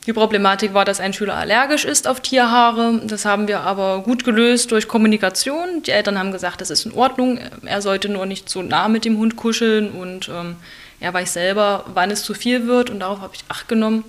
die 0.06 0.14
Problematik 0.14 0.72
war, 0.72 0.86
dass 0.86 1.00
ein 1.00 1.12
Schüler 1.12 1.34
allergisch 1.34 1.84
ist 1.84 2.08
auf 2.08 2.20
Tierhaare. 2.20 3.02
Das 3.04 3.26
haben 3.26 3.46
wir 3.48 3.60
aber 3.60 4.02
gut 4.02 4.24
gelöst 4.24 4.72
durch 4.72 4.88
Kommunikation. 4.88 5.82
Die 5.82 5.90
Eltern 5.90 6.18
haben 6.18 6.32
gesagt, 6.32 6.62
das 6.62 6.70
ist 6.70 6.86
in 6.86 6.92
Ordnung. 6.92 7.38
Er 7.66 7.82
sollte 7.82 8.08
nur 8.08 8.24
nicht 8.24 8.48
so 8.48 8.62
nah 8.62 8.88
mit 8.88 9.04
dem 9.04 9.18
Hund 9.18 9.36
kuscheln 9.36 9.90
und 9.90 10.30
er 11.00 11.14
weiß 11.14 11.32
selber, 11.32 11.84
wann 11.94 12.10
es 12.10 12.22
zu 12.22 12.34
viel 12.34 12.66
wird 12.66 12.90
und 12.90 13.00
darauf 13.00 13.20
habe 13.20 13.34
ich 13.34 13.44
Acht 13.48 13.68
genommen. 13.68 14.04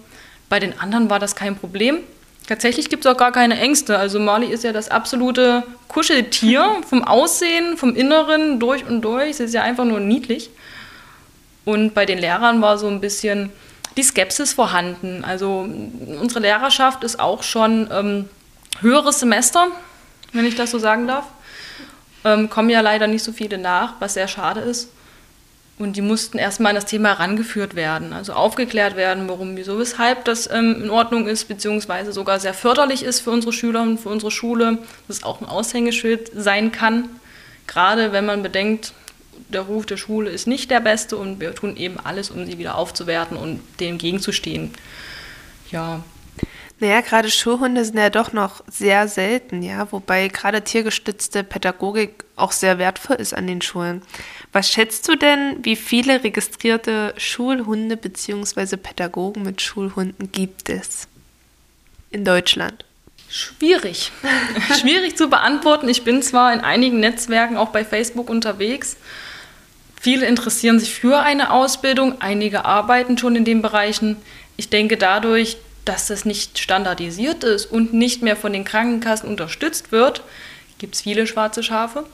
Bei 0.49 0.59
den 0.59 0.77
anderen 0.79 1.09
war 1.09 1.19
das 1.19 1.35
kein 1.35 1.55
Problem. 1.55 1.99
Tatsächlich 2.47 2.89
gibt 2.89 3.05
es 3.05 3.11
auch 3.11 3.17
gar 3.17 3.31
keine 3.31 3.57
Ängste. 3.57 3.97
Also 3.97 4.19
Mali 4.19 4.47
ist 4.47 4.65
ja 4.65 4.73
das 4.73 4.89
absolute 4.89 5.63
Kuscheltier 5.87 6.81
vom 6.89 7.03
Aussehen, 7.03 7.77
vom 7.77 7.95
Inneren, 7.95 8.59
durch 8.59 8.85
und 8.85 9.01
durch. 9.01 9.37
Sie 9.37 9.43
ist 9.43 9.53
ja 9.53 9.63
einfach 9.63 9.85
nur 9.85 10.01
niedlich. 10.01 10.49
Und 11.63 11.93
bei 11.93 12.05
den 12.05 12.17
Lehrern 12.17 12.61
war 12.61 12.77
so 12.77 12.87
ein 12.87 12.99
bisschen 12.99 13.51
die 13.95 14.03
Skepsis 14.03 14.53
vorhanden. 14.53 15.23
Also 15.23 15.65
unsere 16.19 16.41
Lehrerschaft 16.41 17.03
ist 17.03 17.19
auch 17.19 17.43
schon 17.43 17.89
ähm, 17.91 18.29
höheres 18.81 19.19
Semester, 19.19 19.67
wenn 20.33 20.45
ich 20.45 20.55
das 20.55 20.71
so 20.71 20.79
sagen 20.79 21.07
darf. 21.07 21.25
Ähm, 22.25 22.49
kommen 22.49 22.69
ja 22.69 22.81
leider 22.81 23.07
nicht 23.07 23.23
so 23.23 23.31
viele 23.31 23.57
nach, 23.57 23.93
was 23.99 24.15
sehr 24.15 24.27
schade 24.27 24.59
ist. 24.59 24.89
Und 25.81 25.97
die 25.97 26.03
mussten 26.03 26.37
erstmal 26.37 26.69
an 26.69 26.75
das 26.75 26.85
Thema 26.85 27.09
herangeführt 27.17 27.73
werden, 27.73 28.13
also 28.13 28.33
aufgeklärt 28.33 28.95
werden, 28.95 29.27
warum, 29.27 29.57
wieso, 29.57 29.79
weshalb 29.79 30.25
das 30.25 30.47
ähm, 30.51 30.83
in 30.83 30.89
Ordnung 30.91 31.27
ist, 31.27 31.47
beziehungsweise 31.47 32.13
sogar 32.13 32.39
sehr 32.39 32.53
förderlich 32.53 33.01
ist 33.01 33.21
für 33.21 33.31
unsere 33.31 33.51
Schüler 33.51 33.81
und 33.81 33.99
für 33.99 34.09
unsere 34.09 34.29
Schule, 34.29 34.77
dass 35.07 35.17
es 35.17 35.23
auch 35.23 35.41
ein 35.41 35.47
Aushängeschild 35.47 36.29
sein 36.35 36.71
kann. 36.71 37.09
Gerade 37.65 38.11
wenn 38.11 38.27
man 38.27 38.43
bedenkt, 38.43 38.93
der 39.49 39.61
Ruf 39.61 39.87
der 39.87 39.97
Schule 39.97 40.29
ist 40.29 40.45
nicht 40.45 40.69
der 40.69 40.81
beste 40.81 41.17
und 41.17 41.39
wir 41.39 41.55
tun 41.55 41.75
eben 41.75 41.97
alles, 41.99 42.29
um 42.29 42.45
sie 42.45 42.59
wieder 42.59 42.75
aufzuwerten 42.75 43.35
und 43.35 43.59
dem 43.79 43.97
gegenzustehen. 43.97 44.69
Ja, 45.71 46.03
naja, 46.81 47.01
gerade 47.01 47.29
Schulhunde 47.29 47.85
sind 47.85 47.97
ja 47.97 48.09
doch 48.09 48.33
noch 48.33 48.63
sehr 48.67 49.07
selten, 49.07 49.61
ja, 49.61 49.91
wobei 49.91 50.27
gerade 50.27 50.63
tiergestützte 50.63 51.43
Pädagogik 51.43 52.23
auch 52.35 52.51
sehr 52.51 52.79
wertvoll 52.79 53.17
ist 53.17 53.33
an 53.33 53.45
den 53.45 53.61
Schulen. 53.61 54.01
Was 54.51 54.69
schätzt 54.71 55.07
du 55.07 55.15
denn, 55.15 55.63
wie 55.63 55.75
viele 55.75 56.23
registrierte 56.23 57.13
Schulhunde 57.17 57.97
bzw. 57.97 58.77
Pädagogen 58.77 59.43
mit 59.43 59.61
Schulhunden 59.61 60.31
gibt 60.31 60.69
es 60.69 61.07
in 62.09 62.25
Deutschland? 62.25 62.83
Schwierig. 63.29 64.11
Schwierig 64.79 65.15
zu 65.15 65.29
beantworten. 65.29 65.87
Ich 65.87 66.03
bin 66.03 66.23
zwar 66.23 66.51
in 66.51 66.61
einigen 66.61 66.99
Netzwerken 66.99 67.57
auch 67.57 67.69
bei 67.69 67.85
Facebook 67.85 68.27
unterwegs. 68.27 68.97
Viele 70.01 70.25
interessieren 70.25 70.79
sich 70.79 70.95
für 70.95 71.19
eine 71.19 71.51
Ausbildung, 71.51 72.21
einige 72.21 72.65
arbeiten 72.65 73.19
schon 73.19 73.35
in 73.35 73.45
den 73.45 73.61
Bereichen. 73.61 74.17
Ich 74.57 74.69
denke 74.69 74.97
dadurch, 74.97 75.57
dass 75.85 76.07
das 76.07 76.25
nicht 76.25 76.59
standardisiert 76.59 77.43
ist 77.43 77.65
und 77.65 77.93
nicht 77.93 78.21
mehr 78.21 78.35
von 78.35 78.53
den 78.53 78.63
Krankenkassen 78.63 79.27
unterstützt 79.27 79.91
wird, 79.91 80.23
gibt 80.77 80.95
es 80.95 81.01
viele 81.01 81.27
schwarze 81.27 81.63
Schafe. 81.63 82.05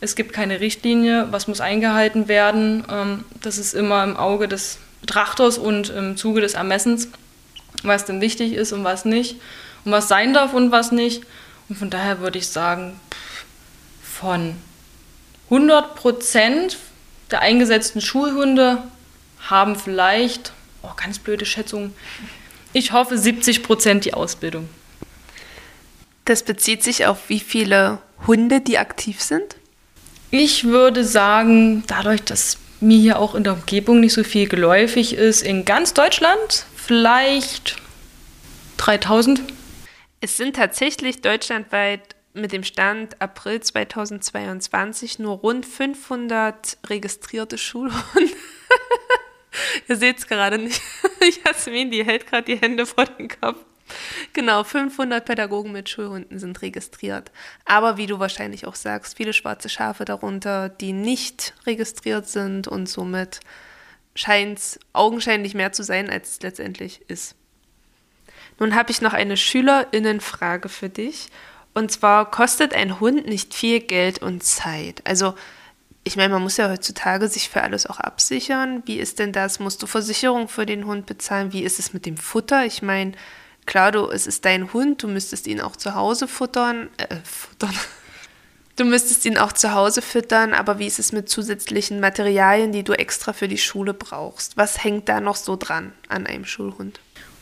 Es 0.00 0.14
gibt 0.14 0.32
keine 0.32 0.60
Richtlinie, 0.60 1.28
was 1.30 1.48
muss 1.48 1.60
eingehalten 1.60 2.28
werden. 2.28 2.84
Ähm, 2.90 3.24
das 3.42 3.58
ist 3.58 3.74
immer 3.74 4.04
im 4.04 4.16
Auge 4.16 4.48
des 4.48 4.78
Betrachters 5.00 5.58
und 5.58 5.90
im 5.90 6.16
Zuge 6.16 6.40
des 6.40 6.54
Ermessens, 6.54 7.08
was 7.82 8.04
denn 8.04 8.20
wichtig 8.20 8.52
ist 8.52 8.72
und 8.72 8.84
was 8.84 9.04
nicht 9.04 9.36
und 9.84 9.92
was 9.92 10.08
sein 10.08 10.34
darf 10.34 10.52
und 10.52 10.70
was 10.72 10.92
nicht. 10.92 11.24
Und 11.68 11.76
von 11.76 11.90
daher 11.90 12.20
würde 12.20 12.38
ich 12.38 12.48
sagen, 12.48 13.00
von 14.02 14.56
100 15.50 15.94
Prozent 15.94 16.78
der 17.30 17.40
eingesetzten 17.40 18.00
Schulhunde 18.00 18.82
haben 19.48 19.76
vielleicht, 19.76 20.52
oh, 20.82 20.90
ganz 20.96 21.18
blöde 21.18 21.46
Schätzung, 21.46 21.92
ich 22.76 22.92
hoffe 22.92 23.16
70 23.16 23.62
Prozent 23.62 24.04
die 24.04 24.12
Ausbildung. 24.12 24.68
Das 26.26 26.42
bezieht 26.42 26.82
sich 26.82 27.06
auf 27.06 27.30
wie 27.30 27.40
viele 27.40 28.00
Hunde, 28.26 28.60
die 28.60 28.76
aktiv 28.76 29.22
sind? 29.22 29.56
Ich 30.30 30.64
würde 30.64 31.02
sagen, 31.02 31.84
dadurch, 31.86 32.22
dass 32.22 32.58
mir 32.80 32.98
hier 32.98 33.18
auch 33.18 33.34
in 33.34 33.44
der 33.44 33.54
Umgebung 33.54 34.00
nicht 34.00 34.12
so 34.12 34.22
viel 34.24 34.46
geläufig 34.46 35.14
ist, 35.14 35.42
in 35.42 35.64
ganz 35.64 35.94
Deutschland 35.94 36.66
vielleicht 36.74 37.76
3000. 38.76 39.40
Es 40.20 40.36
sind 40.36 40.56
tatsächlich 40.56 41.22
deutschlandweit 41.22 42.14
mit 42.34 42.52
dem 42.52 42.62
Stand 42.62 43.22
April 43.22 43.60
2022 43.60 45.18
nur 45.18 45.36
rund 45.38 45.64
500 45.64 46.76
registrierte 46.88 47.56
Schulhunde. 47.56 48.02
Ihr 49.88 49.96
seht 49.96 50.18
es 50.18 50.26
gerade 50.26 50.58
nicht. 50.58 50.80
Jasmin, 51.44 51.90
die 51.90 52.04
hält 52.04 52.26
gerade 52.26 52.44
die 52.44 52.60
Hände 52.60 52.86
vor 52.86 53.04
den 53.04 53.28
Kopf. 53.28 53.58
Genau, 54.32 54.64
500 54.64 55.24
Pädagogen 55.24 55.72
mit 55.72 55.88
Schulhunden 55.88 56.38
sind 56.38 56.60
registriert. 56.60 57.30
Aber 57.64 57.96
wie 57.96 58.06
du 58.06 58.18
wahrscheinlich 58.18 58.66
auch 58.66 58.74
sagst, 58.74 59.16
viele 59.16 59.32
schwarze 59.32 59.68
Schafe 59.68 60.04
darunter, 60.04 60.68
die 60.68 60.92
nicht 60.92 61.54
registriert 61.66 62.28
sind 62.28 62.66
und 62.66 62.88
somit 62.88 63.40
scheint 64.14 64.58
es 64.58 64.80
augenscheinlich 64.92 65.54
mehr 65.54 65.72
zu 65.72 65.82
sein, 65.82 66.10
als 66.10 66.30
es 66.30 66.42
letztendlich 66.42 67.02
ist. 67.08 67.36
Nun 68.58 68.74
habe 68.74 68.90
ich 68.90 69.02
noch 69.02 69.12
eine 69.12 69.36
Schülerinnenfrage 69.36 70.68
für 70.68 70.88
dich. 70.88 71.28
Und 71.74 71.92
zwar 71.92 72.30
kostet 72.30 72.72
ein 72.72 73.00
Hund 73.00 73.26
nicht 73.26 73.54
viel 73.54 73.80
Geld 73.80 74.20
und 74.22 74.42
Zeit. 74.42 75.02
Also 75.04 75.34
ich 76.06 76.16
meine, 76.16 76.32
man 76.32 76.42
muss 76.42 76.56
ja 76.56 76.70
heutzutage 76.70 77.26
sich 77.26 77.48
für 77.48 77.62
alles 77.62 77.84
auch 77.84 77.98
absichern. 77.98 78.84
Wie 78.86 78.98
ist 78.98 79.18
denn 79.18 79.32
das? 79.32 79.58
Musst 79.58 79.82
du 79.82 79.88
Versicherung 79.88 80.46
für 80.46 80.64
den 80.64 80.86
Hund 80.86 81.04
bezahlen? 81.06 81.52
Wie 81.52 81.64
ist 81.64 81.80
es 81.80 81.92
mit 81.92 82.06
dem 82.06 82.16
Futter? 82.16 82.64
Ich 82.64 82.80
meine, 82.80 83.10
klar, 83.66 83.90
du, 83.90 84.08
es 84.08 84.28
ist 84.28 84.44
dein 84.44 84.72
Hund, 84.72 85.02
du 85.02 85.08
müsstest 85.08 85.48
ihn 85.48 85.60
auch 85.60 85.74
zu 85.74 85.96
Hause 85.96 86.28
futtern. 86.28 86.90
Äh, 86.98 87.16
futtern. 87.24 87.74
Du 88.76 88.84
müsstest 88.84 89.24
ihn 89.24 89.36
auch 89.36 89.52
zu 89.52 89.72
Hause 89.72 90.00
füttern, 90.00 90.54
aber 90.54 90.78
wie 90.78 90.86
ist 90.86 91.00
es 91.00 91.10
mit 91.10 91.28
zusätzlichen 91.28 91.98
Materialien, 91.98 92.70
die 92.70 92.84
du 92.84 92.92
extra 92.92 93.32
für 93.32 93.48
die 93.48 93.58
Schule 93.58 93.92
brauchst? 93.92 94.56
Was 94.56 94.84
hängt 94.84 95.08
da 95.08 95.20
noch 95.20 95.36
so 95.36 95.56
dran 95.56 95.92
an 96.08 96.26
einem 96.26 96.44
Schulhund? 96.44 97.00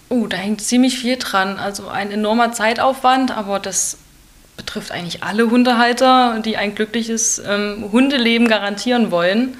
Oh, 0.08 0.26
da 0.26 0.38
hängt 0.38 0.62
ziemlich 0.62 0.98
viel 0.98 1.16
dran. 1.18 1.58
Also 1.58 1.88
ein 1.88 2.10
enormer 2.10 2.52
Zeitaufwand, 2.52 3.36
aber 3.36 3.58
das 3.58 3.98
betrifft 4.56 4.90
eigentlich 4.92 5.22
alle 5.22 5.50
Hundehalter, 5.50 6.40
die 6.44 6.56
ein 6.56 6.74
glückliches 6.74 7.42
ähm, 7.46 7.88
Hundeleben 7.92 8.48
garantieren 8.48 9.10
wollen. 9.10 9.56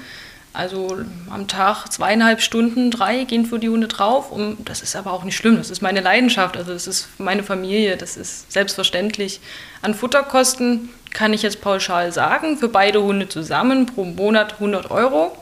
Also 0.53 0.99
am 1.29 1.49
Tag 1.49 1.87
zweieinhalb 1.91 2.41
Stunden, 2.41 2.89
drei 2.89 3.25
gehen 3.25 3.45
für 3.45 3.59
die 3.59 3.67
Hunde 3.67 3.87
drauf. 3.87 4.31
Und 4.31 4.69
das 4.69 4.81
ist 4.81 4.95
aber 4.95 5.11
auch 5.11 5.25
nicht 5.25 5.35
schlimm. 5.35 5.57
Das 5.57 5.69
ist 5.69 5.81
meine 5.81 5.99
Leidenschaft. 5.99 6.55
Also 6.55 6.71
das 6.71 6.87
ist 6.87 7.09
meine 7.17 7.43
Familie. 7.43 7.97
Das 7.97 8.15
ist 8.15 8.51
selbstverständlich. 8.51 9.41
An 9.81 9.93
Futterkosten 9.93 10.89
kann 11.11 11.33
ich 11.33 11.41
jetzt 11.41 11.61
pauschal 11.61 12.11
sagen, 12.13 12.57
für 12.57 12.69
beide 12.69 13.03
Hunde 13.03 13.27
zusammen 13.27 13.85
pro 13.85 14.05
Monat 14.05 14.53
100 14.53 14.91
Euro 14.91 15.37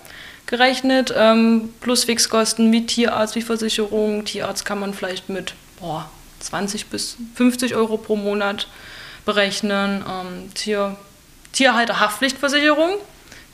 gerechnet, 0.45 1.13
ähm, 1.15 1.73
plus 1.79 2.03
Fixkosten 2.03 2.71
wie 2.71 2.85
Tierarzt, 2.85 3.35
wie 3.35 3.41
Versicherung. 3.41 4.25
Tierarzt 4.25 4.65
kann 4.65 4.79
man 4.79 4.93
vielleicht 4.93 5.29
mit 5.29 5.53
boah, 5.79 6.09
20 6.39 6.87
bis 6.87 7.17
50 7.35 7.75
Euro 7.75 7.97
pro 7.97 8.15
Monat 8.15 8.67
berechnen. 9.25 10.03
Ähm, 10.07 10.53
Tier, 10.53 10.95
Tierhalterhaftpflichtversicherung 11.51 12.97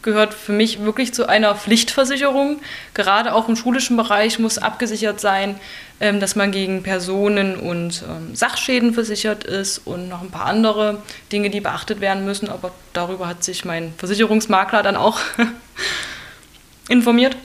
gehört 0.02 0.34
für 0.34 0.54
mich 0.54 0.82
wirklich 0.82 1.14
zu 1.14 1.28
einer 1.28 1.56
Pflichtversicherung. 1.56 2.62
Gerade 2.94 3.34
auch 3.34 3.50
im 3.50 3.56
schulischen 3.56 3.98
Bereich 3.98 4.40
muss 4.40 4.58
abgesichert 4.58 5.20
sein, 5.20 5.60
ähm, 6.00 6.20
dass 6.20 6.36
man 6.36 6.52
gegen 6.52 6.84
Personen 6.84 7.58
und 7.58 8.04
ähm, 8.08 8.36
Sachschäden 8.36 8.94
versichert 8.94 9.44
ist 9.44 9.80
und 9.80 10.08
noch 10.08 10.22
ein 10.22 10.32
paar 10.32 10.46
andere 10.46 11.04
Dinge, 11.32 11.50
die 11.50 11.60
beachtet 11.60 12.00
werden 12.00 12.24
müssen. 12.26 12.50
Aber 12.50 12.72
darüber 12.94 13.28
hat 13.28 13.44
sich 13.44 13.66
mein 13.66 13.94
Versicherungsmakler 13.98 14.84
dann 14.84 14.96
auch 14.96 15.20
informiert. 16.90 17.36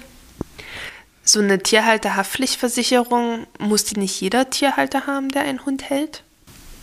So 1.26 1.40
eine 1.40 1.58
Tierhalterhaftpflichtversicherung, 1.58 3.46
muss 3.58 3.84
die 3.84 3.98
nicht 3.98 4.20
jeder 4.20 4.50
Tierhalter 4.50 5.06
haben, 5.06 5.30
der 5.30 5.42
einen 5.42 5.64
Hund 5.64 5.88
hält? 5.88 6.22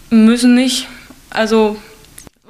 Müssen 0.10 0.56
nicht. 0.56 0.88
Also 1.32 1.78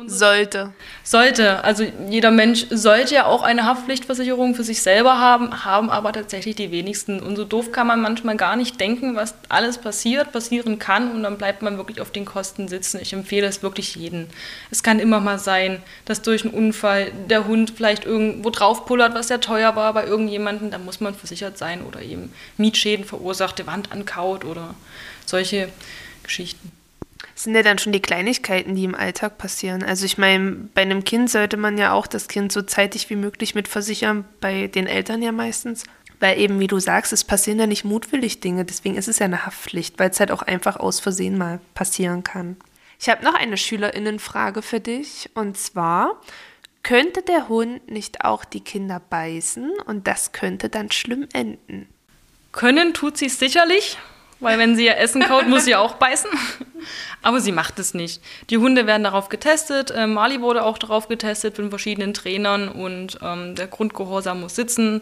sollte. 0.07 0.73
Sollte. 1.03 1.63
Also 1.63 1.85
jeder 2.09 2.31
Mensch 2.31 2.65
sollte 2.69 3.15
ja 3.15 3.25
auch 3.25 3.43
eine 3.43 3.65
Haftpflichtversicherung 3.65 4.55
für 4.55 4.63
sich 4.63 4.81
selber 4.81 5.19
haben, 5.19 5.63
haben 5.65 5.89
aber 5.89 6.11
tatsächlich 6.13 6.55
die 6.55 6.71
wenigsten. 6.71 7.19
Und 7.19 7.35
so 7.35 7.45
doof 7.45 7.71
kann 7.71 7.87
man 7.87 8.01
manchmal 8.01 8.35
gar 8.35 8.55
nicht 8.55 8.79
denken, 8.79 9.15
was 9.15 9.35
alles 9.49 9.77
passiert, 9.77 10.31
passieren 10.31 10.79
kann 10.79 11.11
und 11.11 11.23
dann 11.23 11.37
bleibt 11.37 11.61
man 11.61 11.77
wirklich 11.77 12.01
auf 12.01 12.11
den 12.11 12.25
Kosten 12.25 12.67
sitzen. 12.67 12.99
Ich 13.01 13.13
empfehle 13.13 13.47
es 13.47 13.61
wirklich 13.61 13.95
jedem. 13.95 14.27
Es 14.71 14.83
kann 14.83 14.99
immer 14.99 15.19
mal 15.19 15.39
sein, 15.39 15.81
dass 16.05 16.21
durch 16.21 16.43
einen 16.43 16.53
Unfall 16.53 17.11
der 17.29 17.47
Hund 17.47 17.73
vielleicht 17.75 18.05
irgendwo 18.05 18.49
draufpullert, 18.49 19.13
was 19.13 19.27
sehr 19.27 19.41
teuer 19.41 19.75
war 19.75 19.93
bei 19.93 20.05
irgendjemandem, 20.05 20.71
da 20.71 20.77
muss 20.77 20.99
man 20.99 21.13
versichert 21.13 21.57
sein 21.57 21.83
oder 21.83 22.01
eben 22.01 22.33
Mietschäden 22.57 23.05
verursacht, 23.05 23.59
die 23.59 23.67
Wand 23.67 23.91
ankaut 23.91 24.45
oder 24.45 24.73
solche 25.25 25.69
Geschichten 26.23 26.71
sind 27.43 27.55
ja 27.55 27.63
dann 27.63 27.77
schon 27.77 27.93
die 27.93 28.01
Kleinigkeiten, 28.01 28.75
die 28.75 28.83
im 28.83 28.95
Alltag 28.95 29.37
passieren. 29.37 29.83
Also 29.83 30.05
ich 30.05 30.17
meine, 30.17 30.69
bei 30.73 30.81
einem 30.81 31.03
Kind 31.03 31.29
sollte 31.29 31.57
man 31.57 31.77
ja 31.77 31.93
auch 31.93 32.07
das 32.07 32.27
Kind 32.27 32.51
so 32.51 32.61
zeitig 32.61 33.09
wie 33.09 33.15
möglich 33.15 33.55
mit 33.55 33.67
versichern, 33.67 34.25
bei 34.39 34.67
den 34.67 34.87
Eltern 34.87 35.21
ja 35.21 35.31
meistens. 35.31 35.83
Weil 36.19 36.39
eben, 36.39 36.59
wie 36.59 36.67
du 36.67 36.79
sagst, 36.79 37.13
es 37.13 37.23
passieren 37.23 37.59
ja 37.59 37.67
nicht 37.67 37.83
mutwillig 37.83 38.41
Dinge, 38.41 38.63
deswegen 38.63 38.95
ist 38.95 39.07
es 39.07 39.19
ja 39.19 39.25
eine 39.25 39.45
Haftpflicht, 39.45 39.97
weil 39.97 40.11
es 40.11 40.19
halt 40.19 40.31
auch 40.31 40.43
einfach 40.43 40.77
aus 40.77 40.99
Versehen 40.99 41.37
mal 41.37 41.59
passieren 41.73 42.23
kann. 42.23 42.57
Ich 42.99 43.09
habe 43.09 43.25
noch 43.25 43.33
eine 43.33 43.57
Schülerinnenfrage 43.57 44.61
für 44.61 44.79
dich 44.79 45.31
und 45.33 45.57
zwar, 45.57 46.21
könnte 46.83 47.23
der 47.23 47.49
Hund 47.49 47.89
nicht 47.89 48.23
auch 48.23 48.45
die 48.45 48.61
Kinder 48.61 49.01
beißen 49.09 49.71
und 49.85 50.07
das 50.07 50.31
könnte 50.31 50.69
dann 50.69 50.91
schlimm 50.91 51.27
enden? 51.33 51.87
Können 52.51 52.93
tut 52.93 53.17
sie 53.17 53.29
sicherlich, 53.29 53.97
weil 54.41 54.59
wenn 54.59 54.75
sie 54.75 54.85
ja 54.85 54.93
Essen 54.93 55.21
kaut, 55.21 55.47
muss 55.47 55.65
sie 55.65 55.75
auch 55.75 55.93
beißen. 55.93 56.29
Aber 57.21 57.39
sie 57.39 57.51
macht 57.51 57.79
es 57.79 57.93
nicht. 57.93 58.21
Die 58.49 58.57
Hunde 58.57 58.87
werden 58.87 59.03
darauf 59.03 59.29
getestet. 59.29 59.93
Ähm, 59.95 60.13
Mali 60.13 60.41
wurde 60.41 60.63
auch 60.65 60.77
darauf 60.77 61.07
getestet 61.07 61.55
von 61.55 61.69
verschiedenen 61.69 62.13
Trainern 62.13 62.67
und 62.67 63.19
ähm, 63.21 63.55
der 63.55 63.67
Grundgehorsam 63.67 64.41
muss 64.41 64.55
sitzen. 64.55 65.01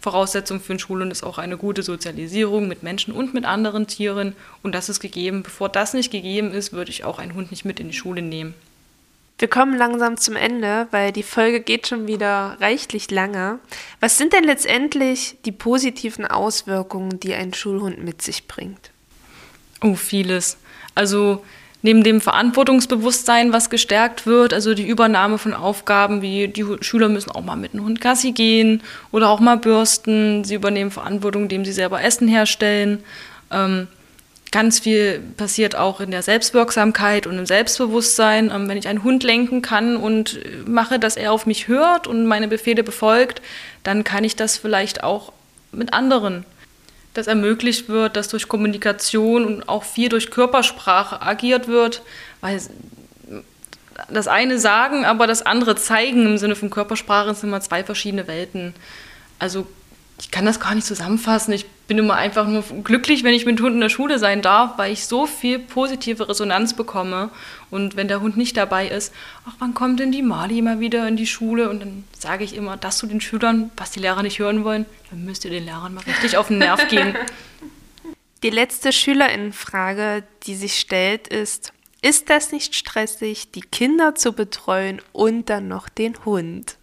Voraussetzung 0.00 0.60
für 0.60 0.72
einen 0.72 0.78
Schulhund 0.78 1.10
ist 1.10 1.24
auch 1.24 1.38
eine 1.38 1.56
gute 1.56 1.82
Sozialisierung 1.82 2.68
mit 2.68 2.82
Menschen 2.82 3.12
und 3.12 3.34
mit 3.34 3.44
anderen 3.44 3.86
Tieren. 3.86 4.36
Und 4.62 4.74
das 4.74 4.88
ist 4.88 5.00
gegeben. 5.00 5.42
Bevor 5.42 5.68
das 5.68 5.94
nicht 5.94 6.12
gegeben 6.12 6.52
ist, 6.52 6.72
würde 6.72 6.90
ich 6.90 7.04
auch 7.04 7.18
einen 7.18 7.34
Hund 7.34 7.50
nicht 7.50 7.64
mit 7.64 7.80
in 7.80 7.88
die 7.88 7.94
Schule 7.94 8.22
nehmen. 8.22 8.54
Wir 9.38 9.48
kommen 9.48 9.76
langsam 9.76 10.16
zum 10.16 10.34
Ende, 10.34 10.88
weil 10.92 11.12
die 11.12 11.22
Folge 11.22 11.60
geht 11.60 11.86
schon 11.86 12.06
wieder 12.06 12.56
reichlich 12.60 13.10
lange. 13.10 13.58
Was 14.00 14.16
sind 14.16 14.32
denn 14.32 14.44
letztendlich 14.44 15.36
die 15.44 15.52
positiven 15.52 16.24
Auswirkungen, 16.24 17.20
die 17.20 17.34
ein 17.34 17.52
Schulhund 17.52 18.02
mit 18.02 18.22
sich 18.22 18.48
bringt? 18.48 18.90
Oh, 19.82 19.94
vieles. 19.94 20.56
Also 20.94 21.44
neben 21.82 22.02
dem 22.02 22.22
Verantwortungsbewusstsein, 22.22 23.52
was 23.52 23.68
gestärkt 23.68 24.26
wird, 24.26 24.54
also 24.54 24.72
die 24.72 24.88
Übernahme 24.88 25.36
von 25.36 25.52
Aufgaben, 25.52 26.22
wie 26.22 26.48
die 26.48 26.64
Schüler 26.80 27.10
müssen 27.10 27.30
auch 27.30 27.44
mal 27.44 27.56
mit 27.56 27.74
einem 27.74 27.84
Hund 27.84 28.00
Gassi 28.00 28.32
gehen 28.32 28.82
oder 29.12 29.28
auch 29.28 29.40
mal 29.40 29.58
bürsten. 29.58 30.44
Sie 30.44 30.54
übernehmen 30.54 30.90
Verantwortung, 30.90 31.42
indem 31.42 31.66
sie 31.66 31.72
selber 31.72 32.02
Essen 32.02 32.26
herstellen. 32.26 33.04
Ähm, 33.50 33.88
Ganz 34.52 34.78
viel 34.78 35.20
passiert 35.36 35.74
auch 35.74 36.00
in 36.00 36.10
der 36.10 36.22
Selbstwirksamkeit 36.22 37.26
und 37.26 37.38
im 37.38 37.46
Selbstbewusstsein. 37.46 38.50
Ähm, 38.50 38.68
wenn 38.68 38.78
ich 38.78 38.88
einen 38.88 39.02
Hund 39.02 39.24
lenken 39.24 39.62
kann 39.62 39.96
und 39.96 40.38
mache, 40.66 40.98
dass 40.98 41.16
er 41.16 41.32
auf 41.32 41.46
mich 41.46 41.68
hört 41.68 42.06
und 42.06 42.26
meine 42.26 42.48
Befehle 42.48 42.84
befolgt, 42.84 43.42
dann 43.82 44.04
kann 44.04 44.24
ich 44.24 44.36
das 44.36 44.56
vielleicht 44.56 45.02
auch 45.02 45.32
mit 45.72 45.92
anderen. 45.92 46.44
Dass 47.14 47.26
ermöglicht 47.26 47.88
wird, 47.88 48.16
dass 48.16 48.28
durch 48.28 48.46
Kommunikation 48.46 49.44
und 49.44 49.68
auch 49.68 49.84
viel 49.84 50.08
durch 50.08 50.30
Körpersprache 50.30 51.22
agiert 51.22 51.66
wird, 51.66 52.02
weil 52.40 52.60
das 54.10 54.28
eine 54.28 54.58
sagen, 54.58 55.04
aber 55.04 55.26
das 55.26 55.42
andere 55.42 55.74
zeigen 55.76 56.26
im 56.26 56.38
Sinne 56.38 56.54
von 56.54 56.70
Körpersprache 56.70 57.34
sind 57.34 57.48
immer 57.48 57.60
zwei 57.60 57.82
verschiedene 57.82 58.28
Welten. 58.28 58.74
Also 59.38 59.66
ich 60.18 60.30
kann 60.30 60.46
das 60.46 60.60
gar 60.60 60.74
nicht 60.74 60.86
zusammenfassen. 60.86 61.52
Ich 61.52 61.66
bin 61.86 61.98
immer 61.98 62.14
einfach 62.14 62.46
nur 62.46 62.62
glücklich, 62.82 63.22
wenn 63.22 63.34
ich 63.34 63.44
mit 63.44 63.58
dem 63.58 63.64
Hund 63.64 63.74
in 63.74 63.80
der 63.80 63.90
Schule 63.90 64.18
sein 64.18 64.40
darf, 64.40 64.78
weil 64.78 64.92
ich 64.92 65.06
so 65.06 65.26
viel 65.26 65.58
positive 65.58 66.28
Resonanz 66.28 66.74
bekomme. 66.74 67.30
Und 67.70 67.96
wenn 67.96 68.08
der 68.08 68.20
Hund 68.20 68.36
nicht 68.36 68.56
dabei 68.56 68.88
ist, 68.88 69.12
ach, 69.46 69.54
wann 69.58 69.74
kommt 69.74 70.00
denn 70.00 70.12
die 70.12 70.22
Mali 70.22 70.62
mal 70.62 70.80
wieder 70.80 71.06
in 71.06 71.16
die 71.16 71.26
Schule? 71.26 71.68
Und 71.68 71.80
dann 71.80 72.04
sage 72.18 72.44
ich 72.44 72.56
immer 72.56 72.76
das 72.76 72.96
zu 72.98 73.06
den 73.06 73.20
Schülern, 73.20 73.70
was 73.76 73.90
die 73.90 74.00
Lehrer 74.00 74.22
nicht 74.22 74.38
hören 74.38 74.64
wollen. 74.64 74.86
Dann 75.10 75.24
müsst 75.24 75.44
ihr 75.44 75.50
den 75.50 75.64
Lehrern 75.64 75.94
mal 75.94 76.04
richtig 76.04 76.38
auf 76.38 76.48
den 76.48 76.58
Nerv 76.58 76.88
gehen. 76.88 77.14
Die 78.42 78.50
letzte 78.50 78.92
Schülerinnenfrage, 78.92 80.22
die 80.42 80.54
sich 80.54 80.78
stellt, 80.78 81.26
ist, 81.26 81.72
ist 82.02 82.28
das 82.28 82.52
nicht 82.52 82.76
stressig, 82.76 83.50
die 83.50 83.62
Kinder 83.62 84.14
zu 84.14 84.34
betreuen 84.34 85.00
und 85.12 85.48
dann 85.48 85.68
noch 85.68 85.88
den 85.88 86.22
Hund? 86.26 86.76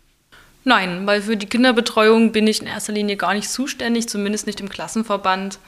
Nein, 0.65 1.05
weil 1.05 1.21
für 1.21 1.35
die 1.35 1.45
Kinderbetreuung 1.45 2.31
bin 2.31 2.47
ich 2.47 2.61
in 2.61 2.67
erster 2.67 2.93
Linie 2.93 3.17
gar 3.17 3.33
nicht 3.33 3.49
zuständig, 3.49 4.07
zumindest 4.07 4.47
nicht 4.47 4.61
im 4.61 4.69
Klassenverband. 4.69 5.59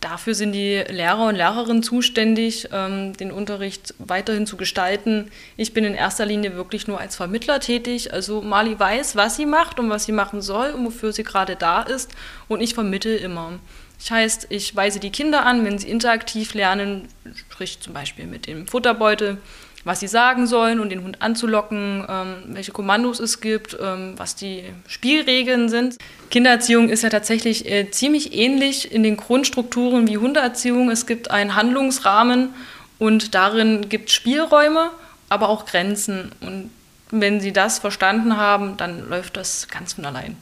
Dafür 0.00 0.34
sind 0.34 0.52
die 0.52 0.84
Lehrer 0.90 1.28
und 1.28 1.36
Lehrerinnen 1.36 1.82
zuständig, 1.82 2.68
ähm, 2.72 3.16
den 3.16 3.32
Unterricht 3.32 3.94
weiterhin 3.98 4.46
zu 4.46 4.58
gestalten. 4.58 5.30
Ich 5.56 5.72
bin 5.72 5.84
in 5.84 5.94
erster 5.94 6.26
Linie 6.26 6.56
wirklich 6.56 6.86
nur 6.86 7.00
als 7.00 7.16
Vermittler 7.16 7.58
tätig. 7.58 8.12
Also 8.12 8.42
Mali 8.42 8.78
weiß, 8.78 9.16
was 9.16 9.36
sie 9.36 9.46
macht 9.46 9.80
und 9.80 9.88
was 9.88 10.04
sie 10.04 10.12
machen 10.12 10.42
soll 10.42 10.72
und 10.72 10.84
wofür 10.84 11.12
sie 11.12 11.24
gerade 11.24 11.56
da 11.56 11.80
ist. 11.80 12.10
Und 12.48 12.60
ich 12.60 12.74
vermittle 12.74 13.16
immer. 13.16 13.58
Das 13.98 14.10
heißt, 14.10 14.46
ich 14.50 14.76
weise 14.76 15.00
die 15.00 15.08
Kinder 15.08 15.46
an, 15.46 15.64
wenn 15.64 15.78
sie 15.78 15.88
interaktiv 15.88 16.52
lernen, 16.52 17.08
sprich 17.34 17.80
zum 17.80 17.94
Beispiel 17.94 18.26
mit 18.26 18.46
dem 18.46 18.66
Futterbeutel, 18.66 19.38
was 19.84 20.00
sie 20.00 20.08
sagen 20.08 20.46
sollen 20.46 20.80
und 20.80 20.90
den 20.90 21.04
Hund 21.04 21.20
anzulocken, 21.20 22.04
ähm, 22.08 22.34
welche 22.48 22.72
Kommandos 22.72 23.20
es 23.20 23.40
gibt, 23.40 23.76
ähm, 23.80 24.14
was 24.16 24.34
die 24.34 24.64
Spielregeln 24.86 25.68
sind. 25.68 25.98
Kindererziehung 26.30 26.88
ist 26.88 27.02
ja 27.02 27.10
tatsächlich 27.10 27.70
äh, 27.70 27.90
ziemlich 27.90 28.34
ähnlich 28.34 28.90
in 28.90 29.02
den 29.02 29.16
Grundstrukturen 29.16 30.08
wie 30.08 30.18
Hundeerziehung. 30.18 30.90
Es 30.90 31.06
gibt 31.06 31.30
einen 31.30 31.54
Handlungsrahmen 31.54 32.50
und 32.98 33.34
darin 33.34 33.88
gibt 33.88 34.08
es 34.08 34.14
Spielräume, 34.14 34.90
aber 35.28 35.48
auch 35.48 35.66
Grenzen. 35.66 36.32
Und 36.40 36.70
wenn 37.10 37.40
sie 37.40 37.52
das 37.52 37.78
verstanden 37.78 38.36
haben, 38.36 38.76
dann 38.76 39.08
läuft 39.08 39.36
das 39.36 39.68
ganz 39.68 39.92
von 39.94 40.06
allein. 40.06 40.36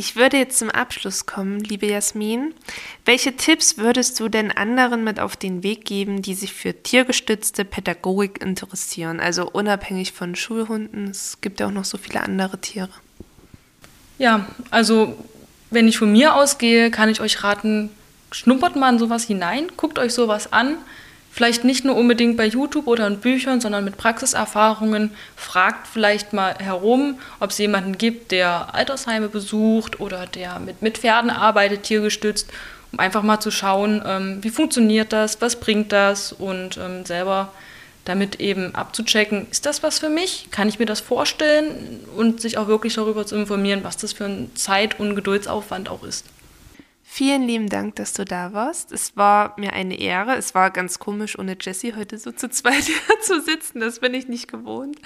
Ich 0.00 0.14
würde 0.14 0.36
jetzt 0.36 0.60
zum 0.60 0.70
Abschluss 0.70 1.26
kommen, 1.26 1.58
liebe 1.58 1.86
Jasmin. 1.86 2.54
Welche 3.04 3.34
Tipps 3.34 3.78
würdest 3.78 4.20
du 4.20 4.28
denn 4.28 4.52
anderen 4.52 5.02
mit 5.02 5.18
auf 5.18 5.36
den 5.36 5.64
Weg 5.64 5.84
geben, 5.84 6.22
die 6.22 6.34
sich 6.34 6.52
für 6.52 6.72
tiergestützte 6.84 7.64
Pädagogik 7.64 8.40
interessieren? 8.40 9.18
Also 9.18 9.50
unabhängig 9.50 10.12
von 10.12 10.36
Schulhunden, 10.36 11.08
es 11.08 11.40
gibt 11.40 11.58
ja 11.58 11.66
auch 11.66 11.72
noch 11.72 11.84
so 11.84 11.98
viele 11.98 12.20
andere 12.20 12.60
Tiere. 12.60 12.92
Ja, 14.18 14.46
also 14.70 15.18
wenn 15.72 15.88
ich 15.88 15.98
von 15.98 16.12
mir 16.12 16.36
ausgehe, 16.36 16.92
kann 16.92 17.08
ich 17.08 17.20
euch 17.20 17.42
raten, 17.42 17.90
schnuppert 18.30 18.76
mal 18.76 18.92
in 18.92 19.00
sowas 19.00 19.24
hinein, 19.24 19.66
guckt 19.76 19.98
euch 19.98 20.14
sowas 20.14 20.52
an 20.52 20.76
Vielleicht 21.38 21.62
nicht 21.62 21.84
nur 21.84 21.94
unbedingt 21.94 22.36
bei 22.36 22.46
YouTube 22.46 22.88
oder 22.88 23.06
in 23.06 23.20
Büchern, 23.20 23.60
sondern 23.60 23.84
mit 23.84 23.96
Praxiserfahrungen. 23.96 25.12
Fragt 25.36 25.86
vielleicht 25.86 26.32
mal 26.32 26.56
herum, 26.58 27.20
ob 27.38 27.50
es 27.50 27.58
jemanden 27.58 27.96
gibt, 27.96 28.32
der 28.32 28.74
Altersheime 28.74 29.28
besucht 29.28 30.00
oder 30.00 30.26
der 30.26 30.58
mit, 30.58 30.82
mit 30.82 30.98
Pferden 30.98 31.30
arbeitet, 31.30 31.84
tiergestützt, 31.84 32.50
um 32.90 32.98
einfach 32.98 33.22
mal 33.22 33.38
zu 33.38 33.52
schauen, 33.52 34.02
ähm, 34.04 34.38
wie 34.42 34.50
funktioniert 34.50 35.12
das, 35.12 35.40
was 35.40 35.54
bringt 35.54 35.92
das 35.92 36.32
und 36.32 36.76
ähm, 36.76 37.06
selber 37.06 37.52
damit 38.04 38.40
eben 38.40 38.74
abzuchecken, 38.74 39.46
ist 39.48 39.64
das 39.64 39.84
was 39.84 40.00
für 40.00 40.08
mich? 40.08 40.48
Kann 40.50 40.68
ich 40.68 40.80
mir 40.80 40.86
das 40.86 40.98
vorstellen? 40.98 42.00
Und 42.16 42.40
sich 42.40 42.58
auch 42.58 42.66
wirklich 42.66 42.94
darüber 42.94 43.24
zu 43.26 43.36
informieren, 43.36 43.84
was 43.84 43.96
das 43.96 44.12
für 44.12 44.24
ein 44.24 44.50
Zeit- 44.56 44.98
und 44.98 45.14
Geduldsaufwand 45.14 45.88
auch 45.88 46.02
ist. 46.02 46.24
Vielen 47.10 47.44
lieben 47.44 47.70
Dank, 47.70 47.96
dass 47.96 48.12
du 48.12 48.26
da 48.26 48.52
warst. 48.52 48.92
Es 48.92 49.16
war 49.16 49.54
mir 49.56 49.72
eine 49.72 49.98
Ehre. 49.98 50.36
Es 50.36 50.54
war 50.54 50.70
ganz 50.70 50.98
komisch, 50.98 51.38
ohne 51.38 51.56
Jessie 51.58 51.94
heute 51.96 52.18
so 52.18 52.32
zu 52.32 52.50
zweit 52.50 52.84
zu 53.22 53.40
sitzen. 53.40 53.80
Das 53.80 54.00
bin 54.00 54.12
ich 54.12 54.28
nicht 54.28 54.46
gewohnt. 54.46 54.98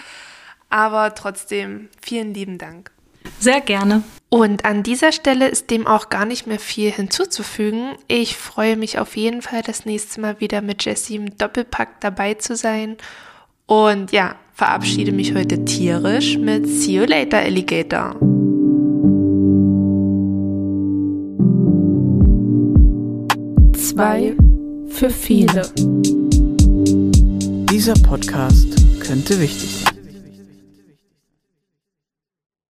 Aber 0.68 1.14
trotzdem, 1.14 1.88
vielen 2.02 2.34
lieben 2.34 2.58
Dank. 2.58 2.90
Sehr 3.38 3.60
gerne. 3.60 4.02
Und 4.28 4.64
an 4.64 4.82
dieser 4.82 5.12
Stelle 5.12 5.48
ist 5.48 5.70
dem 5.70 5.86
auch 5.86 6.08
gar 6.08 6.26
nicht 6.26 6.46
mehr 6.46 6.58
viel 6.58 6.90
hinzuzufügen. 6.90 7.94
Ich 8.08 8.36
freue 8.36 8.76
mich 8.76 8.98
auf 8.98 9.16
jeden 9.16 9.40
Fall, 9.40 9.62
das 9.62 9.86
nächste 9.86 10.20
Mal 10.20 10.40
wieder 10.40 10.60
mit 10.60 10.84
Jessie 10.84 11.16
im 11.16 11.38
Doppelpack 11.38 12.00
dabei 12.00 12.34
zu 12.34 12.56
sein. 12.56 12.96
Und 13.66 14.10
ja, 14.10 14.34
verabschiede 14.54 15.12
mich 15.12 15.34
heute 15.34 15.64
tierisch 15.64 16.36
mit 16.36 16.66
See 16.66 16.96
you 16.96 17.04
later, 17.04 17.38
Alligator. 17.38 18.16
Zwei 23.92 24.34
für 24.88 25.10
viele. 25.10 25.70
Dieser 27.70 27.92
Podcast 27.92 28.68
könnte 29.00 29.38
wichtig 29.38 29.84
sein. 29.84 30.01